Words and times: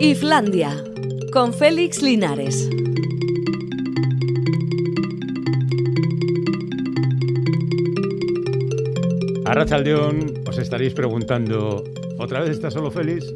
Iflandia, 0.00 0.84
con 1.32 1.52
Félix 1.52 2.02
Linares. 2.02 2.70
A 9.44 9.54
Rachaldeón 9.54 10.34
os 10.48 10.56
estaréis 10.58 10.94
preguntando, 10.94 11.82
¿otra 12.20 12.40
vez 12.40 12.50
está 12.50 12.70
solo 12.70 12.92
Félix? 12.92 13.26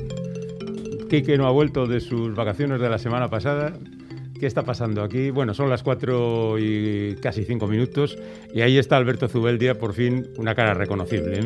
Quique 1.10 1.36
no 1.36 1.48
ha 1.48 1.50
vuelto 1.50 1.86
de 1.86 1.98
sus 1.98 2.32
vacaciones 2.36 2.80
de 2.80 2.88
la 2.88 2.98
semana 2.98 3.28
pasada. 3.28 3.72
¿Qué 4.38 4.46
está 4.46 4.62
pasando 4.62 5.02
aquí? 5.02 5.30
Bueno, 5.30 5.54
son 5.54 5.68
las 5.68 5.82
cuatro 5.82 6.60
y 6.60 7.16
casi 7.20 7.44
cinco 7.44 7.66
minutos 7.66 8.16
y 8.54 8.60
ahí 8.60 8.78
está 8.78 8.96
Alberto 8.98 9.26
Zubeldia, 9.26 9.78
por 9.80 9.94
fin 9.94 10.28
una 10.38 10.54
cara 10.54 10.74
reconocible. 10.74 11.40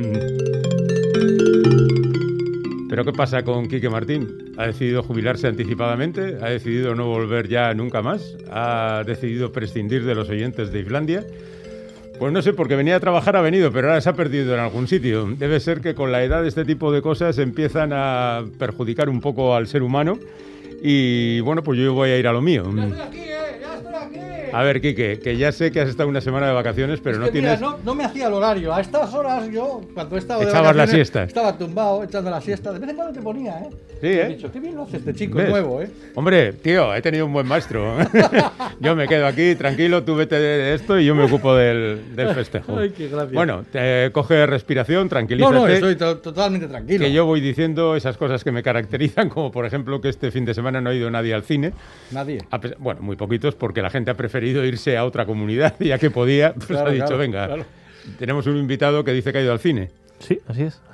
¿Pero 2.90 3.04
qué 3.04 3.12
pasa 3.12 3.42
con 3.42 3.66
Quique 3.66 3.88
Martín? 3.88 4.45
¿Ha 4.56 4.66
decidido 4.66 5.02
jubilarse 5.02 5.46
anticipadamente? 5.46 6.38
¿Ha 6.40 6.48
decidido 6.48 6.94
no 6.94 7.06
volver 7.06 7.48
ya 7.48 7.74
nunca 7.74 8.02
más? 8.02 8.36
¿Ha 8.50 9.02
decidido 9.06 9.52
prescindir 9.52 10.04
de 10.04 10.14
los 10.14 10.28
oyentes 10.28 10.72
de 10.72 10.80
Islandia? 10.80 11.24
Pues 12.18 12.32
no 12.32 12.40
sé, 12.40 12.54
porque 12.54 12.76
venía 12.76 12.96
a 12.96 13.00
trabajar 13.00 13.36
ha 13.36 13.42
venido, 13.42 13.70
pero 13.70 13.88
ahora 13.88 14.00
se 14.00 14.08
ha 14.08 14.14
perdido 14.14 14.54
en 14.54 14.60
algún 14.60 14.88
sitio. 14.88 15.26
Debe 15.26 15.60
ser 15.60 15.82
que 15.82 15.94
con 15.94 16.12
la 16.12 16.24
edad 16.24 16.46
este 16.46 16.64
tipo 16.64 16.90
de 16.90 17.02
cosas 17.02 17.36
empiezan 17.38 17.90
a 17.92 18.44
perjudicar 18.58 19.10
un 19.10 19.20
poco 19.20 19.54
al 19.54 19.66
ser 19.66 19.82
humano. 19.82 20.18
Y 20.82 21.40
bueno, 21.40 21.62
pues 21.62 21.78
yo 21.78 21.92
voy 21.92 22.10
a 22.10 22.18
ir 22.18 22.26
a 22.26 22.32
lo 22.32 22.40
mío. 22.40 22.64
A 24.58 24.62
ver, 24.62 24.80
Quique, 24.80 25.18
que 25.22 25.36
ya 25.36 25.52
sé 25.52 25.70
que 25.70 25.80
has 25.82 25.88
estado 25.90 26.08
una 26.08 26.22
semana 26.22 26.46
de 26.48 26.54
vacaciones, 26.54 27.00
pero 27.00 27.16
Es 27.16 27.20
no 27.20 27.26
que, 27.26 27.32
mira, 27.32 27.56
tienes... 27.56 27.60
no, 27.60 27.76
no 27.84 27.94
me 27.94 28.04
hacía 28.04 28.28
el 28.28 28.32
horario. 28.32 28.72
A 28.74 28.80
estas 28.80 29.12
horas 29.12 29.46
yo, 29.52 29.82
cuando 29.92 30.16
he 30.16 30.18
estado 30.18 30.40
de 30.40 30.46
Echabas 30.46 30.74
la 30.74 30.82
vacaciones, 30.84 30.90
siesta. 31.08 31.24
Estaba 31.24 31.58
tumbado 31.58 32.02
echando 32.04 32.30
la 32.30 32.40
siesta. 32.40 32.72
De 32.72 32.78
vez 32.78 32.88
en 32.88 32.96
cuando 32.96 33.12
te 33.12 33.20
ponía, 33.20 33.58
¿eh? 33.60 33.68
Sí, 34.00 34.06
He 34.06 34.22
¿eh? 34.22 34.28
dicho, 34.28 34.50
qué 34.50 34.60
bien 34.60 34.74
lo 34.76 34.84
hace 34.84 34.96
este 34.96 35.12
chico 35.14 35.36
¿Ves? 35.38 35.50
nuevo, 35.50 35.82
¿eh? 35.82 35.90
Hombre, 36.14 36.54
tío, 36.54 36.94
he 36.94 37.02
tenido 37.02 37.26
un 37.26 37.32
buen 37.34 37.46
maestro. 37.46 37.96
yo 38.80 38.96
me 38.96 39.06
quedo 39.06 39.26
aquí 39.26 39.54
tranquilo, 39.56 40.04
tú 40.04 40.14
vete 40.16 40.38
de 40.38 40.74
esto 40.74 40.98
y 40.98 41.04
yo 41.04 41.14
me 41.14 41.24
ocupo 41.24 41.54
del, 41.54 42.14
del 42.16 42.34
festejo. 42.34 42.78
Ay, 42.78 42.90
qué 42.96 43.08
gracia. 43.08 43.34
Bueno, 43.34 43.64
te 43.70 44.10
coge 44.12 44.46
respiración, 44.46 45.04
No, 45.04 45.08
tranquilízate. 45.10 45.54
no, 45.54 45.66
estoy 45.68 45.96
to- 45.96 46.18
totalmente 46.18 46.66
tranquilo. 46.66 47.04
que 47.04 47.12
yo 47.12 47.26
voy 47.26 47.40
diciendo 47.40 47.94
esas 47.96 48.16
cosas 48.16 48.42
que 48.42 48.52
me 48.52 48.62
caracterizan, 48.62 49.28
como 49.28 49.50
por 49.50 49.66
ejemplo 49.66 50.00
que 50.00 50.08
este 50.08 50.30
fin 50.30 50.44
de 50.44 50.54
semana 50.54 50.80
no 50.80 50.90
ha 50.90 50.94
ido 50.94 51.10
nadie 51.10 51.34
al 51.34 51.42
cine. 51.42 51.72
Nadie. 52.10 52.38
A 52.50 52.60
bueno, 52.78 53.00
muy 53.02 53.16
poquitos, 53.16 53.54
porque 53.54 53.82
la 53.82 53.90
gente 53.90 54.10
ha 54.10 54.14
preferido 54.14 54.45
irse 54.46 54.96
a 54.96 55.04
otra 55.04 55.26
comunidad, 55.26 55.74
ya 55.80 55.98
que 55.98 56.10
podía, 56.10 56.54
pues 56.54 56.66
Claro, 56.66 56.88
ha 56.88 56.92
dicho, 56.92 57.06
claro, 57.06 57.18
venga, 57.18 57.46
claro. 57.46 57.64
tenemos 58.18 58.46
un 58.46 58.56
invitado 58.56 59.04
que 59.04 59.12
dice 59.12 59.32
que 59.32 59.38
ha 59.38 59.42
ido 59.42 59.52
al 59.52 59.60
cine. 59.60 59.90
Sí, 60.18 60.38
así 60.48 60.62
es. 60.62 60.80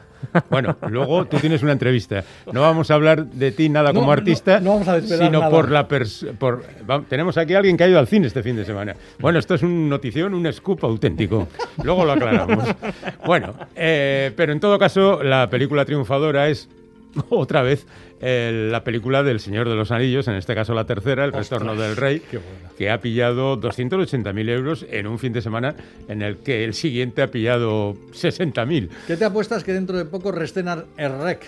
Bueno, 0.51 0.77
luego 0.89 1.25
tú 1.25 1.39
tienes 1.39 1.63
una 1.65 1.73
entrevista. 1.73 2.23
No 2.53 2.61
vamos 2.61 2.91
a 2.91 2.95
hablar 2.95 3.27
de 3.27 3.51
ti 3.51 3.69
nada 3.69 3.93
No, 3.93 4.01
como 4.01 4.13
artista, 4.13 4.61
no 4.61 4.75
vamos 4.75 4.87
a 4.89 5.01
sino 5.01 5.41
nada. 5.41 5.51
por 5.51 5.71
la 5.71 5.89
por 5.89 6.63
tenemos 7.09 7.37
aquí 7.39 7.55
a 7.55 7.59
alguien 7.59 7.77
que 7.77 7.85
ha 7.85 7.89
ido 7.89 7.99
al 7.99 8.07
cine 8.07 8.29
este 8.29 8.43
fin 8.43 8.55
de 8.57 8.65
semana. 8.65 8.95
Bueno, 9.19 9.41
esto 9.41 9.55
es 9.57 9.63
un 9.63 9.89
notición, 9.89 10.35
un 10.35 10.51
scoop 10.53 10.85
auténtico. 10.85 11.49
Luego 11.83 12.05
lo 12.05 12.13
aclaramos. 12.13 12.65
Bueno, 13.27 13.55
eh, 13.75 14.33
pero 14.37 14.53
en 14.53 14.61
todo 14.61 14.79
caso, 14.79 15.23
la 15.23 15.49
película 15.49 15.85
triunfadora 15.85 16.49
es 16.49 16.69
otra 17.31 17.63
vez 17.63 17.87
eh, 18.21 18.69
la 18.71 18.85
película 18.85 19.23
del 19.23 19.41
Señor 19.41 19.69
de 19.69 19.75
los 19.75 19.91
Anillos, 19.91 20.29
en 20.29 20.35
este 20.35 20.55
caso 20.55 20.75
la 20.75 20.85
tercera, 20.87 21.25
El 21.25 21.33
Retorno 21.33 21.75
del 21.77 21.97
Rey, 21.97 22.23
que 22.79 22.91
ha 22.91 23.01
pillado 23.01 23.61
280.000 23.61 24.49
euros 24.51 24.87
en 24.91 25.07
un 25.07 25.19
fin 25.19 25.33
de 25.33 25.43
semana 25.43 25.75
en 26.09 26.23
el 26.23 26.37
que 26.39 26.65
el 26.65 26.75
siguiente 26.75 27.23
ha 27.23 27.29
pillado 27.29 27.95
60.000. 28.13 28.89
¿Qué 29.07 29.17
te 29.17 29.25
apuestas 29.25 29.65
que 29.65 29.73
dentro 29.73 29.97
de 29.99 30.05
poco 30.05 30.33
restrenan 30.33 30.85
el 30.97 31.19
REC? 31.21 31.41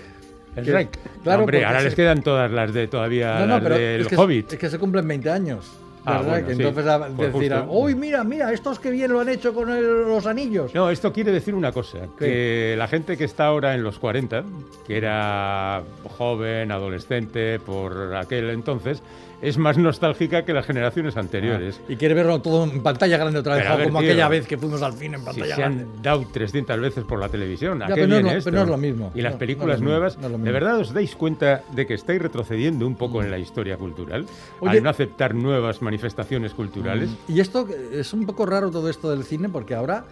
El 0.56 0.64
Que- 0.64 0.72
Rec. 0.72 0.98
Claro, 1.24 1.40
Hombre, 1.40 1.64
ahora 1.64 1.80
se- 1.80 1.84
les 1.86 1.94
quedan 1.96 2.22
todas 2.22 2.50
las 2.50 2.72
de 2.72 2.86
todavía 2.86 3.40
No, 3.40 3.46
no, 3.46 3.68
las 3.68 3.78
del 3.78 4.00
es 4.02 4.06
que, 4.08 4.16
Hobbit. 4.16 4.52
es 4.52 4.58
que 4.58 4.70
se 4.70 4.78
cumplen 4.78 5.06
20 5.08 5.28
años. 5.30 5.64
Ah, 6.06 6.22
bueno, 6.22 6.46
sí. 6.48 6.52
Entonces 6.52 6.86
a- 6.86 7.08
Pues 7.16 7.32
decirán, 7.32 7.66
uy, 7.70 7.94
mira, 7.94 8.24
mira, 8.24 8.52
estos 8.52 8.78
que 8.78 8.90
bien 8.90 9.10
lo 9.12 9.20
han 9.20 9.28
hecho 9.28 9.54
con 9.54 9.70
el- 9.70 10.02
los 10.02 10.26
anillos. 10.26 10.74
No, 10.74 10.90
esto 10.90 11.12
quiere 11.12 11.32
decir 11.32 11.54
una 11.54 11.72
cosa, 11.72 11.98
que 12.18 12.74
la 12.76 12.86
gente 12.88 13.16
que 13.16 13.24
está 13.24 13.46
ahora 13.46 13.74
en 13.74 13.82
los 13.82 13.98
40, 13.98 14.44
que 14.86 14.96
era 14.96 15.82
joven, 16.18 16.70
adolescente 16.72 17.58
por 17.58 18.14
aquel 18.16 18.50
entonces, 18.50 19.02
es 19.44 19.58
más 19.58 19.76
nostálgica 19.78 20.44
que 20.44 20.52
las 20.52 20.64
generaciones 20.66 21.16
anteriores. 21.16 21.80
Y 21.88 21.96
quiere 21.96 22.14
verlo 22.14 22.40
todo 22.40 22.64
en 22.64 22.82
pantalla 22.82 23.18
grande 23.18 23.38
otra 23.40 23.56
vez, 23.56 23.64
ver, 23.76 23.86
como 23.88 24.00
tío, 24.00 24.08
aquella 24.10 24.28
vez 24.28 24.46
que 24.46 24.56
fuimos 24.56 24.80
al 24.82 24.94
cine 24.94 25.16
en 25.16 25.20
Si 25.20 25.26
pantalla 25.26 25.54
se 25.54 25.60
grande. 25.60 25.82
han 25.84 26.02
dado 26.02 26.26
300 26.32 26.80
veces 26.80 27.04
por 27.04 27.20
la 27.20 27.28
televisión, 27.28 27.82
¿a 27.82 27.88
Ya, 27.88 27.94
qué 27.94 28.00
pero 28.02 28.06
no 28.08 28.14
es 28.16 28.22
viene 28.22 28.32
lo- 28.32 28.38
esto? 28.38 28.50
pero 28.50 28.56
no 28.58 28.64
es 28.64 28.70
lo 28.70 28.76
mismo. 28.78 29.12
Y 29.14 29.20
las 29.22 29.34
películas 29.34 29.80
no 29.80 29.90
nuevas, 29.90 30.18
¿de 30.20 30.52
verdad 30.52 30.78
os 30.78 30.92
dais 30.94 31.14
cuenta 31.14 31.62
de 31.72 31.86
que 31.86 31.94
estáis 31.94 32.20
retrocediendo 32.22 32.86
un 32.86 32.96
poco 32.96 33.22
en 33.22 33.30
la 33.30 33.38
historia 33.38 33.76
cultural? 33.76 34.26
Oye- 34.60 34.78
al 34.78 34.82
no 34.82 34.90
aceptar 34.90 35.34
nuevas 35.34 35.82
manifestaciones 35.82 36.54
culturales. 36.54 37.10
Y 37.28 37.40
esto 37.40 37.68
es 37.92 38.12
un 38.12 38.26
poco 38.26 38.46
raro 38.46 38.70
todo 38.70 38.88
esto 38.88 39.10
del 39.10 39.24
cine 39.24 39.48
porque 39.48 39.74
ahora 39.74 40.04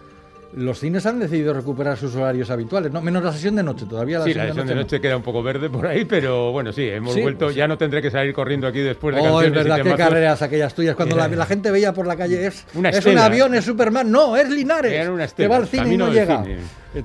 los 0.54 0.78
cines 0.78 1.04
han 1.06 1.18
decidido 1.18 1.54
recuperar 1.54 1.96
sus 1.96 2.14
horarios 2.14 2.50
habituales, 2.50 2.92
no 2.92 3.00
menos 3.00 3.22
la 3.24 3.32
sesión 3.32 3.56
de 3.56 3.62
noche, 3.62 3.86
todavía 3.86 4.18
la 4.18 4.24
Sí, 4.24 4.30
sesión 4.30 4.46
la 4.46 4.52
sesión 4.52 4.66
de 4.68 4.74
no. 4.74 4.80
noche 4.82 5.00
queda 5.00 5.16
un 5.16 5.22
poco 5.22 5.42
verde 5.42 5.70
por 5.70 5.86
ahí, 5.86 6.04
pero 6.04 6.52
bueno, 6.52 6.72
sí, 6.72 6.86
hemos 6.88 7.14
Sí, 7.14 7.22
vuelto. 7.22 7.46
pues. 7.46 7.56
Ya 7.56 7.66
no 7.66 7.78
tendré 7.78 8.02
que 8.02 8.10
salir 8.10 8.32
corriendo 8.34 8.66
aquí 8.66 8.80
después 8.80 9.14
de 9.14 9.20
Oh, 9.22 9.24
es 9.24 9.30
canciones 9.30 9.50
y 9.52 9.56
verdad, 9.62 9.76
qué 9.76 9.82
temazos. 9.84 10.06
carreras 10.06 10.42
aquellas 10.42 10.74
tuyas. 10.74 10.94
Cuando 10.96 11.16
la, 11.16 11.46
gente 11.46 11.70
veía 11.70 11.92
por 11.92 12.06
la 12.06 12.16
calle, 12.16 12.46
es, 12.46 12.66
Una 12.74 12.90
es 12.90 12.96
un 12.96 12.98
estela. 13.12 13.24
avión, 13.26 13.54
es 13.54 13.64
Superman. 13.64 14.10
No, 14.10 14.36
es 14.36 14.48
Linares. 14.50 14.92
Era 14.92 15.10
una 15.12 15.26
que 15.26 15.48
va 15.48 15.56
al 15.56 15.62
estela, 15.64 15.82
cine 15.84 15.94
y 15.94 15.98
no 15.98 16.10
llega. 16.12 16.42
¿Qué? 16.42 16.58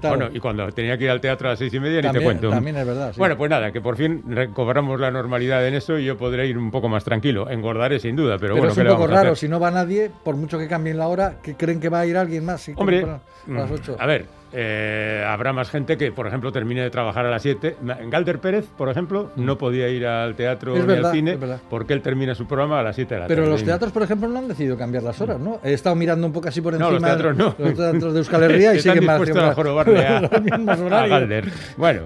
Bueno, 0.06 0.28
y 0.34 0.40
cuando 0.42 0.70
tenía 0.74 0.98
que 0.98 1.06
ir 1.06 1.10
al 1.10 1.22
teatro 1.22 1.48
a 1.48 1.52
las 1.52 1.60
seis 1.60 1.74
y 1.74 1.80
media, 1.80 2.02
ni 2.02 2.12
te 2.12 2.22
cuento. 2.22 2.50
también 2.50 2.76
es 2.76 2.86
verdad, 2.86 3.14
sí. 3.14 3.20
Bueno, 3.20 3.38
pues 3.38 3.50
nada, 3.50 3.72
que 3.72 3.80
por 3.80 3.96
fin 3.96 4.22
recobramos 4.28 5.00
la 5.00 5.12
normalidad 5.12 5.66
en 5.66 5.76
eso 5.76 5.98
y 5.98 6.04
yo 6.04 6.18
podré 6.18 6.46
ir 6.48 6.58
un 6.58 6.72
poco 6.72 6.90
más 6.90 7.06
tranquilo. 7.06 7.50
Engordaré 7.50 7.98
sin 8.02 8.14
duda, 8.18 8.38
pero, 8.38 8.56
Pero 8.56 8.56
bueno, 8.56 8.68
es 8.72 8.76
¿qué 8.76 8.82
un 8.82 8.88
poco 8.90 9.08
raro, 9.08 9.34
si 9.36 9.48
no 9.48 9.62
va 9.62 9.72
nadie, 9.72 10.12
por 10.26 10.36
mucho 10.36 10.58
que 10.60 10.68
cambien 10.68 10.98
la 10.98 11.08
hora, 11.08 11.36
que 11.42 11.56
creen 11.56 11.80
que 11.80 11.88
va 11.88 12.02
a 12.02 12.06
ir 12.06 12.18
alguien 12.18 12.44
más. 12.44 12.60
Sí, 12.62 12.74
Hombre, 12.76 13.06
a 13.48 13.52
las 13.52 13.70
mm, 13.70 13.74
8. 13.74 13.96
a 14.00 14.06
ver, 14.06 14.26
eh, 14.54 15.24
habrá 15.28 15.52
más 15.52 15.70
gente 15.70 15.98
que, 15.98 16.12
por 16.12 16.26
ejemplo, 16.28 16.52
termine 16.52 16.82
de 16.82 16.90
trabajar 16.90 17.26
a 17.26 17.30
las 17.30 17.42
7. 17.42 17.78
Galder 18.10 18.40
Pérez, 18.40 18.66
por 18.78 18.90
ejemplo, 18.90 19.32
no 19.36 19.58
podía 19.58 19.90
ir 19.90 20.06
al 20.08 20.36
teatro 20.36 20.74
Es 20.76 20.82
ni 20.82 20.88
verdad, 20.88 21.12
al 21.12 21.16
cine 21.16 21.38
porque 21.70 21.94
él 21.94 22.02
termina 22.02 22.34
su 22.34 22.48
programa 22.48 22.80
a 22.80 22.84
las 22.84 22.96
7 22.96 23.14
de 23.14 23.20
la 23.22 23.28
Pero 23.28 23.42
tarde. 23.44 23.52
los 23.52 23.64
teatros, 23.64 23.92
por 23.92 24.04
ejemplo, 24.04 24.30
no 24.30 24.40
han 24.40 24.48
decidido 24.48 24.78
cambiar 24.78 25.04
las 25.04 25.20
horas, 25.20 25.40
¿no? 25.40 25.60
He 25.64 25.74
estado 25.74 25.96
mirando 25.96 26.26
un 26.28 26.34
poco 26.34 26.48
así 26.48 26.62
por 26.62 26.74
No, 26.80 26.90
encima. 26.90 27.10
los 27.10 27.18
teatros 27.18 27.38
no. 27.38 27.56
Los 27.58 27.74
teatros 27.76 28.14
de 28.14 28.20
Euskal 28.20 28.44
Herria 28.44 28.74
y 28.76 28.80
siguen 28.80 29.06
más 29.06 29.30
a 29.30 29.54
jorobarle 29.54 30.06
a, 30.08 30.18
a. 31.04 31.08
Galder. 31.08 31.50
Bueno. 31.76 32.04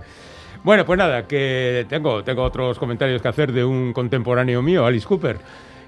Bueno, 0.63 0.85
pues 0.85 0.97
nada, 0.99 1.25
que 1.25 1.87
tengo, 1.89 2.23
tengo 2.23 2.43
otros 2.43 2.77
comentarios 2.77 3.19
que 3.21 3.27
hacer 3.27 3.51
de 3.51 3.63
un 3.65 3.93
contemporáneo 3.93 4.61
mío, 4.61 4.85
Alice 4.85 5.07
Cooper. 5.07 5.37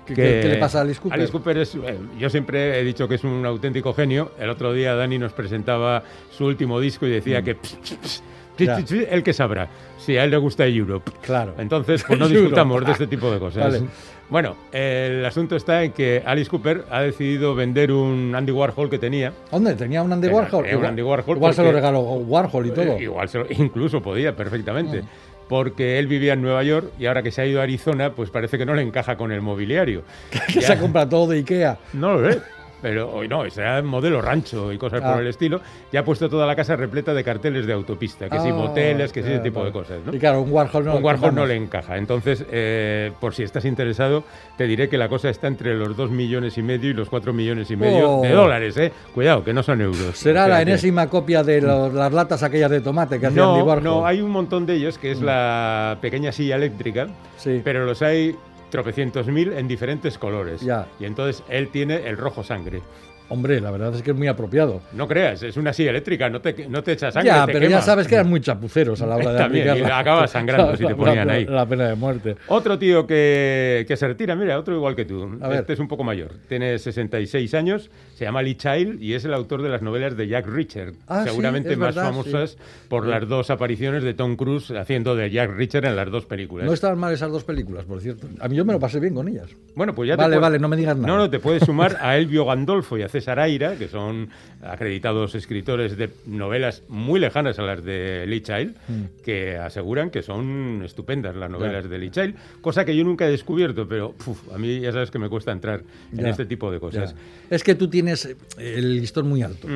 ¿Qué- 0.06 0.14
qué 0.16 0.48
le 0.50 0.58
pasa 0.58 0.80
a 0.80 0.82
Alice 0.82 1.00
Cooper? 1.00 1.20
Alice 1.20 1.32
Cooper 1.32 1.58
es, 1.58 1.76
eh, 1.76 1.98
yo 2.20 2.30
siempre 2.30 2.80
he 2.80 2.84
dicho 2.84 3.08
que 3.08 3.16
es 3.16 3.24
un 3.24 3.46
auténtico 3.46 3.94
genio. 3.94 4.32
El 4.40 4.50
otro 4.50 4.74
día 4.74 4.96
Dani 4.96 5.18
nos 5.18 5.34
presentaba 5.34 6.04
su 6.32 6.46
último 6.46 6.80
disco 6.80 7.06
y 7.08 7.12
decía 7.12 7.42
que 7.42 7.56
pss, 7.56 7.78
pss, 7.82 7.98
pss, 8.02 8.24
Mm. 8.56 8.66
Él 9.10 9.24
que 9.24 9.34
sabrá, 9.34 9.68
si 9.98 10.16
a 10.16 10.24
él 10.26 10.30
le 10.30 10.38
gusta 10.38 10.68
Europe. 10.68 11.12
Claro. 11.24 11.56
Entonces, 11.58 12.04
pues 12.08 12.20
no 12.20 12.28
discutamos 12.28 12.86
de 12.86 12.92
este 12.92 13.08
tipo 13.08 13.32
de 13.32 13.40
cosas. 13.40 13.64
Vale. 13.64 13.88
Bueno, 14.30 14.56
el 14.72 15.26
asunto 15.26 15.56
está 15.56 15.84
en 15.84 15.92
que 15.92 16.22
Alice 16.24 16.52
Cooper 16.52 16.86
ha 16.92 17.02
decidido 17.02 17.56
vender 17.56 17.92
un 17.92 18.32
Andy 18.36 18.52
Warhol 18.52 18.92
que 18.92 19.00
tenía. 19.00 19.34
¿Dónde? 19.52 19.74
¿Tenía 19.74 20.04
un 20.04 20.14
Andy 20.14 20.28
Warhol? 20.28 20.64
tenía 20.66 20.78
un 20.78 20.86
Andy 20.86 21.02
Warhol 21.02 21.36
Igual 21.38 21.54
se 21.56 21.64
lo 21.64 21.72
regaló 21.72 22.00
Warhol 22.02 22.68
y 22.68 22.72
todo. 22.72 22.84
Eh, 22.96 23.04
Igual 23.04 23.28
se 23.28 23.40
lo- 23.40 23.46
incluso 23.50 24.02
podía 24.04 24.36
perfectamente. 24.36 25.02
Mm. 25.02 25.06
Porque 25.48 26.00
él 26.00 26.08
vivía 26.08 26.34
en 26.34 26.42
Nueva 26.42 26.64
York 26.64 26.92
y 27.00 27.06
ahora 27.06 27.22
que 27.24 27.32
se 27.32 27.42
ha 27.42 27.46
ido 27.46 27.60
a 27.60 27.64
Arizona, 27.64 28.14
pues 28.14 28.30
parece 28.30 28.58
que 28.58 28.66
no 28.66 28.74
le 28.74 28.82
encaja 28.82 29.18
con 29.18 29.32
el 29.32 29.42
mobiliario. 29.42 30.04
que 30.54 30.62
se 30.62 30.78
compra 30.78 31.08
todo 31.08 31.28
de 31.28 31.38
Ikea. 31.38 31.78
No 31.94 32.16
lo 32.16 32.32
sé. 32.32 32.42
Pero 32.84 33.10
hoy 33.12 33.28
no, 33.30 33.50
será 33.50 33.82
modelo 33.82 34.22
rancho 34.22 34.72
y 34.74 34.78
cosas 34.78 35.02
Ah. 35.04 35.14
por 35.14 35.22
el 35.22 35.28
estilo. 35.30 35.62
Ya 35.92 36.02
ha 36.02 36.04
puesto 36.04 36.30
toda 36.30 36.46
la 36.46 36.56
casa 36.56 36.76
repleta 36.76 37.14
de 37.14 37.24
carteles 37.24 37.66
de 37.66 37.72
autopista, 37.74 38.30
que 38.30 38.40
si 38.42 38.50
Ah, 38.50 38.54
moteles, 38.54 39.12
que 39.14 39.24
si 39.24 39.30
ese 39.32 39.40
tipo 39.40 39.64
de 39.64 39.72
cosas. 39.72 40.00
¿no? 40.06 40.14
Y 40.14 40.20
claro, 40.20 40.42
un 40.42 40.52
Warhol 40.52 40.84
no. 40.86 40.98
un 40.98 41.04
Warhol 41.04 41.34
no 41.34 41.46
le 41.46 41.56
encaja. 41.56 41.98
Entonces, 41.98 42.46
eh, 42.52 43.12
por 43.22 43.34
si 43.34 43.44
estás 43.44 43.64
interesado, 43.66 44.26
te 44.58 44.68
diré 44.68 44.90
que 44.90 44.98
la 44.98 45.08
cosa 45.08 45.30
está 45.30 45.48
entre 45.48 45.76
los 45.76 45.96
2 45.96 46.12
millones 46.12 46.58
y 46.58 46.62
medio 46.62 46.90
y 46.90 46.94
los 46.94 47.10
4 47.10 47.32
millones 47.32 47.72
y 47.72 47.78
medio 47.78 48.18
Oh. 48.18 48.22
de 48.22 48.30
dólares, 48.32 48.76
¿eh? 48.78 48.92
Cuidado, 49.16 49.46
que 49.46 49.54
no 49.54 49.64
son 49.64 49.80
euros. 49.80 50.18
Será 50.18 50.46
la 50.48 50.62
enésima 50.62 51.08
copia 51.08 51.42
de 51.42 51.62
los- 51.62 51.94
las 51.94 52.12
latas 52.12 52.44
aquellas 52.44 52.70
de 52.70 52.82
tomate 52.82 53.18
que 53.18 53.28
hacía 53.28 53.44
Andy 53.46 53.60
No, 53.60 53.66
Warhol. 53.66 53.82
Mm. 53.82 53.86
no, 53.86 54.06
hay 54.06 54.20
un 54.20 54.30
montón 54.32 54.66
de 54.66 54.76
ellos, 54.76 54.98
que 54.98 55.12
es 55.12 55.22
la 55.22 55.98
pequeña 56.02 56.34
silla 56.34 56.58
eléctrica, 56.58 57.08
Sí. 57.38 57.62
pero 57.64 57.86
los 57.86 58.02
hay 58.02 58.36
tropecientos 58.74 59.28
mil 59.28 59.54
en 59.54 59.68
diferentes 59.68 60.18
colores. 60.18 60.62
Ya. 60.62 60.88
Y 61.00 61.06
entonces 61.06 61.44
él 61.48 61.70
tiene 61.70 62.08
el 62.08 62.18
rojo 62.18 62.44
sangre. 62.44 62.82
Hombre, 63.30 63.60
la 63.62 63.72
verdad 63.72 63.96
es 63.96 64.02
que 64.04 64.12
es 64.12 64.18
muy 64.18 64.28
apropiado. 64.28 64.82
No 64.94 65.08
creas, 65.08 65.42
es 65.44 65.58
una 65.58 65.74
silla 65.74 65.90
eléctrica, 65.90 66.30
no 66.30 66.42
te, 66.42 66.68
no 66.68 66.84
te 66.84 66.92
echa 66.92 67.12
sangre. 67.12 67.32
Ya, 67.32 67.46
te 67.46 67.54
pero 67.54 67.68
ya 67.70 67.82
sabes 67.82 68.08
que 68.08 68.16
eran 68.16 68.30
muy 68.30 68.42
chapuceros 68.42 69.02
a 69.02 69.08
la 69.08 69.16
hora 69.16 69.32
de 69.34 69.38
También, 69.44 69.66
y 69.66 69.70
aplicarla. 69.70 70.00
acabas 70.00 70.32
sangrando 70.32 70.76
si 70.78 70.86
te 70.86 70.94
ponían 70.96 71.28
la- 71.28 71.34
ahí. 71.34 71.46
La 71.46 71.66
pena 71.66 71.88
de 71.88 71.96
muerte. 71.96 72.36
Otro 72.48 72.78
tío 72.78 73.08
que, 73.08 73.86
que 73.88 73.98
se 73.98 74.08
retira, 74.08 74.36
mira, 74.36 74.60
otro 74.60 74.76
igual 74.76 74.96
que 74.96 75.06
tú. 75.06 75.38
A 75.42 75.48
ver. 75.48 75.60
Este 75.62 75.74
es 75.74 75.80
un 75.80 75.88
poco 75.88 76.04
mayor. 76.04 76.32
Tiene 76.48 76.78
66 76.78 77.54
años, 77.56 77.90
se 78.16 78.26
llama 78.26 78.42
Lee 78.42 78.56
Child 78.56 79.02
y 79.02 79.14
es 79.14 79.26
el 79.26 79.34
autor 79.34 79.62
de 79.64 79.70
las 79.70 79.82
novelas 79.82 80.16
de 80.18 80.28
Jack 80.28 80.46
Reacher. 80.48 80.94
Ah, 81.08 81.24
seguramente 81.26 81.76
más 81.76 81.96
verdad, 81.96 82.10
famosas 82.12 82.58
por 82.90 83.08
las 83.08 83.28
dos 83.28 83.50
apariciones 83.50 84.04
de 84.04 84.14
Tom 84.14 84.36
Cruise 84.36 84.72
haciendo 84.72 85.16
de 85.16 85.32
Jack 85.32 85.50
Reacher 85.56 85.86
en 85.86 85.96
las 85.96 86.12
dos 86.12 86.26
películas. 86.26 86.68
No 86.68 86.74
estaban 86.74 87.00
mal 87.00 87.14
esas 87.14 87.32
dos 87.32 87.44
películas, 87.44 87.86
por 87.86 88.02
cierto. 88.02 88.28
A 88.40 88.48
mí 88.48 88.56
yo 88.56 88.66
me 88.66 88.74
lo 88.74 88.80
pasé 88.80 89.00
bien 89.00 89.16
con 89.16 89.28
ellas. 89.28 89.48
Bueno, 89.76 89.96
pues 89.96 90.10
ya 90.10 90.16
Vale, 90.16 90.34
te 90.36 90.38
pu- 90.38 90.42
vale, 90.42 90.60
no 90.60 90.68
me 90.68 90.78
digas 90.78 90.96
nada. 90.98 91.08
No, 91.08 91.18
no, 91.18 91.30
te 91.30 91.40
puedes 91.40 91.64
sumar 91.64 91.98
a 92.02 92.18
Elvio 92.18 92.46
Gandolfo 92.46 92.98
y 92.98 93.02
a 93.04 93.10
César 93.14 93.40
Aira, 93.40 93.76
que 93.78 93.88
son 93.88 94.30
acreditados 94.62 95.36
escritores 95.36 95.96
de 95.96 96.10
novelas 96.26 96.82
muy 96.88 97.20
lejanas 97.20 97.60
a 97.60 97.62
las 97.62 97.84
de 97.84 98.26
Lee 98.28 98.42
Child, 98.42 98.76
que 99.24 99.58
aseguran 99.58 100.10
que 100.10 100.24
son 100.24 100.82
estupendas 100.84 101.36
las 101.36 101.50
novelas 101.50 101.86
Mm. 101.86 101.90
De 101.90 101.98
Lee 102.00 102.10
Child, 102.10 102.36
cosa 102.62 102.84
que 102.86 102.96
yo 102.96 103.04
nunca 103.04 103.28
he 103.28 103.30
descubierto, 103.32 103.88
pero 103.88 104.14
puf, 104.14 104.52
a 104.54 104.58
mí 104.58 104.80
ya 104.80 104.92
sabes 104.92 105.12
que 105.12 105.20
me 105.20 105.30
cuesta 105.30 105.52
entrar 105.52 105.84
en 106.12 106.26
este 106.26 106.46
tipo 106.46 106.72
de 106.72 106.80
cosas. 106.80 107.14
Es 107.50 107.64
que 107.64 107.76
tú 107.76 107.88
tienes 107.88 108.36
el 108.58 109.00
listón 109.00 109.28
muy 109.28 109.42
alto. 109.44 109.68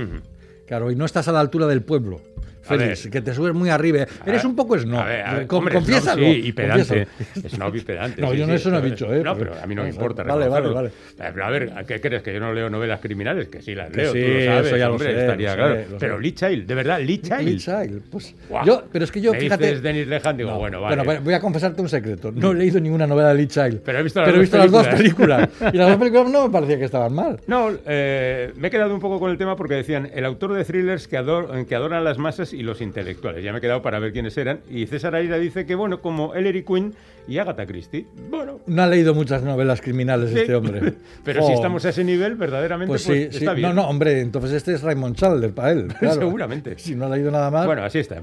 Claro, 0.65 0.91
y 0.91 0.95
no 0.95 1.05
estás 1.05 1.27
a 1.27 1.31
la 1.31 1.39
altura 1.39 1.67
del 1.67 1.81
pueblo. 1.81 2.19
Félix, 2.67 3.07
que 3.09 3.21
te 3.21 3.33
subes 3.33 3.53
muy 3.53 3.69
arriba. 3.69 4.05
Eres 4.25 4.43
un 4.45 4.55
poco 4.55 4.77
snob. 4.77 5.05
Confiésalo, 5.47 6.23
sí, 6.23 6.41
y 6.45 6.51
pedante. 6.53 7.07
Snob 7.49 7.75
y 7.75 7.81
pedante. 7.81 8.21
No, 8.27 8.33
yo 8.33 8.45
no 8.47 8.53
eso 8.53 8.69
no 8.69 8.77
he 8.77 8.81
pero- 8.81 8.91
dicho, 8.91 9.13
¿eh? 9.13 9.21
No, 9.23 9.35
Pero- 9.37 9.51
pero 9.51 9.63
a 9.63 9.67
mí 9.67 9.75
no 9.75 9.83
me 9.83 9.87
vale, 9.89 9.95
importa. 9.95 10.23
vale, 10.23 10.47
vale, 10.49 10.67
reconocerlo. 10.67 10.89
Eh, 11.25 11.31
Pero 11.33 11.45
a 11.45 11.49
ver, 11.49 11.71
¿qué 11.87 12.01
crees? 12.01 12.21
¿Que 12.23 12.33
yo 12.33 12.39
no 12.39 12.53
leo 12.53 12.69
novelas 12.69 12.99
criminales? 12.99 13.47
Que 13.47 13.61
sí 13.61 13.73
las 13.75 13.93
leo, 13.95 14.11
sí, 14.13 14.21
tú 14.21 14.27
lo 14.27 14.45
sabes, 14.45 14.67
eso 14.67 14.77
ya 14.77 14.85
lo 14.87 14.91
hombre, 14.93 15.13
sé, 15.13 15.19
estaría 15.21 15.55
claro. 15.55 15.77
pero. 15.99 16.19
Lee 16.19 16.31
Child, 16.33 16.67
de 16.67 16.75
verdad, 16.75 16.99
Lee 17.01 17.19
Child. 17.19 17.41
Lee 17.41 17.57
Child, 17.57 18.01
pues, 18.09 18.35
yo, 18.65 18.83
pero 18.91 19.05
es 19.05 19.11
que 19.11 19.21
yo, 19.21 19.33
fíjate... 19.33 19.63
dices 19.65 19.81
Dennis 19.81 20.07
Lehan, 20.07 20.37
digo, 20.37 20.51
No, 20.51 20.59
bueno, 20.59 20.81
vale. 20.81 21.03
Bueno, 21.03 21.21
voy 21.23 21.33
a 21.33 21.39
confesarte 21.39 21.81
un 21.81 21.89
secreto. 21.89 22.31
No 22.31 22.51
he 22.51 22.55
leído 22.55 22.79
ninguna 22.79 23.07
novela 23.07 23.29
de 23.29 23.35
Lee 23.35 23.47
Child. 23.47 23.81
Pero 23.85 23.99
he 23.99 24.03
visto 24.03 24.19
las 24.21 24.29
he 24.29 24.31
dos 24.33 24.41
visto 24.41 24.57
las 24.57 24.71
dos 24.71 24.87
películas. 24.87 25.49
Y 25.73 25.77
las 25.77 25.89
dos 25.89 25.97
películas 25.97 26.29
no 26.29 26.47
me 26.47 26.51
parecía 26.51 26.77
que 26.79 26.85
estaban 26.85 27.13
mal. 27.13 27.39
No, 27.47 27.69
eh, 27.85 28.51
me 28.55 28.67
he 28.67 28.71
quedado 28.71 28.93
un 28.93 28.99
poco 28.99 29.19
con 29.19 29.31
el 29.31 29.37
tema 29.37 29.55
porque 29.55 29.75
decían 29.75 30.09
el 30.13 30.25
autor 30.25 30.53
de 30.53 30.63
thrillers 30.65 31.07
que, 31.07 31.17
ador- 31.17 31.65
que 31.65 31.75
adoran 31.75 32.03
las 32.03 32.17
masas 32.17 32.53
y 32.57 32.63
los 32.63 32.81
intelectuales. 32.81 33.43
Ya 33.43 33.51
me 33.51 33.59
he 33.59 33.61
quedado 33.61 33.81
para 33.81 33.99
ver 33.99 34.11
quiénes 34.11 34.37
eran. 34.37 34.61
Y 34.69 34.87
César 34.87 35.13
Aira 35.15 35.37
dice 35.37 35.65
que, 35.65 35.75
bueno, 35.75 36.01
como 36.01 36.33
Ellery 36.35 36.63
Quinn 36.63 36.93
y 37.27 37.37
Agatha 37.37 37.65
Christie. 37.65 38.07
Bueno, 38.29 38.59
No 38.65 38.83
ha 38.83 38.87
leído 38.87 39.13
muchas 39.13 39.43
novelas 39.43 39.81
criminales 39.81 40.31
sí. 40.31 40.39
este 40.39 40.55
hombre. 40.55 40.93
Pero 41.23 41.41
si 41.41 41.49
Jo. 41.49 41.53
estamos 41.53 41.85
a 41.85 41.89
ese 41.89 42.03
nivel, 42.03 42.35
verdaderamente, 42.35 42.89
Pues 42.89 43.05
pues, 43.05 43.17
sí, 43.17 43.27
sí. 43.31 43.37
está 43.37 43.53
bien. 43.53 43.69
No, 43.69 43.73
no, 43.75 43.87
hombre, 43.89 44.21
entonces 44.21 44.51
este 44.53 44.73
es 44.73 44.81
Raymond 44.81 45.15
Chandler 45.15 45.51
para 45.53 45.71
él. 45.71 45.87
claro. 45.99 46.15
Seguramente. 46.15 46.77
Si 46.77 46.95
no 46.95 47.05
ha 47.05 47.09
leído 47.09 47.31
nada 47.31 47.51
más. 47.51 47.65
Bueno, 47.65 47.83
así 47.83 47.99
está. 47.99 48.21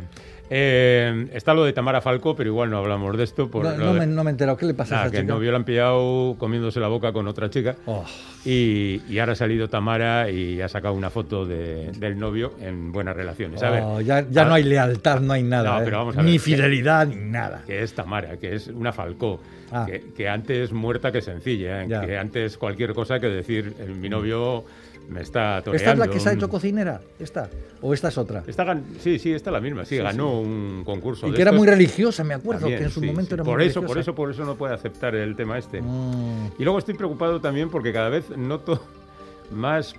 Eh, 0.50 1.28
está 1.32 1.54
lo 1.54 1.64
de 1.64 1.72
Tamara 1.72 2.00
Falco, 2.00 2.36
pero 2.36 2.50
igual 2.50 2.70
no 2.70 2.78
hablamos 2.78 3.16
de 3.16 3.24
esto. 3.24 3.50
Por 3.50 3.64
no, 3.64 3.76
no 3.76 3.94
de- 3.94 4.00
me, 4.00 4.06
no 4.06 4.22
me 4.24 4.30
he 4.30 4.32
enterado. 4.32 4.56
¿Qué 4.56 4.66
le 4.66 4.74
pasa 4.74 4.94
a 4.94 4.98
Nada, 4.98 5.06
esa 5.06 5.12
que 5.12 5.16
el 5.18 5.24
chica? 5.24 5.34
novio 5.34 5.50
la 5.50 5.56
han 5.56 5.64
pillado 5.64 6.36
comiéndose 6.38 6.80
la 6.80 6.88
boca 6.88 7.12
con 7.12 7.26
otra 7.26 7.48
chica. 7.50 7.76
Oh, 7.86 8.04
Y, 8.44 9.00
y 9.08 9.18
ahora 9.18 9.32
ha 9.32 9.36
salido 9.36 9.68
Tamara 9.68 10.28
y 10.30 10.60
ha 10.60 10.68
sacado 10.68 10.92
una 10.94 11.08
foto 11.10 11.46
de- 11.46 11.92
del 11.92 12.18
novio 12.18 12.52
en 12.60 12.92
buenas 12.92 13.16
relaciones. 13.16 13.62
A 13.62 13.70
ver, 13.70 13.82
oh, 13.84 14.00
ya 14.02 14.26
ya 14.28 14.42
a- 14.42 14.44
no 14.44 14.54
hay 14.54 14.64
lealtad, 14.64 15.20
no 15.20 15.32
hay 15.32 15.42
nada. 15.42 15.74
No, 15.76 15.80
¿eh? 15.80 15.84
pero 15.86 15.98
vamos 15.98 16.16
a 16.18 16.22
ni 16.22 16.32
ver. 16.32 16.40
fidelidad, 16.40 17.06
ni 17.06 17.16
nada. 17.16 17.62
que 17.66 17.82
es 17.82 17.94
Tamara, 17.94 18.36
que 18.36 18.54
es 18.54 18.68
una 18.68 18.92
Falcó, 18.92 19.40
Ah. 19.72 19.86
que, 19.86 20.12
que 20.14 20.28
antes 20.28 20.72
muerta 20.72 21.10
que 21.10 21.22
sencilla, 21.22 21.82
¿eh? 21.84 21.88
Que 22.06 22.18
antes 22.18 22.58
cualquier 22.58 22.92
cosa 22.92 23.18
que 23.18 23.28
decir, 23.28 23.74
eh, 23.80 23.86
mi 23.86 24.08
novio 24.10 24.64
me 25.08 25.20
está 25.22 25.60
toreando. 25.62 25.76
¿Esta 25.76 25.92
es 25.92 25.98
la 25.98 26.08
que 26.08 26.20
se 26.20 26.28
ha 26.28 26.32
hecho 26.32 26.48
cocinera? 26.48 27.00
¿Esta? 27.18 27.48
¿O 27.82 27.92
esta 27.92 28.08
es 28.08 28.18
otra? 28.18 28.42
Esta 28.46 28.64
gan- 28.64 28.82
sí, 29.00 29.18
sí, 29.18 29.32
esta 29.32 29.50
es 29.50 29.52
la 29.54 29.60
misma, 29.60 29.84
sí, 29.84 29.96
ganó 29.98 30.40
un 30.40 30.82
concurso. 30.84 31.26
Y 31.26 31.30
de 31.30 31.36
que 31.36 31.42
era 31.42 31.52
muy 31.52 31.66
religiosa, 31.68 32.24
me 32.24 32.34
acuerdo, 32.34 32.60
también, 32.62 32.78
que 32.80 32.84
en 32.86 32.90
su 32.90 33.00
sí, 33.00 33.06
momento 33.06 33.34
era 33.34 33.44
por 33.44 33.58
muy 33.58 33.66
eso, 33.66 33.80
por 33.80 33.90
religiosa. 33.90 34.00
eso, 34.10 34.14
por 34.14 34.30
eso 34.30 34.44
no 34.44 34.54
puede 34.56 34.74
aceptar 34.74 35.14
el 35.14 35.36
tema 35.36 35.58
este. 35.58 35.82
Mm, 35.82 36.52
Y 36.58 36.64
luego 36.64 36.78
estoy 36.78 36.94
preocupado 36.94 37.40
también 37.40 37.68
porque 37.70 37.92
cada 37.92 38.08
vez 38.08 38.30
noto 38.36 38.82
más 39.50 39.94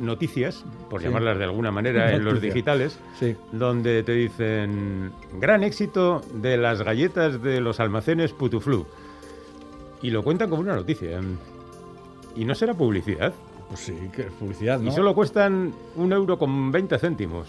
noticias, 0.00 0.64
por 0.88 1.02
llamarlas 1.02 1.36
de 1.36 1.44
alguna 1.44 1.70
manera, 1.70 2.14
en 2.14 2.24
los 2.24 2.40
digitales, 2.40 2.98
donde 3.52 4.02
te 4.02 4.12
dicen 4.12 5.12
gran 5.38 5.62
éxito 5.62 6.22
de 6.34 6.56
las 6.56 6.80
galletas 6.80 7.42
de 7.42 7.60
los 7.60 7.78
almacenes 7.78 8.32
Putuflu. 8.32 8.86
Y 10.00 10.10
lo 10.10 10.22
cuentan 10.22 10.48
como 10.48 10.62
una 10.62 10.74
noticia. 10.74 11.20
Y 12.34 12.44
no 12.46 12.54
será 12.54 12.72
publicidad. 12.72 13.34
Pues 13.72 13.84
sí, 13.86 13.96
que 14.14 14.22
es 14.26 14.32
publicidad, 14.32 14.80
¿no? 14.80 14.90
Y 14.90 14.92
solo 14.92 15.14
cuestan 15.14 15.72
un 15.96 16.12
euro 16.12 16.38
con 16.38 16.70
20 16.70 16.98
céntimos. 16.98 17.48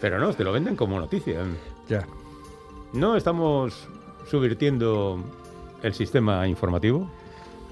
Pero 0.00 0.18
no, 0.18 0.32
te 0.32 0.42
lo 0.42 0.52
venden 0.52 0.74
como 0.74 0.98
noticia. 0.98 1.42
Ya. 1.86 2.06
No 2.94 3.14
estamos 3.14 3.86
subvirtiendo 4.26 5.22
el 5.82 5.92
sistema 5.92 6.48
informativo. 6.48 7.10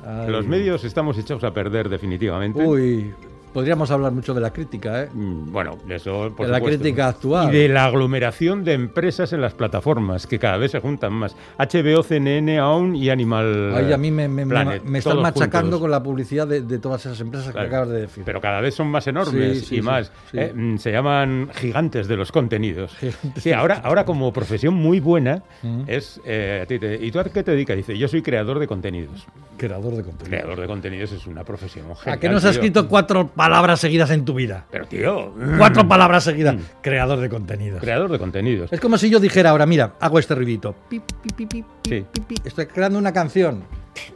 Ay. 0.05 0.31
Los 0.31 0.47
medios 0.47 0.85
estamos 0.85 1.17
echados 1.17 1.45
a 1.45 1.55
perder 1.55 1.89
definitivamente. 1.89 2.63
Uy, 2.63 3.15
podríamos 3.53 3.91
hablar 3.91 4.13
mucho 4.13 4.35
de 4.35 4.41
la 4.41 4.53
crítica, 4.53 5.03
¿eh? 5.05 5.09
Mm, 5.13 5.53
Bueno, 5.53 5.79
de 5.87 5.97
eso 5.97 6.33
por 6.37 6.47
de 6.47 6.53
la 6.53 6.59
supuesto. 6.59 6.81
crítica 6.81 7.09
actual. 7.09 7.55
Y 7.55 7.59
de 7.59 7.69
la 7.69 7.85
aglomeración 7.87 8.65
de 8.65 8.73
empresas 8.73 9.33
en 9.33 9.41
las 9.41 9.55
plataformas, 9.55 10.27
que 10.27 10.39
cada 10.39 10.57
vez 10.57 10.71
se 10.73 10.81
juntan 10.81 11.13
más. 11.13 11.37
HBO, 11.59 12.03
CNN, 12.03 12.59
AON 12.59 12.97
y 12.97 13.11
Animal 13.11 13.73
Ay, 13.75 13.93
a 13.93 13.97
mí 13.97 14.11
me, 14.11 14.29
me, 14.29 14.45
me- 14.45 14.51
Planet, 14.51 14.83
me 14.85 14.99
están 14.99 15.21
machacando 15.21 15.63
juntos. 15.77 15.81
con 15.81 15.91
la 15.91 16.03
publicidad 16.03 16.47
de, 16.47 16.63
de 16.63 16.79
todas 16.79 17.05
esas 17.07 17.21
empresas 17.21 17.53
Claro. 17.53 17.69
que 17.69 17.75
acabas 17.75 17.89
de 17.95 18.01
decir. 18.03 18.23
Pero 18.25 18.41
cada 18.41 18.61
vez 18.61 18.75
son 18.75 18.89
más 18.89 19.07
enormes 19.07 19.59
Sí, 19.61 19.65
sí, 19.67 19.75
y 19.75 19.79
sí, 19.79 19.83
más. 19.83 20.11
sí. 20.31 20.39
eh, 20.39 20.53
mm, 20.55 20.77
se 20.79 20.93
llaman 20.93 21.51
gigantes 21.55 22.09
de 22.09 22.17
los 22.17 22.33
contenidos. 22.33 22.97
Sí, 23.37 23.53
ahora, 23.53 23.81
ahora 23.85 24.05
como 24.05 24.33
profesión 24.33 24.75
muy 24.75 25.01
buena 25.01 25.43
Mm. 25.63 25.83
es... 25.87 26.21
eh, 26.25 26.61
a 26.63 26.67
ti 26.67 26.79
te- 26.79 27.05
¿Y 27.05 27.11
tú 27.11 27.19
a 27.21 27.25
qué 27.25 27.43
te 27.43 27.51
dedicas? 27.53 27.77
Dice, 27.77 27.97
yo 27.97 28.09
soy 28.09 28.23
creador 28.23 28.59
de 28.59 28.67
contenidos. 28.67 29.27
Creador 29.57 29.95
de 29.97 30.03
contenido. 30.03 30.25
Creador 30.29 30.61
de 30.61 30.67
contenidos 30.67 31.13
es 31.13 31.27
una 31.27 31.45
profesión 31.45 31.91
¿A 31.91 31.95
genial, 31.95 32.19
que 32.21 32.29
no 32.29 32.37
has 32.37 32.43
tío. 32.43 32.51
escrito 32.51 32.89
cuatro 32.89 33.31
palabras 33.43 33.81
seguidas 33.81 34.11
en 34.11 34.25
tu 34.25 34.35
vida? 34.35 34.67
Pero 34.71 34.87
tío, 34.87 35.33
Cuatro 35.59 35.87
palabras 35.89 36.25
seguidas. 36.25 36.55
Mm. 36.55 36.61
Creador 36.81 37.19
de 37.21 37.29
contenidos. 37.29 37.81
creador 37.81 38.11
de 38.11 38.19
contenidos. 38.19 38.73
Es 38.73 38.81
como 38.81 38.97
si 38.99 39.11
yo 39.11 39.19
dijera 39.21 39.51
ahora, 39.51 39.67
mira, 39.67 39.95
hago 40.01 40.19
este 40.19 40.35
ruidito. 40.35 40.75
Pi, 40.89 41.01
pi, 41.01 41.15
pi, 41.23 41.47
pi, 41.47 41.47
pi, 41.47 41.65
Sí. 41.89 42.05
pi, 42.13 42.21
pi. 42.21 42.35
Estoy 42.45 42.67
creando 42.67 42.99
una 42.99 43.13
canción. 43.13 43.65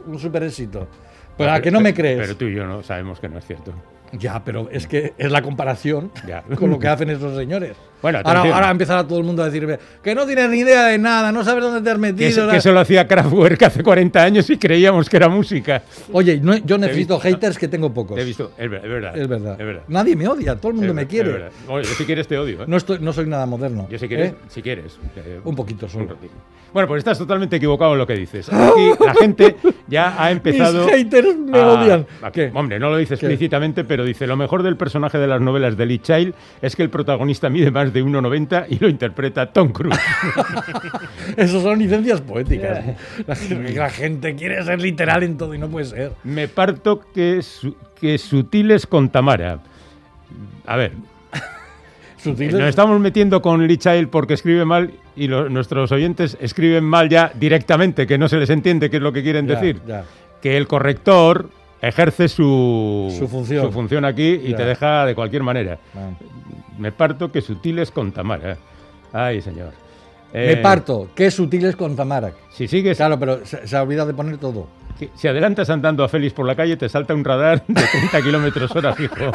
Un 0.05 0.17
super 0.19 0.43
éxito. 0.43 0.87
Pero 1.37 1.51
Ah, 1.51 1.55
a 1.55 1.61
que 1.61 1.69
no 1.71 1.81
me 1.81 1.93
crees. 1.93 2.19
Pero 2.19 2.35
tú 2.35 2.45
y 2.45 2.55
yo 2.55 2.65
no 2.65 2.81
sabemos 2.83 3.19
que 3.19 3.29
no 3.29 3.37
es 3.37 3.45
cierto. 3.45 3.73
Ya, 4.13 4.41
pero 4.43 4.69
es 4.71 4.87
que 4.87 5.13
es 5.17 5.29
la 5.31 5.41
comparación 5.41 6.11
Ya. 6.25 6.41
con 6.43 6.69
lo 6.69 6.79
que 6.79 6.87
hacen 6.93 7.09
esos 7.09 7.35
señores. 7.35 7.75
Bueno, 8.01 8.19
ahora, 8.23 8.41
ahora 8.41 8.69
empezará 8.71 9.07
todo 9.07 9.17
el 9.19 9.23
mundo 9.25 9.41
a 9.41 9.45
decirme 9.45 9.79
que 10.03 10.13
no 10.13 10.25
tienes 10.25 10.49
ni 10.49 10.59
idea 10.59 10.85
de 10.85 10.97
nada, 10.97 11.31
no 11.31 11.43
sabes 11.43 11.63
dónde 11.63 11.81
te 11.81 11.89
has 11.89 11.95
Que, 11.95 12.01
metido. 12.01 12.45
la- 12.45 12.51
que 12.53 12.57
eso 12.59 12.71
lo 12.71 12.79
hacía 12.79 13.07
Kraftwerk 13.07 13.63
hace 13.63 13.81
40 13.83 14.23
años 14.23 14.49
y 14.49 14.57
creíamos 14.57 15.09
que 15.09 15.17
era 15.17 15.27
música. 15.29 15.81
Oye, 16.13 16.39
no- 16.41 16.57
yo 16.57 16.77
necesito 16.77 17.15
visto- 17.15 17.19
haters 17.19 17.57
que 17.57 17.67
tengo 17.67 17.93
pocos. 17.93 18.15
Te 18.15 18.21
he 18.21 18.25
visto, 18.25 18.51
es 18.57 18.69
ver- 18.69 18.83
es 18.85 18.89
verdad. 18.91 19.17
Es 19.17 19.27
verdad. 19.27 19.59
Es 19.59 19.65
verdad. 19.65 19.81
Nadie 19.87 20.15
me 20.15 20.27
odia, 20.27 20.55
todo 20.55 20.69
el 20.69 20.75
mundo 20.75 20.89
Es 20.91 20.95
me 20.95 21.07
quiere. 21.07 21.49
Oye, 21.67 21.83
yo 21.85 21.93
si 21.95 22.05
quieres 22.05 22.27
te 22.27 22.37
odio. 22.37 22.61
¿eh? 22.63 22.65
No, 22.67 22.77
estoy, 22.77 22.99
no 22.99 23.11
soy 23.13 23.25
nada 23.25 23.45
moderno. 23.45 23.87
Yo 23.89 23.97
si 23.97 24.07
quieres, 24.07 24.31
¿eh? 24.31 24.35
si 24.49 24.61
quieres. 24.61 24.99
eh, 25.15 25.39
Un 25.43 25.55
poquito 25.55 25.87
solo. 25.89 26.05
un. 26.21 26.29
Bueno, 26.73 26.87
pues 26.87 26.99
estás 26.99 27.17
totalmente 27.17 27.55
equivocado 27.55 27.93
en 27.93 27.97
lo 27.97 28.05
que 28.05 28.13
dices. 28.13 28.49
Aquí 28.51 28.91
la 29.03 29.13
gente 29.15 29.55
ya 29.87 30.21
ha 30.21 30.29
empezado. 30.31 30.85
Mis 30.85 30.93
haters 30.93 31.35
me 31.37 31.57
a- 31.57 31.67
odian. 31.67 32.05
a- 32.21 32.31
¿Qué? 32.31 32.51
Hombre, 32.53 32.77
no 32.79 32.89
lo 32.89 32.97
dice 32.97 33.15
¿Qué? 33.17 33.25
explícitamente, 33.25 33.83
pero 33.85 34.03
dice: 34.05 34.27
Lo 34.27 34.35
mejor 34.35 34.61
del 34.63 34.75
personaje 34.77 35.17
de 35.17 35.27
las 35.27 35.41
novelas 35.41 35.75
de 35.77 35.85
Lee 35.85 35.99
Child 35.99 36.33
es 36.61 36.75
que 36.75 36.83
el 36.83 36.89
protagonista 36.89 37.49
mide 37.49 37.71
más 37.71 37.86
de 37.93 38.03
1,90 38.03 38.65
y 38.69 38.79
lo 38.79 38.89
interpreta 38.89 39.45
Tom 39.51 39.71
Cruise. 39.71 39.97
Esos 41.37 41.63
son 41.63 41.79
licencias 41.79 42.21
poéticas. 42.21 42.83
La, 43.25 43.35
la 43.73 43.89
gente 43.89 44.35
quiere 44.35 44.63
ser 44.63 44.81
literal 44.81 45.23
en 45.23 45.37
todo 45.37 45.53
y 45.53 45.57
no 45.57 45.67
puede 45.69 45.85
ser. 45.85 46.11
Me 46.23 46.47
parto 46.47 47.01
que, 47.13 47.41
su- 47.41 47.75
que 47.99 48.17
sutiles 48.17 48.85
con 48.87 49.09
Tamara. 49.09 49.59
A 50.65 50.75
ver, 50.75 50.91
Sutiles. 52.17 52.53
nos 52.55 52.69
estamos 52.69 52.99
metiendo 52.99 53.41
con 53.41 53.65
Lee 53.67 53.77
Child 53.77 54.09
porque 54.09 54.33
escribe 54.33 54.65
mal 54.65 54.91
y 55.15 55.27
lo- 55.27 55.49
nuestros 55.49 55.91
oyentes 55.91 56.37
escriben 56.41 56.83
mal 56.83 57.09
ya 57.09 57.31
directamente, 57.35 58.05
que 58.07 58.17
no 58.17 58.27
se 58.27 58.37
les 58.37 58.49
entiende 58.49 58.89
qué 58.89 58.97
es 58.97 59.03
lo 59.03 59.13
que 59.13 59.23
quieren 59.23 59.47
decir. 59.47 59.79
Que 60.41 60.57
el 60.57 60.67
corrector 60.67 61.49
ejerce 61.81 62.27
su, 62.27 63.07
Su 63.17 63.27
función. 63.27 64.05
aquí 64.05 64.39
y 64.43 64.51
Ya. 64.51 64.57
te 64.57 64.65
deja 64.65 65.05
de 65.05 65.15
cualquier 65.15 65.43
manera. 65.43 65.77
Ah. 65.95 66.09
Me 66.77 66.91
parto 66.91 67.31
que 67.31 67.41
sutiles 67.41 67.91
con 67.91 68.11
Tamara. 68.11 68.57
Ay, 69.13 69.41
señor. 69.41 69.71
Me 70.33 70.53
Eh, 70.53 70.57
parto. 70.57 71.09
Qué 71.15 71.31
sutiles 71.31 71.75
con 71.75 71.95
Tamara. 71.95 72.31
Si 72.51 72.67
sigues, 72.67 72.97
Claro, 72.97 73.17
pero 73.17 73.45
se, 73.45 73.65
se 73.67 73.75
ha 73.77 73.81
olvidado 73.81 74.07
de 74.09 74.13
poner 74.13 74.37
todo. 74.37 74.67
si 75.15 75.27
adelantas 75.27 75.69
andando 75.69 76.03
a 76.03 76.09
Félix 76.09 76.33
por 76.33 76.45
la 76.45 76.55
calle, 76.55 76.75
te 76.77 76.89
salta 76.89 77.13
un 77.13 77.23
radar 77.23 77.63
de 77.67 77.73
30 77.83 78.21
kilómetros 78.21 78.75
hora 78.75 78.93
fijo. 78.93 79.15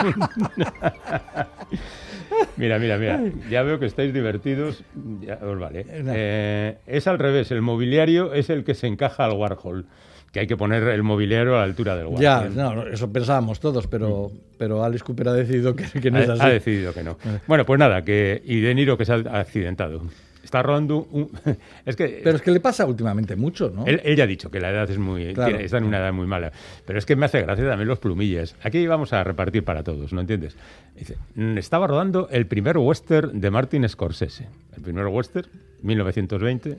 Mira, 2.57 2.79
mira, 2.79 2.97
mira. 2.99 3.21
Ya 3.51 3.63
veo 3.63 3.79
que 3.79 3.87
estáis 3.87 4.13
divertidos. 4.13 4.85
Ya, 5.21 5.39
os 5.43 5.59
vale. 5.59 5.85
Eh, 5.89 6.79
es 6.87 7.07
al 7.07 7.19
revés. 7.19 7.51
El 7.51 7.63
mobiliario 7.63 8.33
es 8.35 8.51
el 8.51 8.65
que 8.65 8.75
se 8.75 8.87
encaja 8.87 9.25
al 9.25 9.33
Warhol. 9.33 9.87
Que 10.33 10.41
hay 10.41 10.47
que 10.47 10.57
poner 10.57 10.83
el 10.85 11.03
mobiliario 11.03 11.55
a 11.57 11.59
la 11.59 11.65
altura 11.65 11.95
del 11.95 12.07
Warhol. 12.07 12.23
Ya, 12.23 12.49
no, 12.49 12.87
eso 12.87 13.13
pensábamos 13.13 13.61
todos, 13.61 13.87
pero, 13.87 14.33
pero 14.59 14.83
Alice 14.83 15.05
Cooper 15.05 15.29
ha 15.29 15.33
decidido 15.35 15.77
que, 15.77 15.85
que 16.01 16.11
no 16.11 16.19
es 16.19 16.29
Ha, 16.29 16.33
así. 16.33 16.43
ha 16.43 16.49
decidido 16.49 16.95
que 16.95 17.03
no. 17.05 17.19
Bueno, 17.47 17.67
pues 17.67 17.79
nada, 17.79 18.03
que 18.03 18.41
y 18.45 18.61
De 18.61 18.75
Niro 18.75 18.97
que 18.97 19.05
se 19.05 19.13
ha 19.13 19.17
accidentado. 19.39 20.03
Está 20.43 20.61
rodando 20.63 21.07
un... 21.11 21.31
Es 21.87 21.97
que... 21.97 22.21
Pero 22.25 22.37
es 22.37 22.43
que 22.43 22.51
le 22.51 22.61
pasa 22.61 22.85
últimamente 22.87 23.37
mucho, 23.37 23.71
¿no? 23.71 23.85
Él, 23.87 24.01
él 24.05 24.17
ya 24.17 24.25
ha 24.25 24.27
dicho 24.27 24.51
que 24.51 24.59
la 24.61 24.71
edad 24.71 24.91
es 24.91 24.99
muy. 24.99 25.35
Claro. 25.35 25.51
tiene- 25.51 25.65
está 25.67 25.79
en 25.79 25.85
una 25.85 25.99
edad 25.99 26.13
muy 26.13 26.27
mala. 26.27 26.51
Pero 26.87 26.99
es 26.99 27.07
que 27.07 27.15
me 27.15 27.27
hace 27.27 27.41
gracia 27.43 27.67
también 27.69 27.89
los 27.89 27.99
plumillas. 28.01 28.57
Aquí 28.63 28.87
vamos 28.87 29.13
a 29.13 29.23
repartir 29.25 29.65
para 29.65 29.83
todos, 29.85 30.13
¿no 30.13 30.21
entiendes? 30.21 30.57
Dice: 30.97 31.17
"Mm, 31.37 31.59
Estaba 31.59 31.87
rodando 31.87 32.29
el 32.31 32.47
primer 32.47 32.77
western 32.79 33.41
de 33.41 33.51
Martin 33.51 33.89
Scorsese. 33.89 34.49
El 34.77 34.83
primer 34.83 35.07
western, 35.07 35.47
1920. 35.83 36.79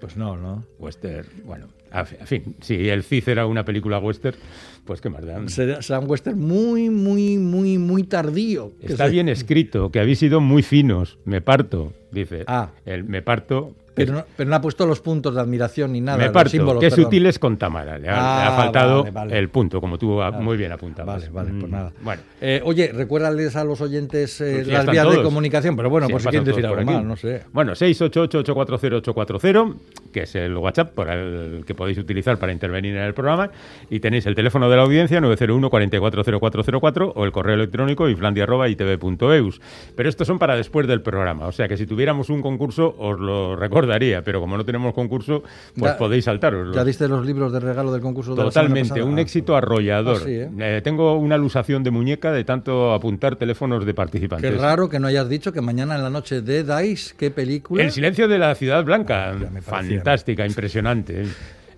Pues 0.00 0.16
no, 0.16 0.36
¿no? 0.36 0.64
Western, 0.78 1.26
bueno, 1.44 1.68
a 2.00 2.26
fin, 2.26 2.56
si 2.60 2.88
el 2.88 3.02
Cid 3.02 3.28
era 3.28 3.46
una 3.46 3.64
película 3.64 3.98
western, 3.98 4.36
pues 4.84 5.00
qué 5.00 5.10
más 5.10 5.24
da. 5.24 5.46
Será, 5.48 5.82
será 5.82 5.98
un 5.98 6.10
western 6.10 6.38
muy, 6.38 6.90
muy, 6.90 7.38
muy, 7.38 7.78
muy 7.78 8.02
tardío. 8.04 8.72
Está 8.80 9.06
bien 9.06 9.28
escrito, 9.28 9.90
que 9.90 10.00
habéis 10.00 10.18
sido 10.18 10.40
muy 10.40 10.62
finos. 10.62 11.18
Me 11.24 11.40
parto, 11.40 11.92
dice. 12.10 12.44
Ah. 12.46 12.70
El 12.84 13.04
me 13.04 13.22
parto. 13.22 13.74
Pero 13.96 14.12
no, 14.12 14.24
pero 14.36 14.50
no 14.50 14.56
ha 14.56 14.60
puesto 14.60 14.86
los 14.86 15.00
puntos 15.00 15.34
de 15.34 15.40
admiración 15.40 15.92
ni 15.92 16.00
nada. 16.00 16.18
me 16.18 16.24
los 16.24 16.32
parto, 16.32 16.50
símbolos, 16.50 16.80
que 16.80 16.90
perdón. 16.90 17.04
sutil 17.06 17.26
es 17.26 17.38
con 17.38 17.56
Tamara. 17.56 17.98
Le 17.98 18.08
ha, 18.08 18.12
le 18.12 18.18
ha 18.18 18.48
Ah, 18.48 18.56
faltado 18.56 18.98
vale, 19.02 19.10
vale. 19.10 19.38
el 19.38 19.48
punto, 19.48 19.80
como 19.80 19.98
tú 19.98 20.22
ah, 20.22 20.30
muy 20.30 20.56
bien 20.56 20.70
apuntabas. 20.70 21.32
Vale, 21.32 21.50
vale, 21.50 21.60
pues 21.60 21.72
Mm, 21.72 21.74
nada. 21.74 21.92
Bueno, 22.02 22.22
Eh, 22.40 22.60
oye, 22.64 22.92
recuérdales 22.94 23.56
a 23.56 23.64
los 23.64 23.80
oyentes 23.80 24.40
eh, 24.40 24.62
Pues 24.64 24.68
las 24.68 24.86
vías 24.86 25.10
de 25.10 25.22
comunicación, 25.22 25.74
pero 25.76 25.90
bueno, 25.90 26.06
Sí, 26.06 26.12
por 26.12 26.20
si 26.20 26.28
quieren 26.28 26.44
decir 26.46 26.66
algo 26.66 26.82
más, 26.82 27.02
no 27.04 27.16
sé. 27.16 27.42
Bueno, 27.52 27.72
688-840-840, 27.74 29.74
que 30.12 30.22
es 30.24 30.34
el 30.36 30.56
WhatsApp 30.56 30.92
por 30.92 31.08
el 31.08 31.64
que 31.66 31.74
podéis 31.74 31.98
utilizar 31.98 32.38
para 32.38 32.52
intervenir 32.52 32.94
en 32.96 33.02
el 33.02 33.14
programa. 33.14 33.50
Y 33.90 34.00
tenéis 34.00 34.26
el 34.26 34.34
teléfono 34.34 34.68
de 34.68 34.76
la 34.76 34.82
audiencia, 34.82 35.20
901-440404, 35.20 37.12
o 37.14 37.24
el 37.24 37.32
correo 37.32 37.54
electrónico 37.54 38.08
iflandia.itv.eus. 38.08 39.60
Pero 39.96 40.08
estos 40.08 40.26
son 40.26 40.38
para 40.38 40.56
después 40.56 40.86
del 40.86 41.00
programa. 41.02 41.46
O 41.46 41.52
sea 41.52 41.68
que 41.68 41.76
si 41.76 41.86
tuviéramos 41.86 42.28
un 42.30 42.42
concurso, 42.42 42.94
os 42.98 43.18
lo 43.18 43.56
recordaría. 43.86 44.22
Pero 44.22 44.40
como 44.40 44.56
no 44.56 44.64
tenemos 44.64 44.92
concurso, 44.94 45.42
pues 45.78 45.92
Ya- 45.92 45.98
podéis 45.98 46.24
saltaros. 46.24 46.74
¿Ya 46.74 46.84
diste 46.84 47.08
los 47.08 47.24
libros 47.24 47.52
de 47.52 47.60
regalo 47.60 47.92
del 47.92 48.02
concurso 48.02 48.34
de 48.34 48.44
la 48.44 48.50
semana 48.50 48.68
Totalmente, 48.68 49.02
un 49.02 49.18
Ah, 49.18 49.22
éxito 49.22 49.56
arrollador. 49.56 50.16
Ah, 50.22 50.24
sí, 50.24 50.32
¿eh? 50.32 50.50
Eh, 50.58 50.80
tengo 50.82 51.16
una 51.16 51.36
alusación 51.36 51.82
de 51.82 51.90
muñeca 51.90 52.32
de 52.32 52.44
tanto 52.44 52.92
apuntar 52.92 53.36
teléfonos 53.36 53.86
de 53.86 53.94
participantes. 53.94 54.50
Qué 54.50 54.56
raro 54.58 54.88
que 54.88 54.98
no 54.98 55.06
hayas 55.06 55.28
dicho 55.28 55.52
que 55.52 55.60
mañana 55.60 55.96
en 55.96 56.02
la 56.02 56.10
noche 56.10 56.42
de 56.42 56.64
Dice, 56.66 57.14
¿qué 57.16 57.30
película? 57.30 57.82
El 57.82 57.90
silencio 57.92 58.28
de 58.28 58.38
la 58.38 58.54
ciudad 58.54 58.84
blanca, 58.84 59.32
Ya 59.32 59.50
me 59.50 59.62
parecía. 59.62 59.96
fantástica, 59.98 60.46
impresionante. 60.46 61.24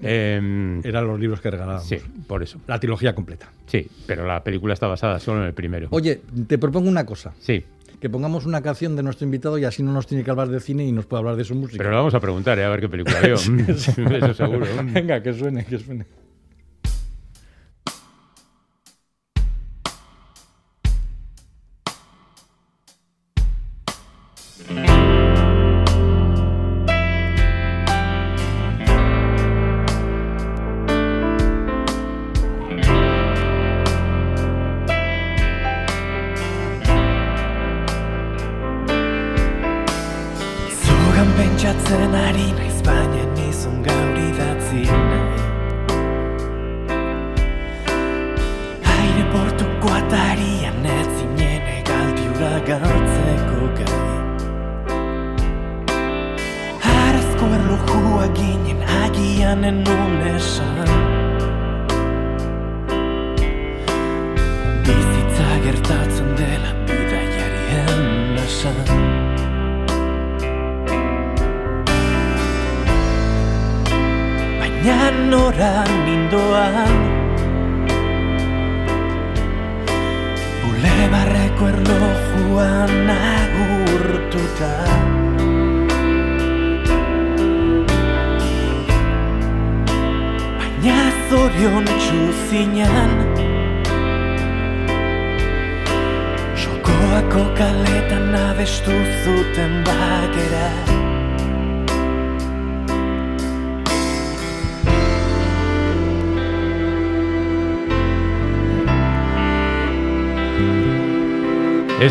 Eh, 0.01 0.81
Eran 0.85 1.07
los 1.07 1.19
libros 1.19 1.41
que 1.41 1.51
regalábamos. 1.51 1.87
sí, 1.89 1.97
por 2.27 2.43
eso. 2.43 2.61
La 2.67 2.79
trilogía 2.79 3.15
completa. 3.15 3.51
Sí, 3.67 3.87
pero 4.07 4.27
la 4.27 4.43
película 4.45 4.75
está 4.75 4.87
basada 4.87 5.19
solo 5.19 5.41
en 5.41 5.47
el 5.49 5.55
primero. 5.55 5.89
Oye, 5.91 6.21
te 6.47 6.57
propongo 6.57 6.89
una 6.89 7.05
cosa. 7.05 7.33
Sí, 7.41 7.65
Que 8.01 8.09
pongamos 8.09 8.47
una 8.47 8.63
canción 8.63 8.95
de 8.95 9.03
nuestro 9.03 9.25
invitado 9.25 9.59
y 9.59 9.65
así 9.65 9.83
no 9.83 9.93
nos 9.93 10.07
tiene 10.07 10.23
que 10.23 10.31
hablar 10.31 10.49
de 10.49 10.61
cine 10.61 10.85
y 10.87 10.93
nos 10.93 11.07
puede 11.07 11.19
hablar 11.21 11.37
de 11.37 11.45
su 11.45 11.55
música. 11.55 11.79
pero 11.79 11.91
le 11.91 11.97
vamos 11.97 12.15
a 12.15 12.21
preguntar 12.21 12.59
¿eh? 12.59 12.65
a 12.65 12.69
ver 12.69 12.81
qué 12.81 12.89
película 12.89 13.19
veo. 13.23 13.35
Eso 13.69 14.35
seguro. 14.35 14.67
Venga, 14.85 15.23
que 15.23 15.33
suene, 15.33 15.65
que 15.65 15.79
suene. 15.79 16.07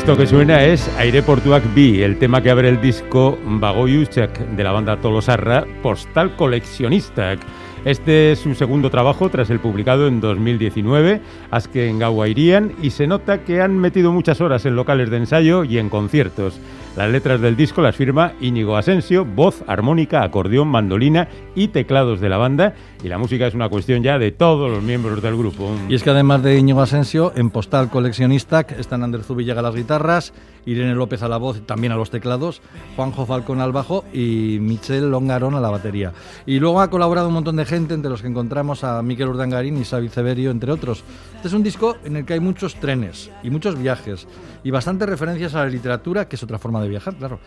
Esto 0.08 0.18
que 0.18 0.26
suena 0.26 0.64
es 0.64 0.90
Aireportuak 0.98 1.76
B, 1.76 2.06
el 2.06 2.18
tema 2.18 2.42
que 2.42 2.50
abre 2.50 2.70
el 2.70 2.80
disco 2.80 3.38
Bagoyuchak 3.46 4.40
de 4.40 4.64
la 4.64 4.72
banda 4.72 4.96
Tolosarra, 5.02 5.66
Postal 5.84 6.34
Coleccionista. 6.38 7.36
Este 7.84 8.32
es 8.32 8.40
su 8.40 8.56
segundo 8.56 8.90
trabajo 8.90 9.28
tras 9.28 9.50
el 9.50 9.60
publicado 9.60 10.08
en 10.08 10.22
2019, 10.22 11.20
Azken 11.52 12.00
Gaua 12.00 12.30
Irian, 12.30 12.72
y 12.82 12.92
se 12.92 13.06
nota 13.06 13.44
que 13.44 13.62
han 13.62 13.78
metido 13.78 14.14
muchas 14.14 14.40
horas 14.40 14.66
en 14.66 14.78
locales 14.78 15.10
de 15.10 15.18
ensayo 15.18 15.66
y 15.66 15.78
en 15.78 15.90
conciertos. 15.90 16.58
Las 16.98 17.12
letras 17.12 17.40
del 17.40 17.56
disco 17.56 17.84
las 17.84 17.96
firma 17.96 18.34
Íñigo 18.42 18.76
Asensio, 18.76 19.24
voz, 19.24 19.64
armónica, 19.68 20.24
acordeón, 20.24 20.70
mandolina 20.70 21.28
y 21.54 21.68
teclados 21.68 22.20
de 22.20 22.28
la 22.28 22.38
banda, 22.38 22.74
y 23.04 23.08
la 23.08 23.20
música 23.20 23.46
es 23.46 23.54
una 23.54 23.70
cuestión 23.70 24.02
ya 24.02 24.18
de 24.18 24.32
todos 24.32 24.72
los 24.72 24.82
miembros 24.82 25.22
del 25.22 25.38
grupo. 25.38 25.70
Y 25.88 25.94
es 25.94 26.02
que 26.02 26.10
además 26.10 26.42
de 26.42 26.58
Íñigo 26.58 26.82
Asensio, 26.82 27.34
en 27.36 27.52
Postal 27.52 27.92
Coleccionista 27.92 28.62
están 28.62 29.04
Ander 29.04 29.22
Zubillaga 29.22 29.60
a 29.60 29.64
las 29.64 29.76
guitarras, 29.76 30.34
Irene 30.66 30.96
López 30.96 31.22
a 31.22 31.30
la 31.30 31.38
voz 31.38 31.62
también 31.68 31.94
a 31.94 31.96
los 31.96 32.10
teclados, 32.10 32.64
Juanjo 32.96 33.28
Falcón 33.28 33.62
al 33.62 33.72
bajo 33.72 34.04
y 34.12 34.58
Michel 34.60 35.12
Longarón 35.12 35.54
a 35.54 35.62
la 35.62 35.70
batería. 35.70 36.14
Y 36.48 36.60
luego 36.60 36.82
ha 36.82 36.90
colaborado 36.90 37.28
un 37.28 37.36
montón 37.36 37.58
de 37.58 37.66
gente, 37.66 37.94
entre 37.94 38.10
los 38.10 38.24
que 38.24 38.28
encontramos 38.28 38.84
a 38.84 39.04
Miquel 39.04 39.30
Urdangarín 39.30 39.78
y 39.78 39.86
Xavi 39.86 40.10
Severio, 40.10 40.50
entre 40.50 40.72
otros. 40.72 41.04
Este 41.36 41.48
es 41.48 41.54
un 41.54 41.62
disco 41.62 41.98
en 42.04 42.18
el 42.18 42.26
que 42.26 42.34
hay 42.34 42.40
muchos 42.40 42.74
trenes 42.76 43.30
y 43.44 43.52
muchos 43.52 43.80
viajes 43.80 44.28
y 44.64 44.72
bastantes 44.72 45.08
referencias 45.08 45.54
a 45.54 45.60
la 45.60 45.70
literatura, 45.70 46.28
que 46.28 46.36
es 46.36 46.44
otra 46.44 46.58
forma 46.58 46.82
de 46.82 46.87
viajar, 46.88 47.16
claro. 47.16 47.40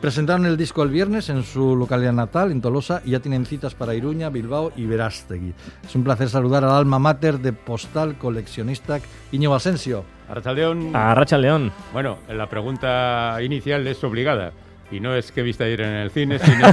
Presentaron 0.00 0.44
el 0.46 0.56
disco 0.56 0.82
el 0.82 0.90
viernes 0.90 1.28
en 1.30 1.42
su 1.44 1.76
localidad 1.76 2.12
natal, 2.12 2.50
en 2.52 2.60
Tolosa, 2.60 3.00
y 3.04 3.10
ya 3.12 3.20
tienen 3.20 3.46
citas 3.46 3.74
para 3.74 3.94
Iruña, 3.94 4.28
Bilbao 4.30 4.72
y 4.76 4.86
Verástegui. 4.86 5.54
Es 5.84 5.94
un 5.94 6.04
placer 6.04 6.28
saludar 6.28 6.64
al 6.64 6.72
alma 6.72 6.98
mater 6.98 7.38
de 7.38 7.52
Postal 7.52 8.16
Coleccionista, 8.18 9.00
Íñigo 9.32 9.54
Asensio. 9.54 10.04
Arrachaldeón. 10.28 10.94
A 10.96 11.14
Racha 11.14 11.36
León. 11.38 11.70
Bueno, 11.92 12.18
la 12.28 12.48
pregunta 12.48 13.36
inicial 13.42 13.86
es 13.86 14.02
obligada. 14.04 14.52
Y 14.90 15.00
no 15.00 15.14
es 15.14 15.32
qué 15.32 15.42
viste 15.42 15.64
ayer 15.64 15.80
en 15.80 15.94
el 15.94 16.10
cine, 16.10 16.38
sino 16.42 16.66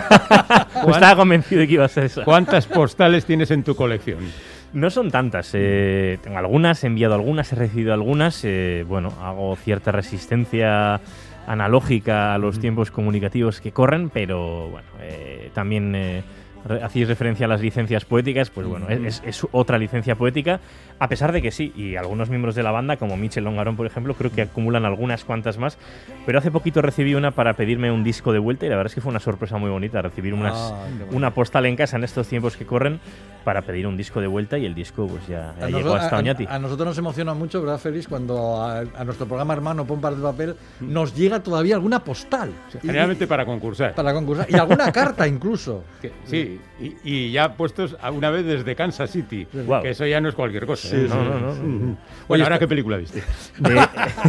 Pues 0.83 0.95
estaba 0.95 1.15
convencido 1.15 1.61
de 1.61 1.67
que 1.67 1.73
iba 1.75 1.85
a 1.85 1.89
ser 1.89 2.03
esa. 2.05 2.23
cuántas 2.23 2.67
postales 2.67 3.25
tienes 3.25 3.51
en 3.51 3.63
tu 3.63 3.75
colección. 3.75 4.19
No 4.73 4.89
son 4.89 5.11
tantas. 5.11 5.51
eh, 5.53 6.17
tengo 6.21 6.37
algunas, 6.37 6.83
he 6.83 6.87
enviado 6.87 7.15
algunas, 7.15 7.51
he 7.51 7.55
recibido 7.55 7.93
algunas. 7.93 8.41
eh, 8.45 8.85
bueno, 8.87 9.11
hago 9.21 9.55
cierta 9.57 9.91
resistencia 9.91 11.01
analógica 11.51 12.33
a 12.33 12.37
los 12.37 12.59
tiempos 12.59 12.91
comunicativos 12.91 13.59
que 13.59 13.71
corren, 13.71 14.09
pero 14.09 14.69
bueno, 14.69 14.87
eh, 15.01 15.51
también 15.53 15.93
eh, 15.95 16.23
hacéis 16.83 17.07
referencia 17.07 17.45
a 17.45 17.49
las 17.49 17.61
licencias 17.61 18.05
poéticas, 18.05 18.49
pues 18.49 18.67
bueno, 18.67 18.87
es, 18.89 19.21
es 19.25 19.45
otra 19.51 19.77
licencia 19.77 20.15
poética, 20.15 20.59
a 20.99 21.07
pesar 21.07 21.31
de 21.31 21.41
que 21.41 21.51
sí, 21.51 21.73
y 21.75 21.95
algunos 21.95 22.29
miembros 22.29 22.55
de 22.55 22.63
la 22.63 22.71
banda, 22.71 22.97
como 22.97 23.17
Michel 23.17 23.43
Longarón, 23.43 23.75
por 23.75 23.85
ejemplo, 23.87 24.13
creo 24.13 24.31
que 24.31 24.43
acumulan 24.43 24.85
algunas 24.85 25.25
cuantas 25.25 25.57
más, 25.57 25.77
pero 26.25 26.37
hace 26.39 26.51
poquito 26.51 26.81
recibí 26.81 27.15
una 27.15 27.31
para 27.31 27.53
pedirme 27.53 27.91
un 27.91 28.03
disco 28.03 28.31
de 28.31 28.39
vuelta 28.39 28.65
y 28.65 28.69
la 28.69 28.75
verdad 28.75 28.91
es 28.91 28.95
que 28.95 29.01
fue 29.01 29.09
una 29.09 29.19
sorpresa 29.19 29.57
muy 29.57 29.69
bonita 29.69 30.01
recibir 30.01 30.33
unas, 30.33 30.53
Ah, 30.55 30.85
una 31.11 31.33
postal 31.33 31.65
en 31.65 31.75
casa 31.75 31.97
en 31.97 32.03
estos 32.03 32.27
tiempos 32.27 32.55
que 32.55 32.65
corren 32.65 32.99
para 33.43 33.63
pedir 33.63 33.87
un 33.87 33.97
disco 33.97 34.21
de 34.21 34.27
vuelta 34.27 34.57
y 34.59 34.65
el 34.67 34.75
disco 34.75 35.07
pues 35.07 35.25
ya, 35.27 35.55
ya 35.59 35.65
A, 35.65 35.67
llegó 35.67 35.79
nosotros- 35.79 36.01
hasta 36.03 36.15
a- 36.15 36.19
Oñati. 36.19 36.45
a 36.47 36.59
nosotros 36.59 36.87
nos 36.89 36.97
emociona 36.99 37.33
mucho, 37.33 37.61
¿verdad, 37.61 37.79
Félix? 37.79 38.07
Cuando 38.07 38.61
a, 38.61 38.79
a 38.81 39.03
nuestro 39.03 39.25
programa 39.25 39.53
hermano 39.53 39.85
Pompas 39.85 40.15
de 40.15 40.21
Papel 40.21 40.55
nos 40.81 41.15
llega 41.15 41.41
todavía 41.41 41.75
alguna 41.75 42.03
postal. 42.03 42.51
Y- 42.75 42.85
Generalmente 42.85 43.25
para 43.25 43.45
concursar. 43.45 43.95
para 43.95 44.13
concursar. 44.13 44.45
Y 44.49 44.55
alguna 44.55 44.91
carta 44.91 45.27
incluso. 45.27 45.83
Que- 46.01 46.11
sí, 46.25 46.50
y, 46.79 46.95
y 47.03 47.31
ya 47.31 47.53
puestos 47.55 47.95
una 48.13 48.29
vez 48.29 48.45
desde 48.45 48.75
Kansas 48.75 49.11
City, 49.11 49.47
Guau. 49.53 49.81
que 49.83 49.89
eso 49.91 50.05
ya 50.05 50.19
no 50.21 50.29
es 50.29 50.35
cualquier 50.35 50.65
cosa. 50.65 50.95
¿eh? 50.95 51.05
no, 51.07 51.23
no, 51.23 51.39
no, 51.39 51.55
no. 51.55 51.55
Bueno, 51.57 51.97
Oye, 52.27 52.43
ahora 52.43 52.59
qué 52.59 52.67
película 52.67 52.97
viste. 52.97 53.21
De- 53.59 53.79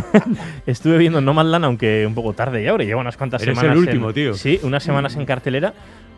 estuve 0.66 0.98
viendo 0.98 1.20
Nomadland, 1.20 1.64
aunque 1.64 2.04
un 2.06 2.14
poco 2.14 2.32
tarde 2.32 2.62
ya, 2.62 2.70
ahora 2.70 2.84
lleva 2.84 3.00
unas 3.00 3.16
cuantas 3.16 3.42
Eres 3.42 3.58
semanas. 3.58 3.76
el 3.78 3.88
último, 3.88 4.08
en- 4.08 4.14
tío. 4.14 4.34
Sí, 4.34 4.60
unas 4.62 4.82
semanas 4.82 5.16
en 5.16 5.24
cartelera, 5.26 5.74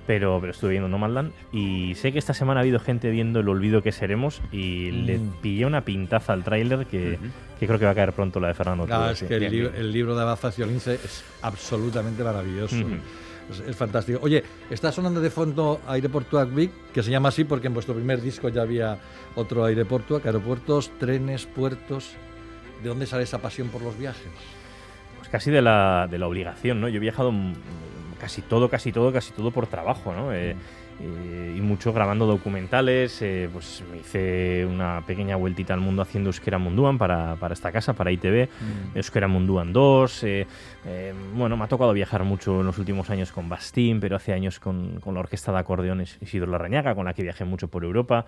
pero, 0.07 0.39
pero 0.41 0.53
estuve 0.53 0.73
viendo 0.73 0.89
Nomadland 0.89 1.33
y 1.53 1.95
sé 1.95 2.13
que 2.13 2.19
esta 2.19 2.35
semana 2.35 2.61
ha 2.61 2.63
habido 2.63 2.79
gente 2.79 3.11
viendo 3.11 3.41
El 3.41 3.49
olvido 3.49 3.83
que 3.83 3.91
seremos 3.93 4.43
y 4.53 4.91
le 4.91 5.19
Mm. 5.19 5.33
pillé 5.41 5.65
una 5.67 5.81
pintaza 5.83 6.33
al 6.35 6.45
tráiler 6.45 6.85
que, 6.87 7.19
que 7.59 7.67
creo 7.67 7.79
que 7.79 7.85
va 7.87 7.93
a 7.93 7.95
caer 7.95 8.13
pronto 8.13 8.39
la 8.41 8.49
de 8.49 8.55
Fernando. 8.55 8.87
Ah, 8.91 9.13
es 9.13 9.19
sí. 9.21 9.27
que 9.27 9.37
el, 9.37 9.49
bien. 9.51 9.71
el 9.75 9.93
libro 9.93 10.15
de 10.15 10.23
Abad 10.23 10.37
Faciolince 10.37 10.95
es 10.95 11.25
absolutamente 11.41 12.23
maravilloso. 12.23 12.77
Ujú. 12.77 12.97
Es, 13.51 13.61
es 13.61 13.77
fantástico. 13.77 14.19
Oye, 14.23 14.43
está 14.71 14.93
sonando 14.93 15.21
de 15.21 15.31
fondo 15.31 15.81
Aireportuak 15.87 16.55
Vic, 16.55 16.71
que 16.93 17.03
se 17.03 17.11
llama 17.11 17.29
así 17.29 17.45
porque 17.45 17.67
en 17.67 17.75
vuestro 17.75 17.95
primer 17.95 18.21
disco 18.21 18.49
ya 18.49 18.63
había 18.63 18.99
otro 19.35 19.65
Aireportuak, 19.65 20.27
aeropuertos, 20.27 20.91
trenes, 20.99 21.47
puertos. 21.47 22.13
¿De 22.83 22.89
dónde 22.89 23.07
sale 23.07 23.23
esa 23.23 23.39
pasión 23.39 23.69
por 23.69 23.83
los 23.83 23.99
viajes? 23.99 24.27
Pues 25.19 25.29
casi 25.29 25.51
de 25.51 25.63
la, 25.63 26.07
de 26.11 26.19
la 26.19 26.27
obligación, 26.27 26.81
¿no? 26.81 26.89
Yo 26.89 26.97
he 26.97 27.01
viajado 27.01 27.33
mm, 27.33 27.55
casi 28.21 28.43
todo, 28.43 28.69
casi 28.69 28.93
todo, 28.93 29.13
casi 29.13 29.33
todo 29.33 29.51
por 29.51 29.67
trabajo, 29.67 30.13
¿no? 30.13 30.33
Eh, 30.35 30.57
eh, 31.01 31.55
y 31.57 31.61
mucho 31.61 31.93
grabando 31.93 32.27
documentales, 32.27 33.21
eh, 33.23 33.49
pues 33.53 33.83
me 33.91 33.99
hice 33.99 34.67
una 34.67 35.03
pequeña 35.07 35.37
vueltita 35.37 35.75
al 35.75 35.81
mundo 35.81 36.03
haciendo 36.03 36.29
Euskera 36.29 36.59
Munduan 36.59 36.99
para, 36.99 37.37
para 37.37 37.55
esta 37.55 37.73
casa, 37.73 37.95
para 37.95 38.13
ITV, 38.13 38.49
Euskera 38.95 39.29
Munduan 39.29 39.73
2, 39.73 40.25
eh, 40.25 40.47
bueno, 41.35 41.57
me 41.57 41.65
ha 41.65 41.69
tocado 41.69 41.93
viajar 41.93 42.25
mucho 42.25 42.61
en 42.61 42.67
los 42.67 42.79
últimos 42.79 43.11
años 43.11 43.33
con 43.33 43.49
Bastín, 43.49 44.01
pero 44.01 44.17
hace 44.17 44.33
años 44.33 44.61
con, 44.61 45.01
con 45.01 45.15
la 45.15 45.21
orquesta 45.21 45.53
de 45.53 45.59
acordeones 45.59 46.19
Isidro 46.21 46.51
Larrañaga, 46.51 46.95
con 46.95 47.07
la 47.07 47.15
que 47.15 47.23
viajé 47.23 47.45
mucho 47.45 47.69
por 47.69 47.85
Europa, 47.85 48.27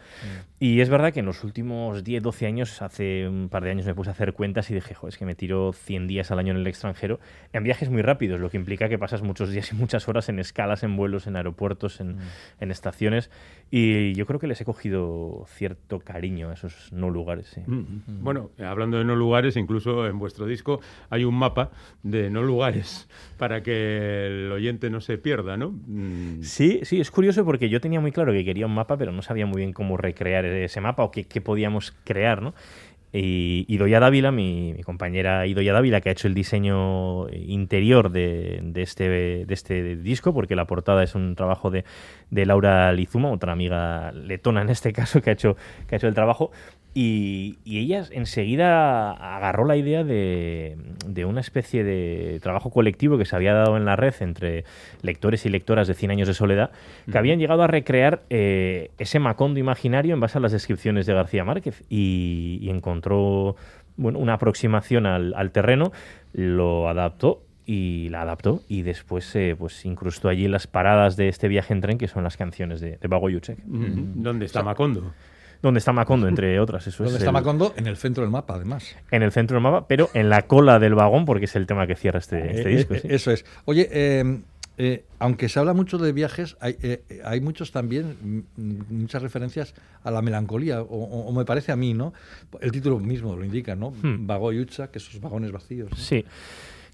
y 0.58 0.80
es 0.80 0.88
verdad 0.88 1.12
que 1.12 1.20
en 1.20 1.26
los 1.26 1.44
últimos 1.44 2.02
10, 2.02 2.22
12 2.22 2.46
años, 2.46 2.82
hace 2.82 3.28
un 3.28 3.48
par 3.48 3.62
de 3.62 3.70
años 3.70 3.86
me 3.86 3.94
puse 3.94 4.10
a 4.10 4.12
hacer 4.12 4.32
cuentas 4.32 4.70
y 4.70 4.74
dije, 4.74 4.94
joder, 4.94 5.12
es 5.12 5.18
que 5.18 5.26
me 5.26 5.34
tiro 5.34 5.72
100 5.72 6.06
días 6.06 6.30
al 6.30 6.38
año 6.38 6.52
en 6.52 6.58
el 6.58 6.66
extranjero 6.66 7.20
en 7.52 7.62
viajes 7.64 7.90
muy 7.90 8.02
rápidos, 8.02 8.40
lo 8.40 8.50
que 8.50 8.56
implica 8.56 8.88
que 8.88 8.98
pasas 8.98 9.22
muchos 9.22 9.50
días 9.50 9.72
y 9.72 9.74
muchas 9.74 10.08
horas 10.08 10.28
en 10.28 10.38
escalas, 10.38 10.82
en 10.82 10.96
vuelos, 10.96 11.26
en 11.26 11.36
aeropuertos, 11.36 12.00
en, 12.00 12.18
en 12.60 12.70
estaciones. 12.70 13.30
Y 13.70 14.14
yo 14.14 14.26
creo 14.26 14.38
que 14.38 14.46
les 14.46 14.60
he 14.60 14.64
cogido 14.64 15.44
cierto 15.48 15.98
cariño 15.98 16.50
a 16.50 16.54
esos 16.54 16.92
no 16.92 17.10
lugares. 17.10 17.48
sí. 17.48 17.60
Mm. 17.66 18.22
Bueno, 18.22 18.50
hablando 18.64 18.98
de 18.98 19.04
no 19.04 19.16
lugares, 19.16 19.56
incluso 19.56 20.06
en 20.06 20.18
vuestro 20.18 20.46
disco 20.46 20.80
hay 21.10 21.24
un 21.24 21.34
mapa 21.34 21.70
de 22.02 22.30
no 22.30 22.42
lugares 22.42 23.08
para 23.38 23.62
que 23.62 24.26
el 24.26 24.52
oyente 24.52 24.88
no 24.90 25.00
se 25.00 25.18
pierda, 25.18 25.56
¿no? 25.56 25.70
Mm. 25.70 26.42
Sí, 26.42 26.80
sí, 26.84 27.00
es 27.00 27.10
curioso 27.10 27.44
porque 27.44 27.68
yo 27.68 27.80
tenía 27.80 28.00
muy 28.00 28.12
claro 28.12 28.32
que 28.32 28.44
quería 28.44 28.66
un 28.66 28.74
mapa, 28.74 28.96
pero 28.96 29.12
no 29.12 29.22
sabía 29.22 29.46
muy 29.46 29.58
bien 29.58 29.72
cómo 29.72 29.96
recrear 29.96 30.44
ese 30.44 30.80
mapa 30.80 31.02
o 31.02 31.10
qué, 31.10 31.24
qué 31.24 31.40
podíamos 31.40 31.94
crear, 32.04 32.42
¿no? 32.42 32.54
Y 33.18 33.64
Idoia 33.68 33.98
Dávila, 33.98 34.30
mi, 34.30 34.74
compañera 34.84 35.46
Idoia 35.46 35.72
Dávila, 35.72 36.00
que 36.00 36.10
ha 36.10 36.12
hecho 36.12 36.28
el 36.28 36.34
diseño 36.34 37.28
interior 37.30 38.10
de, 38.10 38.60
de 38.62 38.82
este, 38.82 39.08
de 39.46 39.54
este 39.54 39.96
disco, 39.96 40.34
porque 40.34 40.54
la 40.54 40.66
portada 40.66 41.02
es 41.02 41.14
un 41.14 41.34
trabajo 41.34 41.70
de, 41.70 41.84
de 42.30 42.46
Laura 42.46 42.92
Lizuma, 42.92 43.30
otra 43.30 43.52
amiga 43.52 44.12
letona 44.12 44.60
en 44.60 44.68
este 44.68 44.92
caso, 44.94 45.22
que 45.22 45.30
ha 45.30 45.32
hecho, 45.32 45.56
que 45.86 45.94
ha 45.94 45.98
hecho 45.98 46.08
el 46.08 46.14
trabajo. 46.14 46.50
Y, 46.98 47.58
y 47.62 47.80
ella 47.80 48.06
enseguida 48.10 49.10
agarró 49.10 49.66
la 49.66 49.76
idea 49.76 50.02
de, 50.02 50.78
de 51.06 51.26
una 51.26 51.42
especie 51.42 51.84
de 51.84 52.40
trabajo 52.42 52.70
colectivo 52.70 53.18
que 53.18 53.26
se 53.26 53.36
había 53.36 53.52
dado 53.52 53.76
en 53.76 53.84
la 53.84 53.96
red 53.96 54.14
entre 54.20 54.64
lectores 55.02 55.44
y 55.44 55.50
lectoras 55.50 55.88
de 55.88 55.92
100 55.92 56.12
años 56.12 56.26
de 56.26 56.32
soledad, 56.32 56.70
que 57.12 57.18
habían 57.18 57.38
llegado 57.38 57.62
a 57.62 57.66
recrear 57.66 58.22
eh, 58.30 58.92
ese 58.96 59.18
Macondo 59.18 59.60
imaginario 59.60 60.14
en 60.14 60.20
base 60.20 60.38
a 60.38 60.40
las 60.40 60.52
descripciones 60.52 61.04
de 61.04 61.12
García 61.12 61.44
Márquez 61.44 61.84
y, 61.90 62.60
y 62.62 62.70
encontró 62.70 63.56
bueno, 63.98 64.18
una 64.18 64.32
aproximación 64.32 65.04
al, 65.04 65.34
al 65.34 65.50
terreno, 65.50 65.92
lo 66.32 66.88
adaptó 66.88 67.42
y 67.66 68.08
la 68.08 68.22
adaptó 68.22 68.62
y 68.68 68.80
después 68.80 69.36
eh, 69.36 69.54
pues 69.58 69.84
incrustó 69.84 70.30
allí 70.30 70.48
las 70.48 70.66
paradas 70.66 71.18
de 71.18 71.28
este 71.28 71.48
viaje 71.48 71.74
en 71.74 71.82
tren 71.82 71.98
que 71.98 72.08
son 72.08 72.24
las 72.24 72.38
canciones 72.38 72.80
de, 72.80 72.96
de 72.96 73.08
Bago 73.08 73.28
Yuchek. 73.28 73.58
Mm. 73.66 74.22
¿Dónde 74.22 74.46
está 74.46 74.62
Macondo? 74.62 75.12
Donde 75.62 75.78
está 75.78 75.92
Macondo, 75.92 76.28
entre 76.28 76.58
otras. 76.60 76.86
Eso 76.86 77.04
¿Dónde 77.04 77.16
es 77.18 77.22
está 77.22 77.30
el- 77.30 77.34
Macondo? 77.34 77.74
En 77.76 77.86
el 77.86 77.96
centro 77.96 78.22
del 78.22 78.30
mapa, 78.30 78.54
además. 78.54 78.94
En 79.10 79.22
el 79.22 79.32
centro 79.32 79.54
del 79.56 79.62
mapa, 79.62 79.86
pero 79.88 80.10
en 80.14 80.28
la 80.28 80.42
cola 80.42 80.78
del 80.78 80.94
vagón, 80.94 81.24
porque 81.24 81.46
es 81.46 81.56
el 81.56 81.66
tema 81.66 81.86
que 81.86 81.96
cierra 81.96 82.18
este, 82.18 82.56
este 82.58 82.72
Eh, 82.72 82.76
disco. 82.76 82.94
eh, 82.94 83.00
sí. 83.00 83.08
Eso 83.10 83.30
es. 83.30 83.44
Oye, 83.64 83.88
eh, 83.90 84.40
eh, 84.78 85.04
aunque 85.18 85.48
se 85.48 85.58
habla 85.58 85.72
mucho 85.72 85.96
de 85.96 86.12
viajes, 86.12 86.56
hay, 86.60 86.76
eh, 86.82 87.02
hay 87.24 87.40
muchos 87.40 87.72
también, 87.72 88.44
mm, 88.56 88.94
muchas 88.94 89.22
referencias 89.22 89.74
a 90.04 90.10
la 90.10 90.20
melancolía, 90.20 90.82
o, 90.82 90.84
o- 90.84 91.26
o 91.28 91.32
me 91.32 91.44
parece 91.46 91.72
a 91.72 91.76
mí, 91.76 91.94
¿no? 91.94 92.12
El 92.60 92.70
título 92.72 92.98
mismo 93.00 93.34
lo 93.34 93.42
indica, 93.44 93.74
¿no? 93.74 93.90
Hmm. 93.90 94.26
Vago 94.26 94.52
y 94.52 94.60
Ucha, 94.60 94.88
que 94.88 94.98
esos 94.98 95.18
vagones 95.20 95.50
vacíos. 95.50 95.90
¿no? 95.90 95.96
Sí. 95.96 96.24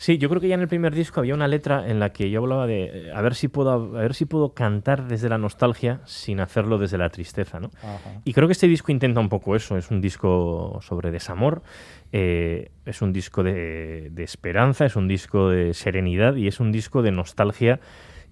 Sí, 0.02 0.18
yo 0.18 0.28
creo 0.28 0.40
que 0.40 0.48
ya 0.48 0.56
en 0.56 0.60
el 0.62 0.66
primer 0.66 0.96
disco 0.96 1.20
había 1.20 1.32
una 1.32 1.46
letra 1.46 1.88
en 1.88 2.00
la 2.00 2.10
que 2.10 2.28
yo 2.28 2.40
hablaba 2.40 2.66
de 2.66 2.86
eh, 2.86 3.12
a 3.14 3.22
ver 3.22 3.36
si 3.36 3.46
puedo 3.46 3.70
a 3.70 3.78
ver 3.78 4.14
si 4.14 4.24
puedo 4.24 4.52
cantar 4.52 5.06
desde 5.06 5.28
la 5.28 5.38
nostalgia 5.38 6.00
sin 6.06 6.40
hacerlo 6.40 6.76
desde 6.76 6.98
la 6.98 7.08
tristeza, 7.10 7.60
¿no? 7.60 7.70
Ajá. 7.84 8.20
Y 8.24 8.32
creo 8.32 8.48
que 8.48 8.52
este 8.52 8.66
disco 8.66 8.90
intenta 8.90 9.20
un 9.20 9.28
poco 9.28 9.54
eso. 9.54 9.78
Es 9.78 9.92
un 9.92 10.00
disco 10.00 10.80
sobre 10.82 11.12
desamor, 11.12 11.62
eh, 12.10 12.72
es 12.84 13.00
un 13.00 13.12
disco 13.12 13.44
de, 13.44 14.10
de 14.10 14.24
esperanza, 14.24 14.86
es 14.86 14.96
un 14.96 15.06
disco 15.06 15.50
de 15.50 15.72
serenidad 15.72 16.34
y 16.34 16.48
es 16.48 16.58
un 16.58 16.72
disco 16.72 17.02
de 17.02 17.12
nostalgia 17.12 17.78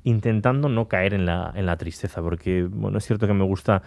intentando 0.03 0.69
no 0.69 0.89
caer 0.89 1.15
en 1.15 1.25
la, 1.25 1.53
en 1.55 1.67
la 1.67 1.77
tristeza. 1.77 2.21
Porque, 2.21 2.65
bueno, 2.69 2.99
es 2.99 3.07
cierto 3.07 3.29
que 3.29 3.33
me 3.33 3.45
gusta 3.45 3.83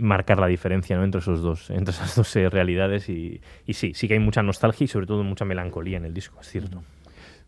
marcar 0.00 0.40
la 0.40 0.48
diferencia 0.48 0.96
¿no? 0.96 1.04
entre, 1.04 1.20
esos 1.20 1.40
dos, 1.40 1.70
entre 1.70 1.92
esas 1.94 2.16
dos 2.16 2.34
eh, 2.34 2.50
realidades 2.50 3.08
y, 3.08 3.40
y 3.64 3.74
sí, 3.74 3.92
sí 3.94 4.08
que 4.08 4.14
hay 4.14 4.20
mucha 4.20 4.42
nostalgia 4.42 4.86
y 4.86 4.88
sobre 4.88 5.06
todo 5.06 5.22
mucha 5.22 5.44
melancolía 5.44 5.98
en 5.98 6.04
el 6.04 6.14
disco, 6.14 6.40
es 6.40 6.48
cierto. 6.48 6.82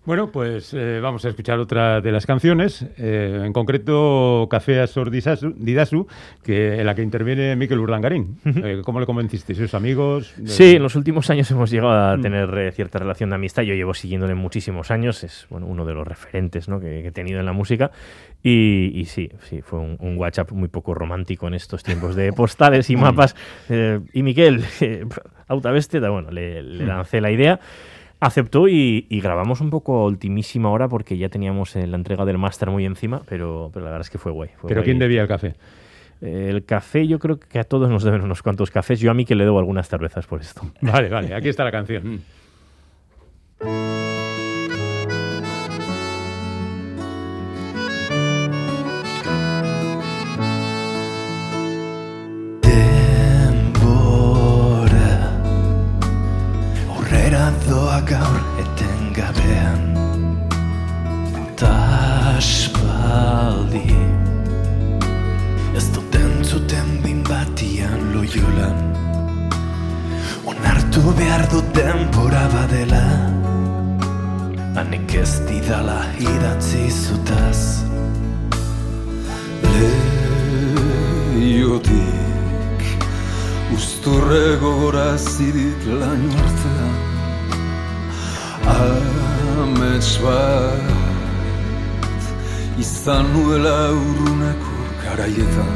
Bueno, 0.06 0.30
pues 0.30 0.74
eh, 0.74 1.00
vamos 1.00 1.24
a 1.24 1.30
escuchar 1.30 1.58
otra 1.58 2.02
de 2.02 2.12
las 2.12 2.26
canciones, 2.26 2.84
eh, 2.98 3.42
en 3.42 3.54
concreto 3.54 4.46
Café 4.50 4.80
Asor 4.80 5.10
Didasu, 5.10 5.54
Didasu, 5.56 6.06
que, 6.42 6.78
en 6.78 6.84
la 6.84 6.94
que 6.94 7.02
interviene 7.02 7.56
Miquel 7.56 7.78
Urdangarín. 7.78 8.36
Eh, 8.44 8.82
¿Cómo 8.84 9.00
le 9.00 9.06
convencisteis? 9.06 9.58
¿Sus 9.58 9.72
amigos? 9.72 10.34
Sí, 10.44 10.76
en 10.76 10.82
los 10.82 10.94
últimos 10.94 11.30
años 11.30 11.50
hemos 11.50 11.70
llegado 11.70 12.12
a 12.12 12.20
tener 12.20 12.52
eh, 12.58 12.72
cierta 12.72 12.98
relación 12.98 13.30
de 13.30 13.36
amistad. 13.36 13.62
Yo 13.62 13.72
llevo 13.72 13.94
siguiéndole 13.94 14.34
muchísimos 14.34 14.90
años, 14.90 15.24
es 15.24 15.46
bueno, 15.48 15.66
uno 15.66 15.86
de 15.86 15.94
los 15.94 16.06
referentes 16.06 16.68
¿no? 16.68 16.80
que, 16.80 17.00
que 17.00 17.08
he 17.08 17.12
tenido 17.12 17.40
en 17.40 17.46
la 17.46 17.54
música. 17.54 17.90
Y, 18.42 18.92
y 18.94 19.06
sí, 19.06 19.30
sí, 19.48 19.62
fue 19.62 19.78
un, 19.78 19.96
un 20.00 20.18
WhatsApp 20.18 20.52
muy 20.52 20.68
poco 20.68 20.92
romántico 20.92 21.48
en 21.48 21.54
estos 21.54 21.82
tiempos 21.82 22.14
de 22.14 22.30
postales 22.36 22.90
y 22.90 22.96
mapas. 22.96 23.34
Eh, 23.70 24.00
y 24.12 24.22
Miquel, 24.22 24.62
eh, 24.82 25.06
Autabeste, 25.48 25.98
bueno, 26.00 26.30
le, 26.30 26.62
le 26.62 26.84
lancé 26.84 27.22
la 27.22 27.30
idea. 27.30 27.58
Aceptó 28.24 28.68
y, 28.68 29.06
y 29.10 29.20
grabamos 29.20 29.60
un 29.60 29.68
poco 29.68 29.98
a 30.00 30.06
ultimísima 30.06 30.70
hora 30.70 30.88
porque 30.88 31.18
ya 31.18 31.28
teníamos 31.28 31.76
eh, 31.76 31.86
la 31.86 31.96
entrega 31.96 32.24
del 32.24 32.38
máster 32.38 32.70
muy 32.70 32.86
encima, 32.86 33.20
pero, 33.28 33.70
pero 33.70 33.84
la 33.84 33.90
verdad 33.90 34.06
es 34.06 34.10
que 34.10 34.16
fue 34.16 34.32
guay. 34.32 34.48
fue 34.56 34.68
¿Pero 34.68 34.80
guay. 34.80 34.84
quién 34.86 34.98
debía 34.98 35.20
el 35.20 35.28
café? 35.28 35.54
El 36.22 36.64
café, 36.64 37.06
yo 37.06 37.18
creo 37.18 37.38
que 37.38 37.58
a 37.58 37.64
todos 37.64 37.90
nos 37.90 38.02
deben 38.02 38.22
unos 38.22 38.42
cuantos 38.42 38.70
cafés. 38.70 38.98
Yo 38.98 39.10
a 39.10 39.14
mí 39.14 39.26
que 39.26 39.34
le 39.34 39.44
debo 39.44 39.58
algunas 39.58 39.88
cervezas 39.90 40.26
por 40.26 40.40
esto. 40.40 40.62
Vale, 40.80 41.10
vale, 41.10 41.34
aquí 41.34 41.50
está 41.50 41.64
la 41.64 41.70
canción. 41.70 42.22
Gaua 57.94 58.06
gaur 58.10 58.38
etengabean. 58.58 59.82
Ta 61.54 61.74
aspaldi 62.34 63.94
Ez 65.78 65.86
dut 65.94 66.14
entzuten 66.18 66.88
bin 67.04 67.22
batian 67.28 68.00
loiolan. 68.14 68.78
Onartu 70.50 71.02
behar 71.20 71.46
dut 71.52 71.68
denpora 71.76 72.44
badela. 72.54 73.06
Hanik 74.74 75.14
ez 75.22 75.34
didala 75.46 76.00
idatzi 76.18 76.90
zutaz. 76.90 77.60
Leiotik 81.36 82.82
Uzturre 83.76 84.46
gogora 84.64 85.10
zidit 85.18 85.86
lan 86.00 86.22
hartzen 86.34 86.83
Amets 88.66 90.18
bat 90.24 90.94
Izan 92.80 93.26
nuela 93.32 93.92
urruneko 93.92 94.76
garaietan. 95.02 95.74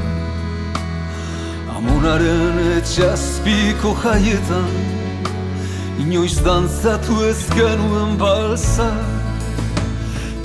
Amonaren 1.76 2.56
etxazpiko 2.78 3.92
jaietan. 4.02 4.72
Inoiz 6.02 6.38
dantzatu 6.46 7.20
ez 7.28 7.42
genuen 7.54 8.16
balsa. 8.18 8.88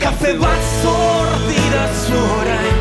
Kafe 0.03 0.35
bat 0.43 0.63
zor 0.81 1.33
dira 1.47 1.85
orain. 2.21 2.79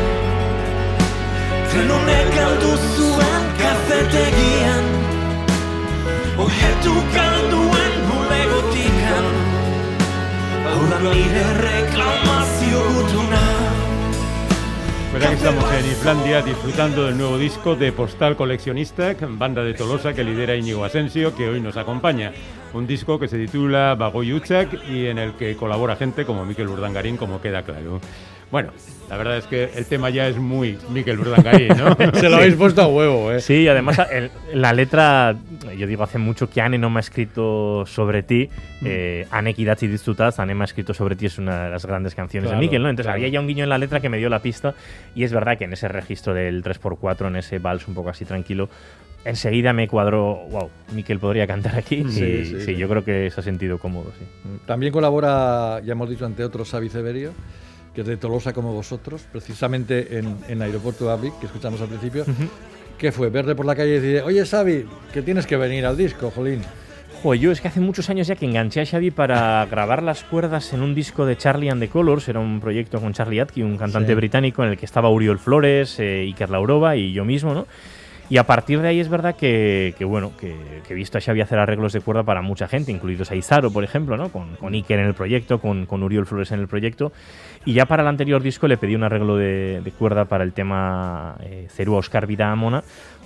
Tren 1.71 1.89
honek 1.95 2.27
galdu 2.37 2.73
zuen 2.95 3.43
kafetegian. 3.61 4.85
Oietu 6.43 6.93
bulegotikan 6.93 7.92
Hau 10.83 10.89
da 10.89 10.99
nire 10.99 11.43
reklamazio 11.61 12.79
Pues 15.11 15.25
aquí 15.25 15.35
estamos 15.35 15.63
en 15.71 15.85
Islandia 15.85 16.41
disfrutando 16.41 17.05
del 17.05 17.17
nuevo 17.17 17.37
disco 17.37 17.75
de 17.75 17.93
Postal 17.93 18.35
Coleccionista, 18.35 19.15
banda 19.21 19.63
de 19.63 19.75
Tolosa 19.75 20.13
que 20.13 20.25
lidera 20.25 20.57
Íñigo 20.57 20.83
Asensio, 20.83 21.33
que 21.35 21.47
hoy 21.47 21.61
nos 21.61 21.77
acompaña. 21.77 22.33
Un 22.73 22.85
disco 22.85 23.17
que 23.17 23.29
se 23.29 23.37
titula 23.37 23.95
Bagoy 23.95 24.33
Uchak 24.33 24.89
y 24.89 25.05
en 25.05 25.19
el 25.19 25.33
que 25.35 25.55
colabora 25.55 25.95
gente 25.95 26.25
como 26.25 26.43
Miquel 26.43 26.67
Urdangarín, 26.67 27.15
como 27.15 27.39
queda 27.39 27.63
claro. 27.63 28.01
Bueno, 28.53 28.69
la 29.09 29.17
verdad 29.17 29.37
es 29.39 29.45
que 29.47 29.63
el 29.75 29.87
tema 29.87 30.11
ya 30.11 30.27
es 30.27 30.37
muy 30.37 30.77
Miquel 30.91 31.19
Urdangarín, 31.19 31.69
¿no? 31.69 31.95
Se 32.19 32.29
lo 32.29 32.35
habéis 32.35 32.53
puesto 32.53 32.83
a 32.83 32.87
huevo, 32.87 33.31
¿eh? 33.31 33.39
Sí, 33.41 33.67
además 33.67 33.99
el- 34.11 34.29
la 34.53 34.73
letra, 34.73 35.35
yo 35.75 35.87
digo, 35.87 36.03
hace 36.03 36.19
mucho 36.19 36.47
que 36.51 36.61
Anne 36.61 36.77
no 36.77 36.91
me 36.91 36.99
ha 36.99 37.01
escrito 37.01 37.83
sobre 37.87 38.21
ti. 38.21 38.51
Mm. 38.81 38.85
Eh, 38.87 39.27
Anne 39.31 39.55
Kidachi 39.55 39.87
Disfrutaz, 39.87 40.37
Anne 40.39 40.53
me 40.53 40.61
ha 40.61 40.65
escrito 40.65 40.93
sobre 40.93 41.15
ti, 41.15 41.25
es 41.25 41.39
una 41.39 41.63
de 41.63 41.69
las 41.71 41.83
grandes 41.87 42.13
canciones 42.13 42.49
Claro, 42.49 42.61
de 42.61 42.67
Miquel, 42.67 42.83
¿no? 42.83 42.89
Entonces 42.91 43.07
claro. 43.07 43.17
había 43.17 43.29
ya 43.29 43.39
un 43.39 43.47
guiño 43.47 43.63
en 43.63 43.69
la 43.71 43.79
letra 43.79 43.99
que 43.99 44.09
me 44.09 44.19
dio 44.19 44.29
la 44.29 44.37
pista. 44.37 44.75
Y 45.15 45.23
es 45.23 45.33
verdad 45.33 45.57
que 45.57 45.63
en 45.63 45.73
ese 45.73 45.87
registro 45.87 46.35
del 46.35 46.61
3x4, 46.63 47.25
en 47.29 47.37
ese 47.37 47.57
vals 47.57 47.87
un 47.87 47.95
poco 47.95 48.11
así 48.11 48.23
tranquilo, 48.23 48.69
enseguida 49.25 49.73
me 49.73 49.87
cuadró, 49.87 50.35
wow, 50.51 50.69
Miquel 50.93 51.17
podría 51.17 51.47
cantar 51.47 51.75
aquí. 51.75 52.03
Sí, 52.07 52.23
y, 52.23 52.45
sí, 52.45 52.45
sí, 52.45 52.61
sí. 52.65 52.75
yo 52.75 52.87
creo 52.87 53.03
que 53.03 53.31
se 53.31 53.39
ha 53.39 53.43
sentido 53.43 53.79
cómodo, 53.79 54.11
sí. 54.19 54.25
También 54.67 54.93
colabora, 54.93 55.79
ya 55.83 55.93
hemos 55.93 56.07
dicho, 56.07 56.23
ante 56.27 56.43
otros, 56.43 56.69
Xavi 56.69 56.89
Severio, 56.89 57.31
que 57.93 58.01
es 58.01 58.07
de 58.07 58.17
Tolosa 58.17 58.53
como 58.53 58.73
vosotros, 58.73 59.25
precisamente 59.31 60.17
en, 60.17 60.37
en 60.47 60.61
Aeropuerto 60.61 61.09
Avic, 61.11 61.37
que 61.39 61.45
escuchamos 61.45 61.79
al 61.81 61.87
principio. 61.89 62.25
¿Qué 62.97 63.11
fue? 63.11 63.29
Verle 63.29 63.55
por 63.55 63.65
la 63.65 63.75
calle 63.75 63.97
y 63.97 63.99
decir, 63.99 64.21
oye, 64.23 64.45
Xavi, 64.45 64.85
que 65.13 65.21
tienes 65.21 65.45
que 65.45 65.57
venir 65.57 65.85
al 65.85 65.97
disco, 65.97 66.31
jolín. 66.31 66.61
Joder, 67.21 67.39
yo 67.39 67.51
es 67.51 67.61
que 67.61 67.67
hace 67.69 67.79
muchos 67.79 68.09
años 68.09 68.27
ya 68.27 68.35
que 68.35 68.45
enganché 68.45 68.81
a 68.81 68.85
Xavi 68.85 69.11
para 69.11 69.65
grabar 69.69 70.03
las 70.03 70.23
cuerdas 70.23 70.73
en 70.73 70.81
un 70.81 70.93
disco 70.93 71.25
de 71.25 71.37
Charlie 71.37 71.69
and 71.69 71.81
the 71.81 71.87
Colors. 71.89 72.27
Era 72.27 72.39
un 72.39 72.59
proyecto 72.59 72.99
con 72.99 73.13
Charlie 73.13 73.39
Atkin, 73.39 73.63
un 73.65 73.77
cantante 73.77 74.09
Sí. 74.09 74.15
británico 74.15 74.63
en 74.63 74.71
el 74.71 74.77
que 74.77 74.85
estaba 74.85 75.09
Uriol 75.09 75.39
Flores, 75.39 75.99
eh, 75.99 76.21
Iker 76.21 76.49
Laurova 76.49 76.95
y 76.97 77.13
yo 77.13 77.23
mismo, 77.25 77.53
¿no? 77.53 77.65
Y 78.33 78.39
a 78.39 78.47
partir 78.47 78.81
de 78.81 78.87
ahí 78.87 78.99
es 78.99 79.09
verdad 79.09 79.35
que, 79.35 79.93
bueno, 80.07 80.31
que, 80.35 80.55
he 80.89 80.93
visto 80.95 81.19
a 81.19 81.21
Xavi 81.21 81.41
hacer 81.41 81.59
arreglos 81.59 81.93
de 81.93 82.01
cuerda 82.01 82.23
para 82.23 82.41
mucha 82.41 82.67
gente, 82.67 82.91
incluidos 82.91 83.29
a 83.29 83.35
Izaro, 83.35 83.69
por 83.69 83.83
ejemplo, 83.83 84.17
¿no? 84.17 84.29
Con, 84.29 84.55
con 84.55 84.73
Iker 84.73 84.97
en 84.97 85.05
el 85.05 85.13
proyecto, 85.13 85.61
con, 85.61 85.85
con 85.85 86.01
Uriol 86.01 86.25
Flores 86.25 86.51
en 86.51 86.59
el 86.59 86.67
proyecto. 86.67 87.11
Y 87.63 87.73
ya 87.73 87.85
para 87.85 88.01
el 88.01 88.07
anterior 88.07 88.41
disco 88.41 88.67
le 88.67 88.77
pedí 88.77 88.95
un 88.95 89.03
arreglo 89.03 89.37
de, 89.37 89.93
cuerda 89.99 90.25
para 90.25 90.43
el 90.43 90.51
tema 90.51 91.37
eh, 91.41 91.67
Cerúa 91.69 91.99
Oscar 91.99 92.25
Vida 92.25 92.51
Amona. 92.51 92.83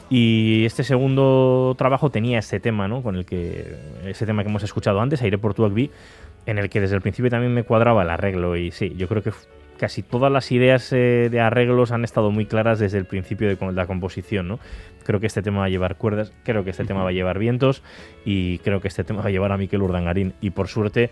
Y 0.10 0.66
este 0.66 0.84
segundo 0.84 1.74
trabajo 1.78 2.10
tenía 2.10 2.40
este 2.40 2.60
tema, 2.60 2.90
¿no? 2.90 3.02
Con 3.02 3.16
el 3.16 3.26
que. 3.26 3.78
Ese 4.06 4.26
tema 4.26 4.44
que 4.44 4.50
hemos 4.50 4.64
escuchado 4.64 5.00
antes, 5.00 5.22
Aire 5.22 5.38
por 5.38 5.54
tu 5.54 5.66
en 5.66 6.58
el 6.58 6.70
que 6.70 6.82
desde 6.82 6.96
el 6.96 7.02
principio 7.02 7.32
también 7.32 7.54
me 7.54 7.64
cuadraba 7.64 8.04
el 8.04 8.10
arreglo. 8.10 8.58
Y 8.58 8.72
sí, 8.72 8.94
yo 8.98 9.08
creo 9.08 9.24
que 9.24 9.32
casi 9.78 10.02
todas 10.04 10.32
las 10.32 10.52
ideas 10.52 10.92
eh, 10.92 11.30
de 11.32 11.40
arreglos 11.40 11.92
han 11.92 12.04
estado 12.04 12.32
muy 12.32 12.46
claras 12.46 12.80
desde 12.80 12.98
el 12.98 13.06
principio 13.06 13.48
de 13.48 13.72
la 13.74 13.86
composición, 13.88 14.48
¿no? 14.48 14.60
Creo 15.06 15.20
que 15.20 15.28
este 15.28 15.42
tema 15.42 15.60
va 15.60 15.66
a 15.66 15.70
llevar 15.70 15.96
cuerdas, 15.96 16.34
creo 16.44 16.64
que 16.64 16.72
este 16.72 16.84
tema 16.84 17.04
va 17.04 17.10
a 17.10 17.14
llevar 17.14 17.40
vientos 17.40 17.82
y 18.26 18.58
creo 18.60 18.82
que 18.82 18.90
este 18.90 19.04
tema 19.04 19.22
va 19.22 19.30
a 19.30 19.32
llevar 19.32 19.52
a 19.54 19.58
Miquel 19.58 19.82
Urdangarín. 19.82 20.34
Y 20.42 20.50
por 20.50 20.68
suerte, 20.68 21.10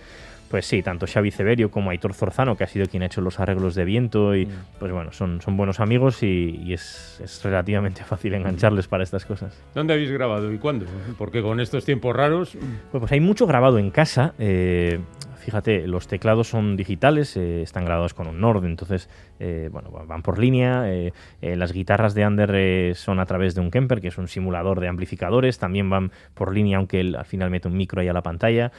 pues 0.49 0.65
sí, 0.65 0.84
tanto 0.84 1.08
Xavi 1.08 1.32
Severio 1.32 1.71
como 1.71 1.89
Aitor 1.91 2.13
Zorzano, 2.13 2.56
que 2.58 2.65
ha 2.65 2.67
sido 2.67 2.86
quien 2.88 3.04
ha 3.04 3.06
hecho 3.08 3.21
los 3.21 3.39
arreglos 3.39 3.73
de 3.73 3.86
viento, 3.86 4.36
y 4.36 4.47
pues 4.80 4.91
bueno, 4.91 5.12
son, 5.13 5.41
son 5.41 5.56
buenos 5.58 5.80
amigos 5.80 6.23
y, 6.23 6.62
y 6.63 6.73
es, 6.73 7.19
es 7.23 7.41
relativamente 7.43 8.04
fácil 8.06 8.34
engancharles 8.34 8.88
para 8.88 9.04
estas 9.04 9.25
cosas. 9.25 9.58
¿Dónde 9.73 9.93
habéis 9.93 10.12
grabado 10.12 10.51
y 10.51 10.58
cuándo? 10.58 10.86
Porque 11.17 11.41
con 11.41 11.60
estos 11.62 11.86
tiempos 11.86 12.15
raros, 12.15 12.51
Pues, 12.91 12.99
pues 12.99 13.12
hay 13.13 13.21
mucho 13.21 13.47
grabado 13.47 13.80
en 13.80 13.91
casa. 13.91 14.34
eh, 14.38 14.99
fíjate, 15.45 15.88
los 15.88 16.08
teclados 16.08 16.49
son 16.49 16.75
digitales, 16.75 17.38
eh, 17.38 17.62
están 17.62 17.86
grabados 17.86 18.15
con 18.15 18.27
un 18.27 18.41
Nord, 18.41 18.65
entonces 18.65 19.08
eh, 19.39 19.69
bueno, 19.71 19.91
van 19.91 20.23
por 20.23 20.39
línea. 20.39 20.91
eh, 20.91 21.12
las 21.41 21.71
guitarras 21.71 22.15
de 22.15 22.23
Ander 22.23 22.51
eh, 22.55 22.93
son 22.95 23.19
a 23.19 23.25
través 23.27 23.53
de 23.53 23.62
un 23.62 23.69
Kemper, 23.69 24.01
que 24.01 24.08
es 24.08 24.17
un 24.17 24.27
simulador 24.27 24.79
de 24.79 24.88
amplificadores, 24.88 25.60
también 25.60 25.88
van 25.89 26.12
por 26.34 26.51
línea, 26.51 26.77
aunque 26.77 26.99
él 26.99 27.15
al 27.15 27.25
final 27.25 27.51
mete 27.51 27.67
un 27.67 27.77
micro 27.77 28.01
ahí 28.01 28.08
a 28.08 28.13
la 28.13 28.23
pantalla. 28.23 28.71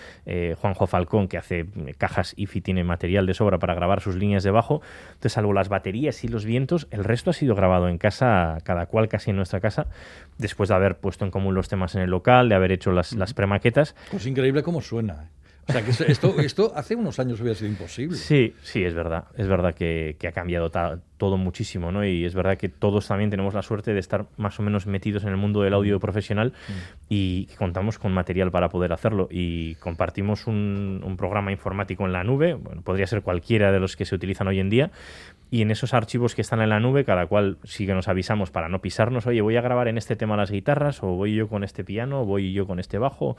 Juanjo 0.60 0.86
Falcón, 0.86 1.28
que 1.28 1.38
hace 1.38 1.66
cajas 1.98 2.34
IFI, 2.36 2.60
tiene 2.60 2.82
material 2.84 3.26
de 3.26 3.34
sobra 3.34 3.58
para 3.58 3.74
grabar 3.74 4.00
sus 4.00 4.16
líneas 4.16 4.42
de 4.42 4.50
bajo. 4.50 4.82
Entonces, 5.08 5.32
salvo 5.32 5.52
las 5.52 5.68
baterías 5.68 6.24
y 6.24 6.28
los 6.28 6.44
vientos, 6.44 6.88
el 6.90 7.04
resto 7.04 7.30
ha 7.30 7.32
sido 7.32 7.54
grabado 7.54 7.88
en 7.88 7.98
casa, 7.98 8.58
cada 8.64 8.86
cual 8.86 9.08
casi 9.08 9.30
en 9.30 9.36
nuestra 9.36 9.60
casa, 9.60 9.86
después 10.38 10.68
de 10.68 10.74
haber 10.74 10.96
puesto 10.96 11.24
en 11.24 11.30
común 11.30 11.54
los 11.54 11.68
temas 11.68 11.94
en 11.94 12.02
el 12.02 12.10
local, 12.10 12.48
de 12.48 12.56
haber 12.56 12.72
hecho 12.72 12.90
las, 12.90 13.12
las 13.12 13.34
premaquetas. 13.34 13.94
Pues 14.10 14.26
increíble 14.26 14.62
cómo 14.62 14.80
suena. 14.80 15.30
O 15.68 15.72
sea, 15.72 15.82
que 15.84 15.90
esto- 15.90 16.38
esto, 16.40 16.72
hace 16.76 16.94
unos 16.94 17.18
años 17.18 17.40
hubiera 17.40 17.56
sido 17.58 17.68
imposible. 17.70 18.16
Sí, 18.16 18.54
sí, 18.62 18.84
es 18.84 18.94
verdad. 18.94 19.24
Es 19.36 19.48
verdad 19.48 19.74
que, 19.74 20.16
que 20.18 20.28
ha 20.28 20.32
cambiado 20.32 20.70
todo 21.18 21.36
muchísimo, 21.38 21.90
¿no? 21.90 22.04
Y 22.04 22.24
es 22.24 22.34
verdad 22.34 22.56
que 22.56 22.68
todos 22.68 23.08
también 23.08 23.30
tenemos 23.30 23.52
la 23.54 23.62
suerte 23.62 23.92
de 23.92 23.98
estar 23.98 24.26
más 24.36 24.60
o 24.60 24.62
menos 24.62 24.86
metidos 24.86 25.24
en 25.24 25.30
el 25.30 25.36
mundo 25.36 25.62
del 25.62 25.74
audio 25.74 25.98
profesional 25.98 26.52
y 27.08 27.46
que 27.46 27.56
contamos 27.56 27.98
con 27.98 28.12
material 28.12 28.50
para 28.52 28.68
poder 28.68 28.92
hacerlo. 28.92 29.26
Y 29.30 29.74
compartimos 29.76 30.46
un, 30.46 31.00
un 31.04 31.16
programa 31.16 31.50
informático 31.50 32.06
en 32.06 32.12
la 32.12 32.22
nube, 32.22 32.54
bueno, 32.54 32.82
podría 32.82 33.06
ser 33.08 33.22
cualquiera 33.22 33.72
de 33.72 33.80
los 33.80 33.96
que 33.96 34.04
se 34.04 34.14
utilizan 34.14 34.46
hoy 34.46 34.60
en 34.60 34.70
día. 34.70 34.90
Y 35.50 35.62
en 35.62 35.70
esos 35.70 35.94
archivos 35.94 36.34
que 36.34 36.42
están 36.42 36.60
en 36.60 36.70
la 36.70 36.80
nube, 36.80 37.04
cada 37.04 37.26
cual 37.26 37.58
sí 37.64 37.86
que 37.86 37.94
nos 37.94 38.08
avisamos 38.08 38.50
para 38.50 38.68
no 38.68 38.80
pisarnos, 38.80 39.26
oye, 39.26 39.40
voy 39.40 39.56
a 39.56 39.60
grabar 39.60 39.88
en 39.88 39.96
este 39.96 40.16
tema 40.16 40.36
las 40.36 40.50
guitarras, 40.50 41.02
o 41.02 41.08
voy 41.08 41.34
yo 41.34 41.48
con 41.48 41.62
este 41.62 41.84
piano, 41.84 42.22
o 42.22 42.24
voy 42.24 42.52
yo 42.52 42.66
con 42.66 42.80
este 42.80 42.98
bajo. 42.98 43.36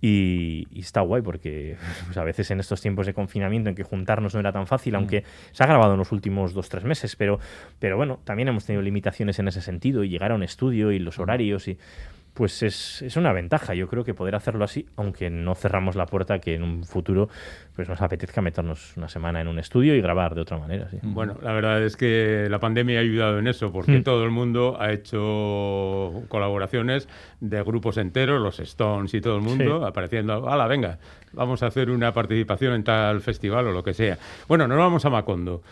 Y, 0.00 0.68
y 0.70 0.80
está 0.80 1.00
guay 1.00 1.22
porque 1.22 1.76
pues, 2.06 2.16
a 2.16 2.24
veces 2.24 2.50
en 2.50 2.60
estos 2.60 2.80
tiempos 2.80 3.06
de 3.06 3.14
confinamiento 3.14 3.68
en 3.68 3.74
que 3.74 3.82
juntarnos 3.82 4.34
no 4.34 4.40
era 4.40 4.52
tan 4.52 4.66
fácil, 4.66 4.94
aunque 4.94 5.24
se 5.52 5.64
ha 5.64 5.66
grabado 5.66 5.92
en 5.92 5.98
los 5.98 6.12
últimos 6.12 6.54
dos, 6.54 6.68
tres 6.68 6.84
meses, 6.84 7.16
pero, 7.16 7.40
pero 7.78 7.96
bueno, 7.96 8.20
también 8.24 8.48
hemos 8.48 8.64
tenido 8.64 8.82
limitaciones 8.82 9.38
en 9.38 9.48
ese 9.48 9.60
sentido 9.60 10.04
y 10.04 10.08
llegar 10.08 10.32
a 10.32 10.34
un 10.34 10.42
estudio 10.42 10.92
y 10.92 10.98
los 10.98 11.18
horarios 11.18 11.66
y 11.68 11.78
pues 12.34 12.62
es, 12.62 13.02
es 13.02 13.16
una 13.16 13.32
ventaja, 13.32 13.74
yo 13.74 13.88
creo 13.88 14.04
que 14.04 14.14
poder 14.14 14.34
hacerlo 14.34 14.64
así, 14.64 14.86
aunque 14.96 15.30
no 15.30 15.54
cerramos 15.54 15.96
la 15.96 16.06
puerta 16.06 16.38
que 16.38 16.54
en 16.54 16.62
un 16.62 16.84
futuro 16.84 17.28
pues 17.74 17.88
nos 17.88 18.00
apetezca 18.02 18.40
meternos 18.40 18.96
una 18.96 19.08
semana 19.08 19.40
en 19.40 19.48
un 19.48 19.58
estudio 19.58 19.94
y 19.94 20.00
grabar 20.00 20.34
de 20.34 20.42
otra 20.42 20.58
manera. 20.58 20.88
Sí. 20.90 20.98
Bueno, 21.02 21.36
la 21.42 21.52
verdad 21.52 21.82
es 21.82 21.96
que 21.96 22.46
la 22.50 22.58
pandemia 22.60 22.98
ha 22.98 23.02
ayudado 23.02 23.38
en 23.38 23.46
eso, 23.46 23.72
porque 23.72 23.98
Mm. 23.98 24.02
todo 24.04 24.24
el 24.24 24.30
mundo 24.30 24.76
ha 24.78 24.92
hecho 24.92 26.22
colaboraciones 26.28 27.08
de 27.40 27.62
grupos 27.62 27.96
enteros, 27.96 28.40
los 28.40 28.60
Stones 28.60 29.12
y 29.14 29.20
todo 29.20 29.36
el 29.36 29.42
mundo, 29.42 29.80
Sí. 29.80 29.86
apareciendo, 29.86 30.48
hala, 30.48 30.66
venga, 30.66 30.98
vamos 31.32 31.62
a 31.62 31.66
hacer 31.66 31.90
una 31.90 32.12
participación 32.12 32.74
en 32.74 32.84
tal 32.84 33.20
festival 33.20 33.66
o 33.68 33.72
lo 33.72 33.82
que 33.82 33.94
sea. 33.94 34.18
Bueno, 34.48 34.66
nos 34.68 34.78
vamos 34.78 35.04
a 35.04 35.10
Macondo. 35.10 35.62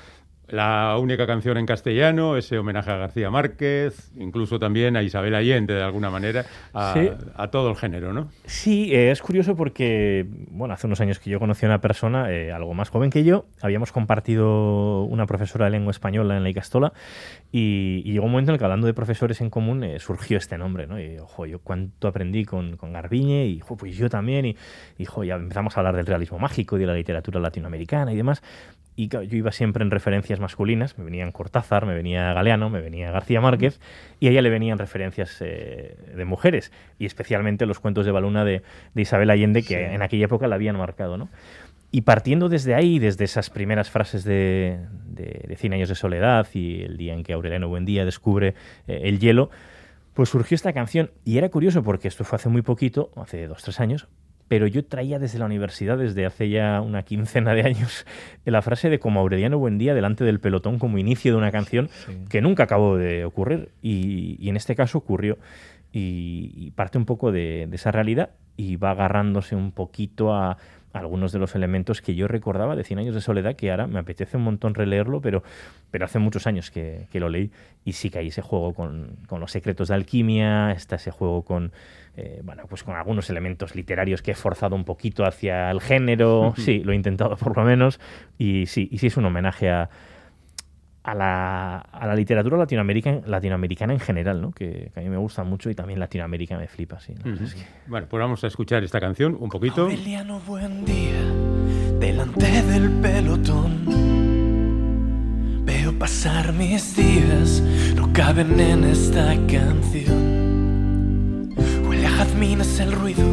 La 0.49 0.97
única 0.99 1.27
canción 1.27 1.59
en 1.59 1.67
castellano, 1.67 2.37
ese 2.39 2.59
homenaje 2.59 2.91
a 2.91 2.97
García 2.97 3.31
Márquez, 3.31 4.11
incluso 4.17 4.59
también 4.59 4.97
a 4.97 5.03
Isabel 5.03 5.35
Allende, 5.35 5.75
de 5.75 5.83
alguna 5.83 6.09
manera, 6.11 6.47
a, 6.73 6.95
Sí. 6.95 7.11
a 7.37 7.49
todo 7.49 7.69
el 7.69 7.77
género, 7.77 8.15
¿no? 8.15 8.29
Sí, 8.47 8.95
eh, 8.95 9.11
es 9.11 9.21
curioso 9.21 9.57
porque, 9.57 10.25
bueno, 10.51 10.73
hace 10.73 10.87
unos 10.87 11.01
años 11.03 11.19
que 11.19 11.29
yo 11.29 11.39
conocí 11.39 11.67
a 11.67 11.69
una 11.69 11.81
persona, 11.83 12.33
eh, 12.33 12.51
algo 12.51 12.73
más 12.73 12.89
joven 12.89 13.11
que 13.11 13.25
yo, 13.25 13.45
habíamos 13.61 13.93
compartido 13.93 15.03
una 15.05 15.27
profesora 15.27 15.67
de 15.67 15.73
lengua 15.73 15.91
española 15.91 16.37
en 16.37 16.43
la 16.43 16.49
Icastola 16.49 16.93
y, 17.51 18.03
y 18.05 18.13
llegó 18.13 18.27
un 18.27 18.33
momento 18.33 18.51
en 18.51 18.55
el 18.55 18.59
que 18.59 18.65
hablando 18.65 18.87
de 18.87 18.95
profesores 18.95 19.41
en 19.41 19.49
común 19.49 19.83
eh, 19.83 19.99
surgió 20.01 20.37
este 20.37 20.59
nombre, 20.59 20.87
¿no? 20.87 21.01
Y, 21.01 21.19
ojo, 21.19 21.47
yo 21.47 21.61
cuánto 21.61 22.09
aprendí 22.09 22.45
con, 22.45 22.77
con 22.77 22.93
Garbiñe 22.93 23.47
y, 23.47 23.61
jo, 23.61 23.77
pues 23.77 23.97
yo 23.97 24.11
también 24.11 24.45
y, 24.45 24.57
y, 24.99 25.05
jo, 25.07 25.25
ya 25.25 25.37
empezamos 25.37 25.77
a 25.77 25.81
hablar 25.81 25.97
del 25.97 26.07
realismo 26.07 26.39
mágico 26.39 26.77
y 26.77 26.81
de 26.81 26.87
la 26.87 26.95
literatura 26.95 27.41
latinoamericana 27.41 28.13
y 28.13 28.17
demás. 28.17 28.43
Y 28.97 29.07
yo 29.07 29.23
iba 29.23 29.53
siempre 29.53 29.85
en 29.85 29.93
referencias 29.93 30.41
masculinas, 30.41 30.99
me 30.99 31.05
venían 31.05 31.31
Cortázar, 31.31 31.87
me 31.87 31.95
venía 31.95 32.33
Galeano, 32.33 32.69
me 32.69 32.81
venía 32.81 33.13
García 33.13 33.41
Márquez, 33.41 33.79
y 34.19 34.27
a 34.27 34.31
ella 34.33 34.43
le 34.43 34.51
venían 34.51 34.77
referencias 34.77 35.37
eh, 35.41 35.97
de 36.17 36.25
mujeres, 36.25 36.73
y 36.99 37.07
especialmente 37.07 37.65
los 37.65 37.79
cuentos 37.79 38.07
de 38.07 38.11
Baluna 38.11 38.45
de, 38.45 38.63
de 38.95 39.03
Isabel 39.03 39.31
Allende, 39.31 39.63
que 39.63 39.95
en 39.95 40.03
aquella 40.03 40.25
época 40.25 40.49
la 40.49 40.57
habían 40.57 40.77
marcado, 40.77 41.17
¿no? 41.17 41.29
Y 41.91 42.03
partiendo 42.03 42.49
desde 42.49 42.75
ahí, 42.75 42.99
desde 42.99 43.25
esas 43.25 43.49
primeras 43.49 43.91
frases 43.91 44.23
de, 44.25 44.79
de, 45.07 45.45
de 45.49 45.57
Cien 45.57 45.73
años 45.73 45.89
de 45.89 45.95
soledad 45.95 46.47
y 46.53 46.83
el 46.83 46.97
día 46.99 47.15
en 47.15 47.23
que 47.23 47.33
Aureliano 47.33 47.69
Buendía 47.69 48.05
descubre 48.05 48.55
eh, 48.87 49.01
el 49.05 49.19
hielo, 49.19 49.51
Pues 50.13 50.29
surgió 50.29 50.55
esta 50.55 50.73
canción. 50.73 51.11
Y 51.25 51.39
era 51.39 51.49
curioso 51.49 51.83
porque 51.83 52.09
esto 52.09 52.25
fue 52.25 52.37
hace 52.37 52.49
muy 52.49 52.63
poquito, 52.63 53.11
hace 53.17 53.47
dos, 53.47 53.63
tres 53.63 53.81
años, 53.81 54.09
pero 54.49 54.67
yo 54.67 54.85
traía 54.85 55.19
desde 55.19 55.39
la 55.39 55.45
universidad, 55.47 55.97
desde 55.97 56.27
hace 56.27 56.49
ya 56.51 56.81
una 56.81 57.05
quincena 57.05 57.55
de 57.55 57.63
años, 57.63 58.05
la 58.45 58.61
frase 58.61 58.91
de 58.91 58.99
como 58.99 59.21
Aureliano 59.21 59.59
Buendía 59.59 59.95
delante 59.95 60.25
del 60.25 60.41
pelotón 60.41 60.79
como 60.79 60.99
inicio 60.99 61.33
de 61.33 61.39
una 61.39 61.53
canción 61.53 61.89
que 62.29 62.41
nunca 62.41 62.65
acabó 62.65 62.97
de 62.97 63.25
ocurrir. 63.25 63.71
Y, 63.81 64.37
y 64.41 64.49
en 64.49 64.57
este 64.57 64.75
caso 64.75 64.99
ocurrió 64.99 65.39
y, 65.93 66.53
y 66.55 66.71
parte 66.73 66.99
un 66.99 67.05
poco 67.07 67.33
de, 67.33 67.67
de 67.67 67.77
esa 67.77 67.93
realidad 67.93 68.31
y 68.57 68.77
va 68.77 68.91
agarrándose 68.91 69.55
un 69.55 69.71
poquito 69.71 70.35
a 70.35 70.59
algunos 70.99 71.33
de 71.33 71.39
los 71.39 71.55
elementos 71.55 72.03
que 72.03 72.15
yo 72.15 72.29
recordaba 72.29 72.77
de 72.77 72.85
100 72.85 72.99
años 73.01 73.15
de 73.15 73.21
soledad, 73.21 73.57
que 73.57 73.71
ahora 73.71 73.87
me 73.87 73.99
apetece 73.99 74.37
un 74.37 74.45
montón 74.45 74.75
releerlo, 74.75 75.21
pero, 75.21 75.43
pero 75.91 76.05
hace 76.05 76.19
muchos 76.19 76.47
años 76.47 76.71
que, 76.71 77.07
que 77.11 77.21
lo 77.21 77.29
leí 77.29 77.51
y 77.85 77.93
sí 77.93 78.11
que 78.11 78.19
hay 78.19 78.29
ese 78.29 78.43
juego 78.43 78.75
con, 78.75 79.17
con 79.27 79.41
los 79.41 79.53
secretos 79.53 79.89
de 79.89 79.95
alquimia, 79.95 80.73
está 80.73 80.97
ese 80.97 81.11
juego 81.11 81.43
con, 81.43 81.73
eh, 82.17 82.41
bueno, 82.43 82.65
pues 82.69 82.83
con 82.83 82.97
algunos 82.97 83.31
elementos 83.31 83.75
literarios 83.75 84.23
que 84.23 84.33
he 84.33 84.35
forzado 84.35 84.75
un 84.75 84.85
poquito 84.85 85.25
hacia 85.25 85.71
el 85.71 85.81
género, 85.81 86.55
sí, 86.59 86.83
lo 86.85 86.93
he 86.93 86.97
intentado 86.97 87.37
por 87.37 87.57
lo 87.57 87.65
menos, 87.65 88.01
y 88.39 88.67
sí, 88.67 88.89
y 88.91 88.99
sí 88.99 89.07
es 89.07 89.17
un 89.17 89.25
homenaje 89.25 89.71
a, 89.71 89.89
a 91.03 91.15
la, 91.15 91.79
a 91.79 92.07
la 92.07 92.15
literatura 92.15 92.59
latinoamericana, 92.59 93.23
latinoamericana 93.27 93.95
en 93.95 94.01
general, 94.01 94.43
¿no? 94.43 94.51
que, 94.53 94.91
que 94.93 95.01
a 95.01 95.03
mí 95.03 95.09
me 95.09 95.17
gusta 95.17 95.43
mucho 95.45 95.71
y 95.71 95.75
también 95.75 95.99
Latinoamérica 96.01 96.59
me 96.59 96.69
flipa. 96.69 97.01
Sí, 97.01 97.15
verdad 97.25 97.43
es 97.43 97.55
que- 97.55 97.65
Bueno, 97.87 98.07
pues 98.11 98.21
vamos 98.21 98.45
a 98.45 98.49
escuchar 98.49 98.85
esta 98.85 99.01
canción 99.01 99.35
un 99.41 99.49
poquito. 99.49 99.85
Aureliano, 99.85 100.41
buen 100.41 100.85
día, 100.85 101.23
delante 101.99 102.63
del 102.63 102.91
pelotón. 103.01 103.87
Veo 105.65 105.99
pasar 105.99 106.53
mis 106.53 106.95
días, 106.97 107.63
no 107.97 108.13
caben 108.13 108.61
en 108.61 108.85
esta 108.85 109.35
canción. 109.47 111.55
Huele 111.87 112.07
a 112.07 112.11
jazmines 112.11 112.81
el 112.81 112.93
ruido, 112.93 113.25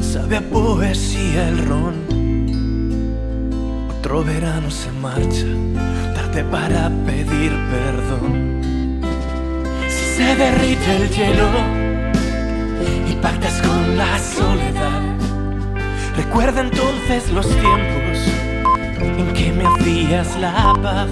sabe 0.00 0.36
a 0.36 0.40
poesía 0.42 1.48
el 1.48 1.58
ron. 1.66 1.94
Otro 4.04 4.22
verano 4.22 4.70
se 4.70 4.92
marcha, 4.92 5.46
tarde 6.14 6.44
para 6.44 6.90
pedir 7.06 7.52
perdón. 7.70 9.00
Si 9.88 10.16
se 10.16 10.36
derrite 10.36 10.96
el 10.96 11.08
hielo 11.08 11.48
y 13.08 13.14
pactas 13.14 13.62
con 13.62 13.96
la 13.96 14.18
soledad. 14.18 15.00
Recuerda 16.18 16.60
entonces 16.60 17.30
los 17.30 17.48
tiempos 17.48 18.18
en 19.00 19.32
que 19.32 19.52
me 19.52 19.64
hacías 19.64 20.38
la 20.38 20.74
paz. 20.82 21.08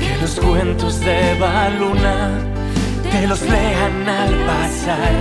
Que 0.00 0.20
los 0.20 0.34
cuentos 0.40 0.98
de 0.98 1.38
Baluna 1.38 2.40
te 3.08 3.28
los 3.28 3.40
lean 3.42 4.08
al 4.08 4.34
pasar. 4.46 5.12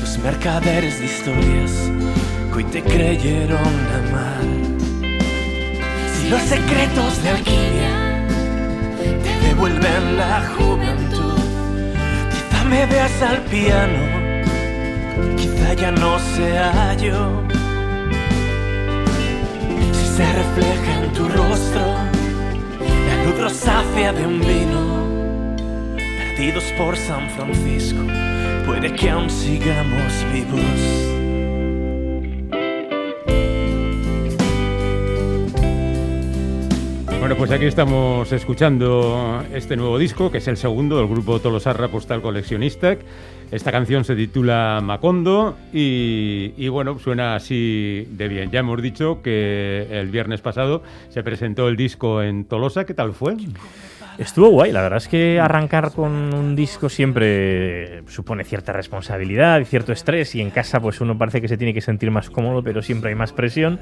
Los 0.00 0.16
mercaderes 0.20 1.00
de 1.00 1.06
historias 1.06 1.90
hoy 2.56 2.64
te 2.64 2.82
creyeron 2.82 3.58
amar. 3.58 4.40
Si 6.14 6.30
los 6.30 6.40
secretos 6.40 7.22
de 7.22 7.28
alquimia 7.28 8.26
te 9.22 9.46
devuelven 9.46 10.16
la 10.16 10.42
juventud, 10.56 11.38
quizá 12.30 12.64
me 12.64 12.86
veas 12.86 13.22
al 13.22 13.42
piano 13.42 14.26
quizá 15.36 15.74
ya 15.74 15.90
no 15.90 16.18
sea 16.18 16.94
yo. 16.94 17.42
Si 19.92 20.06
se 20.16 20.32
refleja 20.32 21.04
en 21.04 21.12
tu 21.12 21.28
rostro 21.28 21.82
la 23.08 23.24
luz 23.24 23.38
rosácea 23.38 24.12
de 24.14 24.26
un 24.26 24.40
vino, 24.40 25.96
perdidos 25.96 26.64
por 26.78 26.96
San 26.96 27.28
Francisco, 27.30 28.00
puede 28.64 28.94
que 28.94 29.10
aún 29.10 29.28
sigamos 29.28 30.12
vivos. 30.32 31.25
Bueno, 37.26 37.38
pues 37.38 37.50
aquí 37.50 37.64
estamos 37.64 38.30
escuchando 38.30 39.42
este 39.52 39.74
nuevo 39.74 39.98
disco, 39.98 40.30
que 40.30 40.38
es 40.38 40.46
el 40.46 40.56
segundo 40.56 40.98
del 40.98 41.08
grupo 41.08 41.40
Tolosarra 41.40 41.88
Postal 41.88 42.22
Coleccionista. 42.22 42.96
Esta 43.50 43.72
canción 43.72 44.04
se 44.04 44.14
titula 44.14 44.80
Macondo 44.80 45.56
y, 45.72 46.52
y, 46.56 46.68
bueno, 46.68 47.00
suena 47.00 47.34
así 47.34 48.06
de 48.12 48.28
bien. 48.28 48.52
Ya 48.52 48.60
hemos 48.60 48.80
dicho 48.80 49.22
que 49.22 49.88
el 49.90 50.06
viernes 50.12 50.40
pasado 50.40 50.84
se 51.08 51.24
presentó 51.24 51.66
el 51.66 51.76
disco 51.76 52.22
en 52.22 52.44
Tolosa. 52.44 52.86
¿Qué 52.86 52.94
tal 52.94 53.12
fue? 53.12 53.34
Estuvo 54.18 54.48
guay, 54.48 54.72
la 54.72 54.82
verdad 54.82 54.96
es 54.98 55.08
que 55.08 55.38
arrancar 55.40 55.92
con 55.92 56.32
un 56.34 56.56
disco 56.56 56.88
siempre 56.88 58.02
supone 58.08 58.44
cierta 58.44 58.72
responsabilidad 58.72 59.60
y 59.60 59.64
cierto 59.66 59.92
estrés 59.92 60.34
y 60.34 60.40
en 60.40 60.50
casa 60.50 60.80
pues 60.80 61.00
uno 61.00 61.18
parece 61.18 61.40
que 61.40 61.48
se 61.48 61.56
tiene 61.58 61.74
que 61.74 61.80
sentir 61.82 62.10
más 62.10 62.30
cómodo 62.30 62.62
pero 62.62 62.80
siempre 62.82 63.10
hay 63.10 63.16
más 63.16 63.32
presión. 63.32 63.78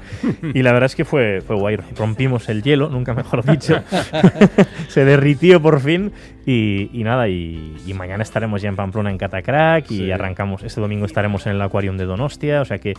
Y 0.53 0.61
la 0.61 0.73
verdad 0.73 0.87
es 0.87 0.95
que 0.95 1.05
fue, 1.05 1.41
fue 1.41 1.55
guay, 1.55 1.77
rompimos 1.97 2.49
el 2.49 2.63
hielo, 2.63 2.89
nunca 2.89 3.13
mejor 3.13 3.45
dicho, 3.45 3.81
se 4.87 5.05
derritió 5.05 5.61
por 5.61 5.79
fin. 5.79 6.11
Y, 6.45 6.89
y 6.93 7.03
nada, 7.03 7.27
y, 7.27 7.75
y 7.87 7.93
mañana 7.95 8.21
estaremos 8.21 8.61
ya 8.61 8.69
en 8.69 8.75
Pamplona 8.75 9.09
en 9.09 9.17
Catacrack 9.17 9.89
y 9.89 9.97
Sí. 9.97 10.11
arrancamos, 10.11 10.61
este 10.63 10.79
domingo 10.79 11.05
estaremos 11.05 11.45
en 11.47 11.53
el 11.53 11.61
Aquarium 11.61 11.97
de 11.97 12.05
Donostia, 12.05 12.61
o 12.61 12.65
sea 12.65 12.77
que 12.77 12.93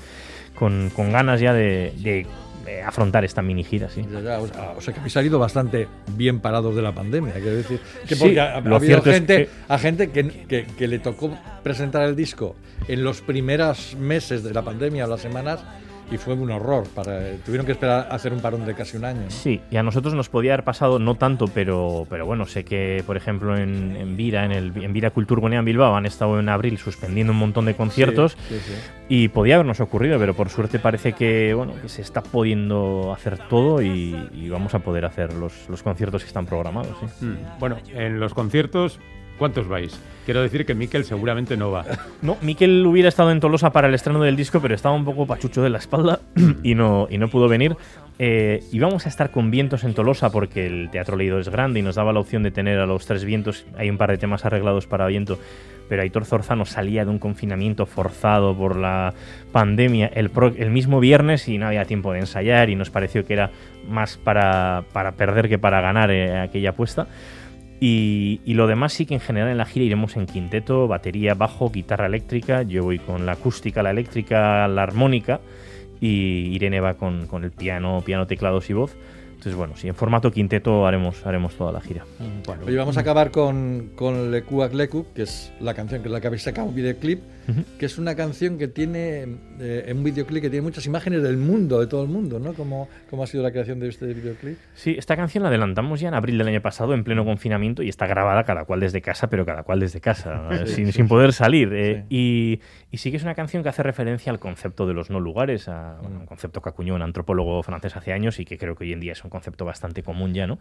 con, 0.57 0.91
con 0.95 1.13
ganas 1.13 1.41
ya 1.41 1.53
de, 1.53 1.93
de, 1.99 2.27
eh, 2.67 2.83
afrontar 2.83 3.25
esta 3.25 3.43
mini 3.43 3.63
gira, 3.65 3.89
sí. 3.89 4.05
Ya, 4.13 4.21
ya, 4.21 4.39
o, 4.41 4.47
sea, 4.49 4.71
o 4.77 4.81
sea 4.81 4.93
que 4.95 5.01
habéis 5.01 5.13
salido 5.13 5.39
bastante 5.39 5.89
bien 6.17 6.41
parados 6.41 6.75
de 6.77 6.83
la 6.83 6.93
pandemia, 6.93 7.33
quiero 7.35 7.57
decir. 7.57 7.81
Que 8.09 8.15
Sí, 8.15 8.21
porque 8.21 8.41
ha, 8.41 8.57
ha 8.57 8.61
lo 8.61 8.77
habido 8.77 8.81
cierto 9.03 9.11
es 9.11 9.17
gente, 9.17 9.37
que- 9.37 9.51
a 9.69 9.79
gente 9.79 10.11
que, 10.11 10.29
que- 10.47 10.67
que 10.67 10.89
le 10.89 10.99
tocó 10.99 11.37
presentar 11.63 12.03
el 12.03 12.17
disco 12.17 12.57
en 12.89 13.03
los 13.05 13.21
primeros 13.21 13.97
meses 13.97 14.43
de 14.43 14.53
la 14.53 14.63
pandemia 14.63 15.05
o 15.07 15.09
las 15.09 15.21
semanas 15.21 15.61
y 16.11 16.17
fue 16.19 16.35
un 16.35 16.51
horror. 16.51 16.85
Para, 16.95 17.33
tuvieron 17.45 17.67
que 17.67 17.73
esperar 17.73 18.09
a 18.11 18.15
hacer 18.15 18.33
un 18.33 18.41
parón 18.41 18.65
de 18.65 18.75
casi 18.75 18.97
un 18.97 19.05
año. 19.05 19.23
¿no? 19.23 19.31
Sí, 19.31 19.61
y 19.71 19.77
a 19.77 19.83
nosotros 19.83 20.15
nos 20.15 20.29
podía 20.29 20.53
haber 20.55 20.65
pasado, 20.65 20.99
no 20.99 21.15
tanto, 21.17 21.47
pero, 21.49 22.07
pero 22.09 22.27
bueno, 22.27 22.47
sé 22.47 22.65
que, 22.65 23.03
por 23.07 23.17
ejemplo, 23.17 23.57
en, 23.57 23.97
en 23.97 24.17
Vira, 24.17 24.45
en, 24.45 24.53
el, 24.53 24.73
en 24.83 24.93
Vira 24.93 25.11
Culturgunea 25.11 25.59
en 25.61 25.65
Bilbao, 25.65 25.97
han 25.97 26.07
estado 26.07 26.39
en 26.39 26.49
abril 26.49 26.79
suspendiendo 26.79 27.33
un 27.33 27.39
montón 27.39 27.65
de 27.67 27.75
conciertos 27.75 28.37
Sí, 28.49 28.55
sí, 28.59 28.61
sí. 28.73 28.75
y 29.09 29.29
podía 29.29 29.57
habernos 29.57 29.81
ocurrido, 29.81 30.19
pero 30.19 30.35
por 30.35 30.49
suerte 30.49 30.79
parece 30.79 31.13
que, 31.13 31.55
bueno, 31.55 31.73
que 31.81 31.89
se 31.89 32.03
está 32.03 32.23
pudiendo 32.23 33.13
hacer 33.13 33.39
todo 33.49 33.83
y, 33.83 34.29
y 34.33 34.49
vamos 34.49 34.75
a 34.75 34.79
poder 34.81 35.05
hacer 35.05 35.33
los, 35.35 35.69
los 35.69 35.83
conciertos 35.83 36.23
que 36.23 36.29
están 36.29 36.47
programados. 36.47 36.97
sí. 37.19 37.27
Mm, 37.27 37.37
Bueno, 37.59 37.77
en 37.95 38.21
los 38.21 38.33
conciertos, 38.35 39.01
¿cuántos 39.39 39.69
vais? 39.69 39.99
Quiero 40.25 40.43
decir 40.43 40.67
que 40.67 40.75
Miquel 40.75 41.05
seguramente 41.05 41.57
no 41.57 41.71
va. 41.71 41.85
No, 42.23 42.37
Miquel 42.43 42.85
hubiera 42.87 43.09
estado 43.09 43.31
en 43.31 43.39
Tolosa 43.41 43.71
para 43.71 43.89
el 43.89 43.95
estreno 43.95 44.21
del 44.23 44.35
disco, 44.37 44.61
pero 44.61 44.75
estaba 44.75 44.95
un 44.95 45.05
poco 45.05 45.27
pachucho 45.27 45.63
de 45.63 45.71
la 45.71 45.79
espalda 45.79 46.21
y 46.63 46.75
no, 46.75 47.07
y 47.11 47.19
no 47.19 47.29
pudo 47.29 47.49
venir. 47.49 47.77
Eh, 48.19 48.65
íbamos 48.73 49.05
a 49.05 49.11
estar 49.11 49.31
con 49.31 49.51
vientos 49.51 49.85
en 49.85 49.93
Tolosa 49.95 50.31
porque 50.31 50.67
el 50.67 50.89
Teatro 50.91 51.17
Leído 51.17 51.39
es 51.39 51.49
grande 51.51 51.81
y 51.81 51.83
nos 51.83 51.97
daba 51.97 52.13
la 52.15 52.21
opción 52.21 52.43
de 52.43 52.51
tener 52.51 52.79
a 52.81 52.87
los 52.87 53.05
tres 53.07 53.25
vientos. 53.25 53.67
Hay 53.77 53.91
un 53.91 53.99
par 53.99 54.11
de 54.11 54.17
temas 54.19 54.45
arreglados 54.47 54.87
para 54.87 55.07
viento, 55.07 55.39
pero 55.89 56.01
Aitor 56.03 56.25
Zorzano 56.25 56.65
salía 56.65 57.05
de 57.05 57.11
un 57.11 57.19
confinamiento 57.19 57.85
forzado 57.87 58.57
por 58.57 58.75
la 58.77 59.13
pandemia 59.53 60.07
el, 60.15 60.31
pro- 60.31 60.55
el 60.57 60.71
mismo 60.71 60.99
viernes 60.99 61.47
y 61.49 61.59
no 61.59 61.67
había 61.67 61.85
tiempo 61.85 62.13
de 62.13 62.21
ensayar 62.21 62.71
y 62.71 62.75
nos 62.75 62.91
pareció 62.91 63.25
que 63.27 63.35
era 63.35 63.51
más 63.89 64.17
para, 64.17 64.85
para 64.95 65.13
perder 65.13 65.49
que 65.49 65.59
para 65.59 65.81
ganar 65.83 66.11
eh, 66.11 66.41
aquella 66.41 66.71
apuesta. 66.71 67.07
Y, 67.79 68.41
y 68.45 68.55
lo 68.55 68.67
demás 68.67 68.93
sí 68.93 69.05
que 69.07 69.15
en 69.15 69.21
general 69.21 69.51
en 69.51 69.59
la 69.59 69.67
gira 69.67 69.85
iremos 69.85 70.17
en 70.17 70.27
quinteto, 70.27 70.89
batería, 70.89 71.35
bajo, 71.35 71.71
guitarra 71.71 72.07
eléctrica. 72.07 72.63
Yo 72.63 72.85
voy 72.85 72.99
con 72.99 73.27
la 73.27 73.33
acústica, 73.33 73.83
la 73.83 73.91
eléctrica, 73.91 74.67
la 74.69 74.83
armónica. 74.83 75.41
Y 76.01 76.55
Irene 76.55 76.81
va 76.81 76.95
con, 76.95 77.27
con 77.27 77.45
el 77.45 77.53
piano, 77.53 78.03
piano, 78.05 78.27
teclados 78.27 78.69
y 78.71 78.73
voz. 78.73 78.97
Entonces, 79.47 79.55
bueno, 79.55 79.75
sí, 79.77 79.87
en 79.87 79.95
formato 79.95 80.33
quinteto 80.33 80.87
haremos, 80.87 81.25
haremos 81.27 81.55
toda 81.55 81.71
la 81.71 81.81
gira. 81.81 82.05
Bueno, 82.47 82.65
Oye, 82.67 82.77
vamos 82.77 82.97
a 82.97 83.01
acabar 83.01 83.31
con, 83.31 83.91
con 83.95 84.31
Lekuak 84.31 84.73
Leku, 84.73 85.07
que 85.15 85.23
es 85.23 85.53
la 85.61 85.75
canción 85.75 86.03
que 86.03 86.09
es 86.09 86.13
la 86.13 86.21
que 86.21 86.27
habéis 86.27 86.43
sacado 86.43 86.67
un 86.67 86.75
videoclip, 86.75 87.21
Que 87.79 87.87
es 87.87 87.99
una 87.99 88.15
canción 88.15 88.59
que 88.59 88.69
tiene, 88.69 89.27
eh, 89.61 89.93
un 89.95 90.03
videoclip 90.03 90.43
que 90.43 90.51
tiene 90.51 90.63
muchas 90.63 90.85
imágenes 90.87 91.23
del 91.23 91.37
mundo, 91.37 91.81
de 91.81 91.87
todo 91.87 92.03
el 92.03 92.09
mundo, 92.09 92.39
¿no? 92.39 92.55
¿Cómo, 92.55 92.89
cómo 93.11 93.23
ha 93.23 93.27
sido 93.27 93.43
la 93.43 93.51
creación 93.51 93.79
de 93.81 93.89
este 93.89 94.07
videoclip? 94.07 94.59
Sí, 94.75 94.95
esta 94.99 95.17
canción 95.17 95.43
la 95.43 95.49
adelantamos 95.49 96.01
ya 96.01 96.09
en 96.09 96.15
abril 96.15 96.39
del 96.39 96.49
año 96.49 96.61
pasado, 96.63 96.95
en 96.95 97.05
pleno 97.05 97.25
confinamiento, 97.25 97.83
y 97.83 97.89
está 97.89 98.07
grabada 98.07 98.45
cada 98.45 98.65
cual 98.65 98.81
desde 98.81 99.01
casa, 99.01 99.29
pero 99.29 99.45
cada 99.47 99.63
cual 99.63 99.81
desde 99.81 100.01
casa, 100.01 100.49
Sí, 100.67 100.73
sin, 100.75 100.87
sí, 100.87 100.93
sin 100.93 101.09
poder 101.09 101.33
salir. 101.33 101.73
eh, 101.73 102.05
y, 102.09 102.61
y 102.91 102.97
sí 102.99 103.11
que 103.11 103.17
es 103.19 103.23
una 103.23 103.35
canción 103.35 103.63
que 103.63 103.69
hace 103.69 103.83
referencia 103.83 104.33
al 104.33 104.39
concepto 104.39 104.87
de 104.87 104.95
los 104.95 105.11
no 105.11 105.21
lugares, 105.21 105.69
a 105.69 105.99
bueno, 106.01 106.21
un 106.21 106.27
concepto 106.27 106.61
que 106.63 106.69
acuñó 106.71 106.95
un 106.95 107.03
antropólogo 107.03 107.63
francés 107.63 107.97
hace 107.97 108.13
años 108.13 108.41
y 108.41 108.45
que 108.45 108.59
creo 108.59 108.75
que 108.75 108.85
hoy 108.85 108.93
en 108.93 109.01
día 109.01 109.13
es 109.13 109.23
un 109.25 109.31
concepto 109.31 109.65
bastante 109.65 110.03
común 110.03 110.35
ya, 110.35 110.47
¿no? 110.47 110.59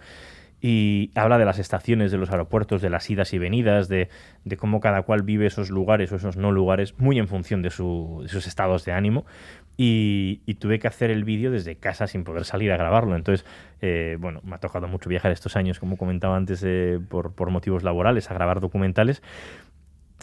Y 0.61 1.11
habla 1.15 1.37
de 1.37 1.45
las 1.45 1.59
estaciones 1.59 2.11
de 2.11 2.17
los 2.17 2.31
aeropuertos, 2.31 2.81
de 2.81 2.89
las 2.89 3.07
idas 3.09 3.33
y 3.33 3.37
venidas, 3.37 3.87
de, 3.87 4.09
de 4.45 4.57
cómo 4.57 4.79
cada 4.79 5.03
cual 5.03 5.21
vive 5.21 5.45
esos 5.45 5.69
lugares 5.69 6.11
o 6.11 6.15
esos 6.15 6.37
no 6.37 6.51
lugares, 6.51 6.97
muy 6.97 7.19
en 7.19 7.27
función 7.27 7.61
de, 7.61 7.69
su- 7.69 8.21
de 8.23 8.29
sus 8.29 8.47
estados 8.47 8.83
de 8.85 8.91
ánimo. 8.93 9.25
y, 9.77 10.39
y 10.45 10.53
tuve 10.55 10.79
que 10.79 10.87
hacer 10.87 11.11
el 11.11 11.25
vídeo 11.25 11.51
desde 11.51 11.75
casa 11.75 12.07
sin 12.07 12.23
poder 12.23 12.45
salir 12.45 12.71
a 12.71 12.77
grabarlo. 12.77 13.15
Entonces, 13.17 13.45
eh, 13.81 14.15
bueno, 14.21 14.39
me 14.45 14.55
ha 14.55 14.57
tocado 14.59 14.87
mucho 14.87 15.09
viajar 15.09 15.33
estos 15.33 15.57
años, 15.57 15.79
como 15.79 15.97
comentaba 15.97 16.37
antes, 16.37 16.63
eh, 16.65 16.97
por, 17.09 17.33
por 17.33 17.49
motivos 17.49 17.83
laborales, 17.83 18.31
a 18.31 18.33
grabar 18.35 18.61
documentales 18.61 19.21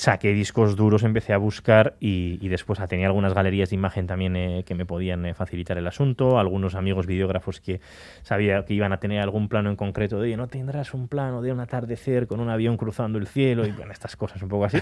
saqué 0.03 0.33
discos 0.33 0.75
duros, 0.75 1.05
empecé 1.05 1.33
a 1.33 1.37
buscar 1.39 1.95
y, 2.01 2.37
y 2.41 2.49
después 2.49 2.81
ah, 2.81 2.89
tenía 2.89 3.07
algunas 3.07 3.35
galerías 3.35 3.71
de 3.71 3.77
imagen 3.77 4.09
también 4.09 4.35
eh, 4.35 4.65
que 4.67 4.75
me 4.75 4.85
podían 4.85 5.25
eh, 5.27 5.33
facilitar 5.35 5.79
el 5.79 5.87
asunto, 5.87 6.41
algunos 6.41 6.75
amigos 6.75 7.07
videógrafos 7.07 7.61
que 7.61 7.81
sabía 8.25 8.65
que 8.65 8.75
iban 8.75 8.93
a 8.93 8.99
tener 8.99 9.21
algún 9.21 9.49
plano 9.49 9.71
en 9.71 9.77
concreto 9.77 10.17
de, 10.17 10.23
"Oye, 10.23 10.37
no 10.37 10.49
tendrás 10.49 10.93
un 10.93 11.07
plano 11.07 11.41
de 11.41 11.53
un 11.53 11.61
atardecer 11.61 12.27
con 12.27 12.41
un 12.41 12.51
avión 12.51 12.77
cruzando 12.77 13.17
el 13.19 13.29
cielo 13.29 13.65
y 13.65 13.71
bueno, 13.71 13.93
estas 13.93 14.17
cosas 14.17 14.43
un 14.43 14.49
poco 14.49 14.65
así. 14.65 14.79